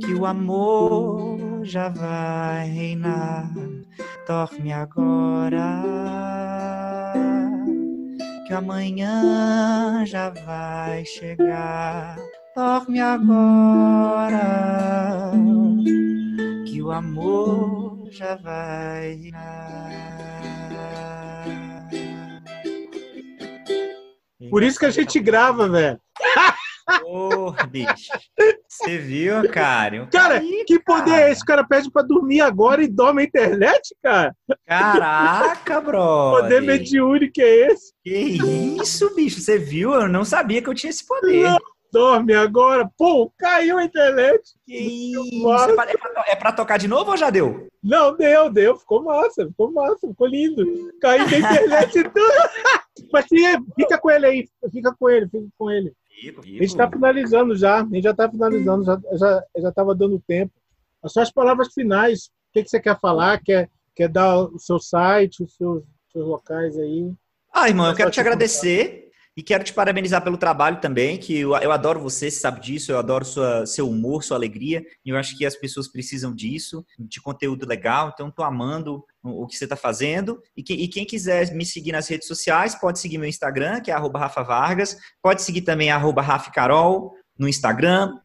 que 0.01 0.13
o 0.13 0.25
amor 0.25 1.40
já 1.64 1.89
vai 1.89 2.68
reinar. 2.68 3.49
Dorme 4.28 4.72
agora, 4.72 5.84
que 8.47 8.53
amanhã 8.53 10.03
já 10.05 10.30
vai 10.30 11.03
chegar. 11.05 12.18
Dorme 12.55 12.99
agora, 12.99 14.41
que 16.66 16.82
o 16.82 16.91
amor 16.91 18.07
já 18.12 18.36
vai 18.36 19.14
reinar. 19.16 19.91
Por 24.49 24.64
isso 24.64 24.80
que 24.80 24.86
a 24.86 24.91
gente 24.91 25.20
grava, 25.20 25.70
velho. 25.70 25.99
Porra, 27.01 27.66
bicho. 27.68 28.12
Você 28.84 28.97
viu, 28.97 29.49
cara? 29.51 30.07
Cara, 30.11 30.39
caí, 30.39 30.63
que 30.65 30.79
poder 30.79 31.09
cara. 31.11 31.21
é 31.21 31.32
esse? 31.32 31.41
O 31.41 31.45
cara 31.45 31.63
pede 31.63 31.91
pra 31.91 32.01
dormir 32.01 32.41
agora 32.41 32.84
e 32.84 32.88
dorme 32.88 33.21
a 33.21 33.25
internet, 33.25 33.95
cara? 34.01 34.36
Caraca, 34.65 35.79
brother. 35.82 36.41
Poder 36.43 36.61
mediúnico 36.61 37.39
é 37.41 37.67
esse? 37.71 37.93
Que 38.03 38.17
isso, 38.82 39.13
bicho? 39.15 39.39
Você 39.41 39.57
viu? 39.57 39.93
Eu 39.93 40.07
não 40.07 40.25
sabia 40.25 40.61
que 40.61 40.69
eu 40.69 40.73
tinha 40.75 40.89
esse 40.89 41.05
poder. 41.05 41.55
dorme 41.93 42.34
agora. 42.34 42.89
Pô, 42.97 43.32
caiu 43.38 43.77
a 43.77 43.84
internet. 43.84 44.41
Que 44.65 44.77
isso? 44.77 45.43
massa. 45.43 45.71
É 45.71 45.75
pra, 45.75 45.84
é 45.91 45.97
pra 45.97 46.23
é 46.27 46.36
pra 46.36 46.51
tocar 46.51 46.77
de 46.77 46.88
novo 46.88 47.11
ou 47.11 47.17
já 47.17 47.29
deu? 47.29 47.67
Não, 47.84 48.15
deu, 48.15 48.49
deu. 48.49 48.77
Ficou 48.77 49.03
massa, 49.03 49.45
ficou 49.47 49.71
massa, 49.71 50.07
ficou 50.07 50.27
lindo. 50.27 50.65
Caiu 51.01 51.29
da 51.29 51.38
internet 51.38 51.99
e 51.99 52.03
tudo. 52.03 52.21
Mas 53.11 53.25
fica- 53.25 53.61
fica 53.75 53.97
com 53.97 54.09
ele 54.11 54.25
aí, 54.25 54.49
fica 54.71 54.95
com 54.97 55.09
ele, 55.09 55.25
fica 55.27 55.47
com 55.57 55.69
ele. 55.71 55.91
A 56.30 56.41
gente 56.43 56.63
está 56.65 56.89
finalizando 56.89 57.55
já, 57.55 57.82
a 57.82 57.84
gente 57.84 58.03
já 58.03 58.11
está 58.11 58.30
finalizando, 58.30 58.84
já 58.84 58.99
já 59.13 59.43
já 59.57 59.69
estava 59.69 59.95
dando 59.95 60.22
tempo. 60.28 60.53
As 61.01 61.13
suas 61.13 61.32
palavras 61.32 61.74
finais, 61.74 62.26
o 62.26 62.53
que, 62.53 62.63
que 62.63 62.69
você 62.69 62.80
quer 62.80 62.99
falar? 62.99 63.41
Quer, 63.43 63.69
quer 63.95 64.07
dar 64.07 64.39
o 64.39 64.59
seu 64.59 64.80
site, 64.80 65.43
os 65.43 65.55
seus, 65.55 65.84
seus 66.11 66.26
locais 66.26 66.78
aí? 66.78 67.11
Ah, 67.51 67.67
irmão, 67.67 67.88
eu 67.88 67.95
quero 67.95 68.11
te 68.11 68.19
agradecer 68.19 69.11
e 69.36 69.41
quero 69.41 69.63
te 69.63 69.73
parabenizar 69.73 70.21
pelo 70.23 70.38
trabalho 70.38 70.82
também, 70.82 71.17
que 71.17 71.39
eu, 71.39 71.55
eu 71.55 71.71
adoro 71.71 71.99
você, 71.99 72.29
você 72.29 72.39
sabe 72.39 72.59
disso, 72.61 72.91
eu 72.91 72.97
adoro 72.97 73.23
sua, 73.23 73.65
seu 73.65 73.89
humor, 73.89 74.23
sua 74.23 74.36
alegria, 74.38 74.84
e 75.05 75.09
eu 75.09 75.17
acho 75.17 75.38
que 75.38 75.45
as 75.45 75.55
pessoas 75.55 75.88
precisam 75.88 76.34
disso, 76.36 76.86
de 76.99 77.21
conteúdo 77.21 77.65
legal, 77.65 78.11
então 78.13 78.29
tô 78.29 78.43
amando 78.43 79.03
o, 79.23 79.47
que 79.47 79.55
você 79.55 79.63
está 79.63 79.75
fazendo. 79.75 80.41
E, 80.55 80.61
que- 80.61 80.73
e 80.73 80.88
quem 80.88 81.05
quiser 81.05 81.53
me 81.53 81.65
seguir 81.65 81.91
nas 81.93 82.07
redes 82.07 82.27
sociais, 82.27 82.75
pode 82.75 82.99
seguir 82.99 83.17
meu 83.17 83.29
Instagram, 83.29 83.79
que 83.82 83.89
é 83.89 83.93
arroba 83.93 84.19
Rafa 84.19 84.43
Vargas, 84.43 84.97
pode 85.21 85.41
seguir 85.41 85.61
também 85.61 85.91
arroba 85.91 86.21
Rafa 86.21 86.51
Carol 86.51 87.13
no 87.38 87.47
Instagram, 87.47 88.19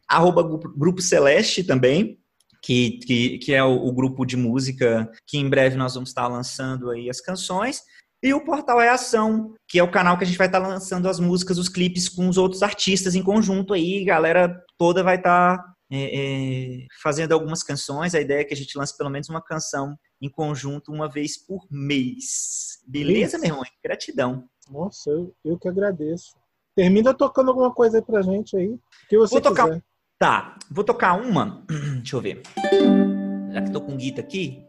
Grupo 0.75 1.01
Celeste 1.01 1.63
também, 1.63 2.19
que, 2.61 2.99
que, 2.99 3.37
que 3.37 3.53
é 3.53 3.63
o, 3.63 3.85
o 3.85 3.91
grupo 3.93 4.25
de 4.25 4.35
música 4.35 5.09
que 5.25 5.37
em 5.37 5.49
breve 5.49 5.77
nós 5.77 5.93
vamos 5.93 6.09
estar 6.09 6.27
lançando 6.27 6.89
aí 6.89 7.09
as 7.09 7.21
canções. 7.21 7.81
E 8.23 8.33
o 8.33 8.43
Portal 8.43 8.81
é 8.81 8.89
Ação, 8.89 9.53
que 9.67 9.77
é 9.77 9.83
o 9.83 9.91
canal 9.91 10.17
que 10.17 10.23
a 10.23 10.27
gente 10.27 10.37
vai 10.37 10.47
estar 10.47 10.59
lançando 10.59 11.07
as 11.07 11.19
músicas, 11.19 11.57
os 11.57 11.69
clipes 11.69 12.09
com 12.09 12.27
os 12.27 12.37
outros 12.37 12.63
artistas 12.63 13.13
em 13.15 13.21
conjunto 13.23 13.73
aí. 13.73 14.01
A 14.01 14.05
galera 14.05 14.63
toda 14.77 15.03
vai 15.03 15.17
estar 15.17 15.63
é, 15.91 16.79
é, 16.79 16.85
fazendo 17.01 17.31
algumas 17.33 17.61
canções. 17.61 18.15
A 18.15 18.19
ideia 18.21 18.41
é 18.41 18.43
que 18.43 18.53
a 18.53 18.57
gente 18.57 18.77
lance 18.77 18.97
pelo 18.97 19.09
menos 19.11 19.29
uma 19.29 19.41
canção 19.41 19.95
em 20.19 20.29
conjunto 20.29 20.91
uma 20.91 21.07
vez 21.07 21.37
por 21.37 21.65
mês. 21.69 22.79
Beleza, 22.87 23.35
Isso. 23.35 23.39
meu 23.39 23.49
irmão? 23.51 23.63
Gratidão. 23.83 24.45
Nossa, 24.69 25.09
eu, 25.11 25.33
eu 25.45 25.57
que 25.57 25.67
agradeço. 25.67 26.35
Termina 26.75 27.13
tocando 27.13 27.49
alguma 27.49 27.71
coisa 27.73 27.97
aí 27.99 28.03
pra 28.03 28.21
gente 28.21 28.57
aí. 28.57 28.77
Que 29.09 29.17
você 29.17 29.35
Vou 29.35 29.41
tocar- 29.41 29.67
quiser. 29.67 29.83
Tá, 30.19 30.57
vou 30.71 30.83
tocar 30.83 31.13
uma. 31.13 31.63
Deixa 32.01 32.15
eu 32.15 32.21
ver. 32.21 32.41
Já 33.53 33.61
que 33.61 33.71
tô 33.71 33.79
com 33.81 33.95
guita 33.95 34.21
aqui, 34.21 34.65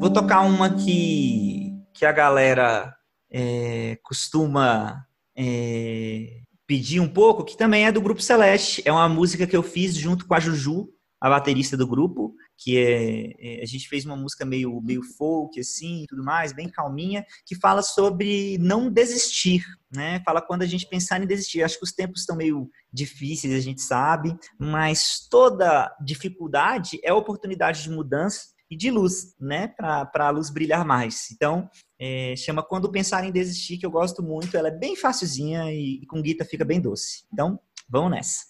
vou 0.00 0.10
tocar 0.12 0.40
uma 0.42 0.70
que, 0.74 1.63
que 1.94 2.04
a 2.04 2.12
galera 2.12 2.94
é, 3.30 3.96
costuma 4.02 5.06
é, 5.36 6.40
pedir 6.66 7.00
um 7.00 7.08
pouco, 7.08 7.44
que 7.44 7.56
também 7.56 7.86
é 7.86 7.92
do 7.92 8.00
Grupo 8.00 8.20
Celeste. 8.20 8.82
É 8.84 8.92
uma 8.92 9.08
música 9.08 9.46
que 9.46 9.56
eu 9.56 9.62
fiz 9.62 9.94
junto 9.94 10.26
com 10.26 10.34
a 10.34 10.40
Juju, 10.40 10.88
a 11.20 11.30
baterista 11.30 11.76
do 11.76 11.86
grupo, 11.86 12.34
que 12.58 12.76
é, 12.76 13.32
é, 13.38 13.62
a 13.62 13.66
gente 13.66 13.88
fez 13.88 14.04
uma 14.04 14.16
música 14.16 14.44
meio, 14.44 14.80
meio 14.82 15.02
folk, 15.02 15.58
assim, 15.58 16.04
tudo 16.08 16.22
mais, 16.22 16.52
bem 16.52 16.68
calminha, 16.68 17.24
que 17.46 17.54
fala 17.54 17.80
sobre 17.80 18.58
não 18.58 18.90
desistir, 18.90 19.64
né? 19.90 20.20
Fala 20.24 20.42
quando 20.42 20.62
a 20.62 20.66
gente 20.66 20.86
pensar 20.86 21.22
em 21.22 21.26
desistir. 21.26 21.62
Acho 21.62 21.78
que 21.78 21.84
os 21.84 21.92
tempos 21.92 22.20
estão 22.20 22.36
meio 22.36 22.68
difíceis, 22.92 23.54
a 23.54 23.60
gente 23.60 23.80
sabe, 23.80 24.36
mas 24.58 25.26
toda 25.30 25.94
dificuldade 26.04 27.00
é 27.02 27.12
oportunidade 27.12 27.82
de 27.82 27.90
mudança 27.90 28.53
e 28.70 28.76
de 28.76 28.90
luz, 28.90 29.34
né? 29.38 29.68
Para 29.68 30.10
a 30.14 30.30
luz 30.30 30.50
brilhar 30.50 30.84
mais. 30.84 31.30
Então, 31.32 31.68
é, 31.98 32.34
chama 32.36 32.62
Quando 32.62 32.90
Pensar 32.90 33.24
em 33.24 33.32
Desistir, 33.32 33.78
que 33.78 33.86
eu 33.86 33.90
gosto 33.90 34.22
muito. 34.22 34.56
Ela 34.56 34.68
é 34.68 34.76
bem 34.76 34.96
facilzinha 34.96 35.72
e, 35.72 36.02
e 36.02 36.06
com 36.06 36.20
guita 36.20 36.44
fica 36.44 36.64
bem 36.64 36.80
doce. 36.80 37.24
Então, 37.32 37.58
vamos 37.88 38.10
nessa. 38.10 38.44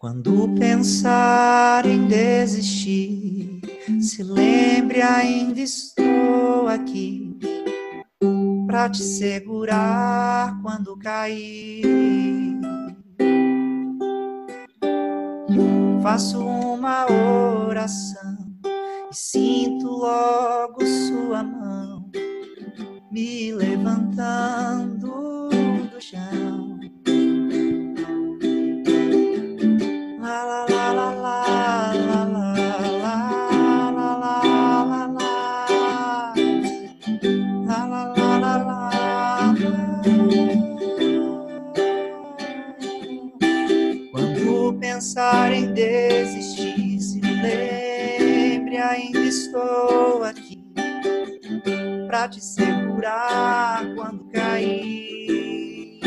Quando 0.00 0.48
pensar 0.58 1.84
em 1.84 2.08
desistir, 2.08 3.60
se 4.00 4.22
lembre 4.22 5.02
ainda 5.02 5.60
estou 5.60 6.66
aqui 6.68 7.36
para 8.66 8.88
te 8.88 9.02
segurar 9.02 10.58
quando 10.62 10.96
cair. 10.96 11.84
Faço 16.02 16.40
uma 16.40 17.06
oração 17.68 18.36
e 19.10 19.14
sinto 19.14 19.86
logo 19.86 20.84
sua 20.86 21.42
mão 21.42 22.10
me 23.10 23.52
levantando 23.52 25.08
do 25.90 26.00
chão. 26.00 26.59
Pensar 45.30 45.52
em 45.52 45.72
desistir, 45.72 46.98
se 46.98 47.20
lembre, 47.20 48.76
ainda 48.76 49.20
estou 49.20 50.24
aqui 50.24 50.60
pra 52.06 52.28
te 52.28 52.44
segurar 52.44 53.94
quando 53.94 54.24
cair. 54.30 56.00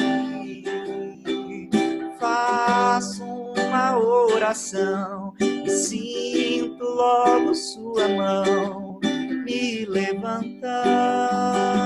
Faço 2.19 3.23
uma 3.23 3.97
oração 3.97 5.33
e 5.39 5.69
sinto 5.69 6.83
logo 6.83 7.55
sua 7.55 8.07
mão 8.09 8.99
me 9.45 9.85
levantando 9.85 11.82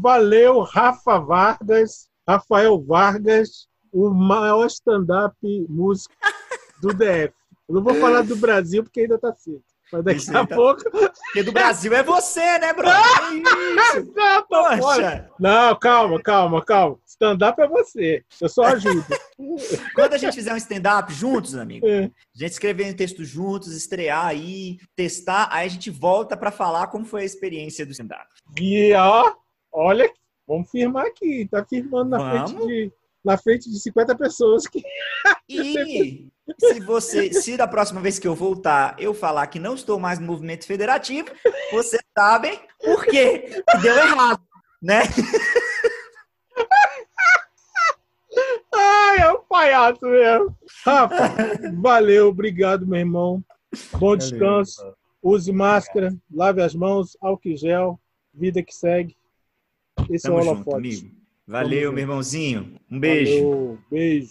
Valeu, 0.00 0.60
Rafa 0.60 1.18
Vargas, 1.18 2.08
Rafael 2.26 2.80
Vargas, 2.84 3.66
o 3.92 4.10
maior 4.10 4.66
stand-up 4.66 5.34
músico 5.68 6.14
do 6.80 6.92
DF. 6.94 7.32
Eu 7.68 7.74
não 7.74 7.82
vou 7.82 7.94
falar 7.94 8.22
do 8.22 8.36
Brasil 8.36 8.82
porque 8.82 9.00
ainda 9.00 9.18
tá 9.18 9.32
cedo. 9.34 9.62
Mas 9.90 10.04
daqui 10.04 10.18
Isso 10.20 10.36
a 10.36 10.46
tá- 10.46 10.54
pouco. 10.54 10.82
Porque 10.90 11.42
do 11.42 11.50
Brasil 11.50 11.94
é 11.94 12.02
você, 12.02 12.58
né? 12.58 12.74
Que 12.74 12.80
isso? 12.82 14.12
Não. 14.14 14.42
Poxa, 14.46 15.30
Não, 15.40 15.74
calma, 15.78 16.22
calma, 16.22 16.62
calma. 16.62 16.98
Stand-up 17.06 17.60
é 17.62 17.66
você. 17.66 18.22
Eu 18.38 18.48
só 18.50 18.64
ajudo. 18.64 19.04
quando 19.94 20.12
a 20.12 20.18
gente 20.18 20.34
fizer 20.34 20.52
um 20.52 20.58
stand-up 20.58 21.10
juntos, 21.12 21.54
amigo, 21.54 21.86
É. 21.86 22.04
a 22.04 22.38
gente 22.38 22.52
escrever 22.52 22.92
um 22.92 22.96
texto 22.96 23.24
juntos, 23.24 23.74
estrear 23.74 24.26
aí, 24.26 24.76
testar, 24.94 25.48
aí 25.50 25.66
a 25.66 25.70
gente 25.70 25.90
volta 25.90 26.36
pra 26.36 26.50
falar 26.50 26.88
como 26.88 27.06
foi 27.06 27.22
a 27.22 27.26
experiência 27.26 27.86
do 27.86 27.92
stand-up. 27.92 28.26
E 28.60 28.92
ó, 28.92 29.32
olha, 29.72 30.10
vamos 30.46 30.70
firmar 30.70 31.06
aqui. 31.06 31.48
Tá 31.50 31.64
firmando 31.64 32.10
na 32.10 32.18
Vamos. 32.18 32.52
frente 32.52 32.66
de 32.66 32.92
na 33.24 33.36
frente 33.36 33.70
de 33.70 33.78
50 33.80 34.16
pessoas 34.16 34.66
que 34.66 34.82
E 35.48 36.30
se 36.58 36.80
você, 36.80 37.32
se 37.32 37.56
da 37.56 37.66
próxima 37.68 38.00
vez 38.00 38.18
que 38.18 38.26
eu 38.26 38.34
voltar 38.34 38.96
eu 38.98 39.12
falar 39.12 39.46
que 39.48 39.58
não 39.58 39.74
estou 39.74 39.98
mais 39.98 40.18
no 40.18 40.26
movimento 40.26 40.66
federativo, 40.66 41.28
vocês 41.70 42.02
sabem 42.16 42.58
por 42.82 43.04
quê? 43.04 43.62
Que 43.70 43.78
deu 43.82 43.94
errado, 43.94 44.42
né? 44.80 45.02
Ai, 48.74 49.18
é 49.18 49.32
um 49.32 49.42
palhaço 49.42 50.06
mesmo. 50.06 50.56
Rafa, 50.84 51.34
valeu, 51.74 52.28
obrigado, 52.28 52.86
meu 52.86 53.00
irmão. 53.00 53.44
Bom 53.98 54.16
descanso. 54.16 54.82
Use 55.22 55.52
máscara, 55.52 56.14
lave 56.32 56.62
as 56.62 56.74
mãos, 56.74 57.16
álcool 57.20 57.48
em 57.48 57.56
gel, 57.56 58.00
vida 58.32 58.62
que 58.62 58.74
segue. 58.74 59.17
Esse 60.10 60.24
Tamo 60.24 60.38
é 60.38 60.42
o 60.42 60.46
holofote. 60.48 61.12
Valeu, 61.46 61.82
junto. 61.84 61.94
meu 61.94 62.02
irmãozinho. 62.02 62.74
Um 62.90 63.00
beijo. 63.00 63.32
Valeu, 63.32 63.78
beijo. 63.90 64.30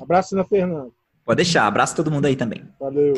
Abraço 0.00 0.36
na 0.36 0.44
Fernanda. 0.44 0.90
Pode 1.24 1.36
deixar. 1.36 1.66
Abraço 1.66 1.96
todo 1.96 2.10
mundo 2.10 2.26
aí 2.26 2.36
também. 2.36 2.62
Valeu. 2.78 3.14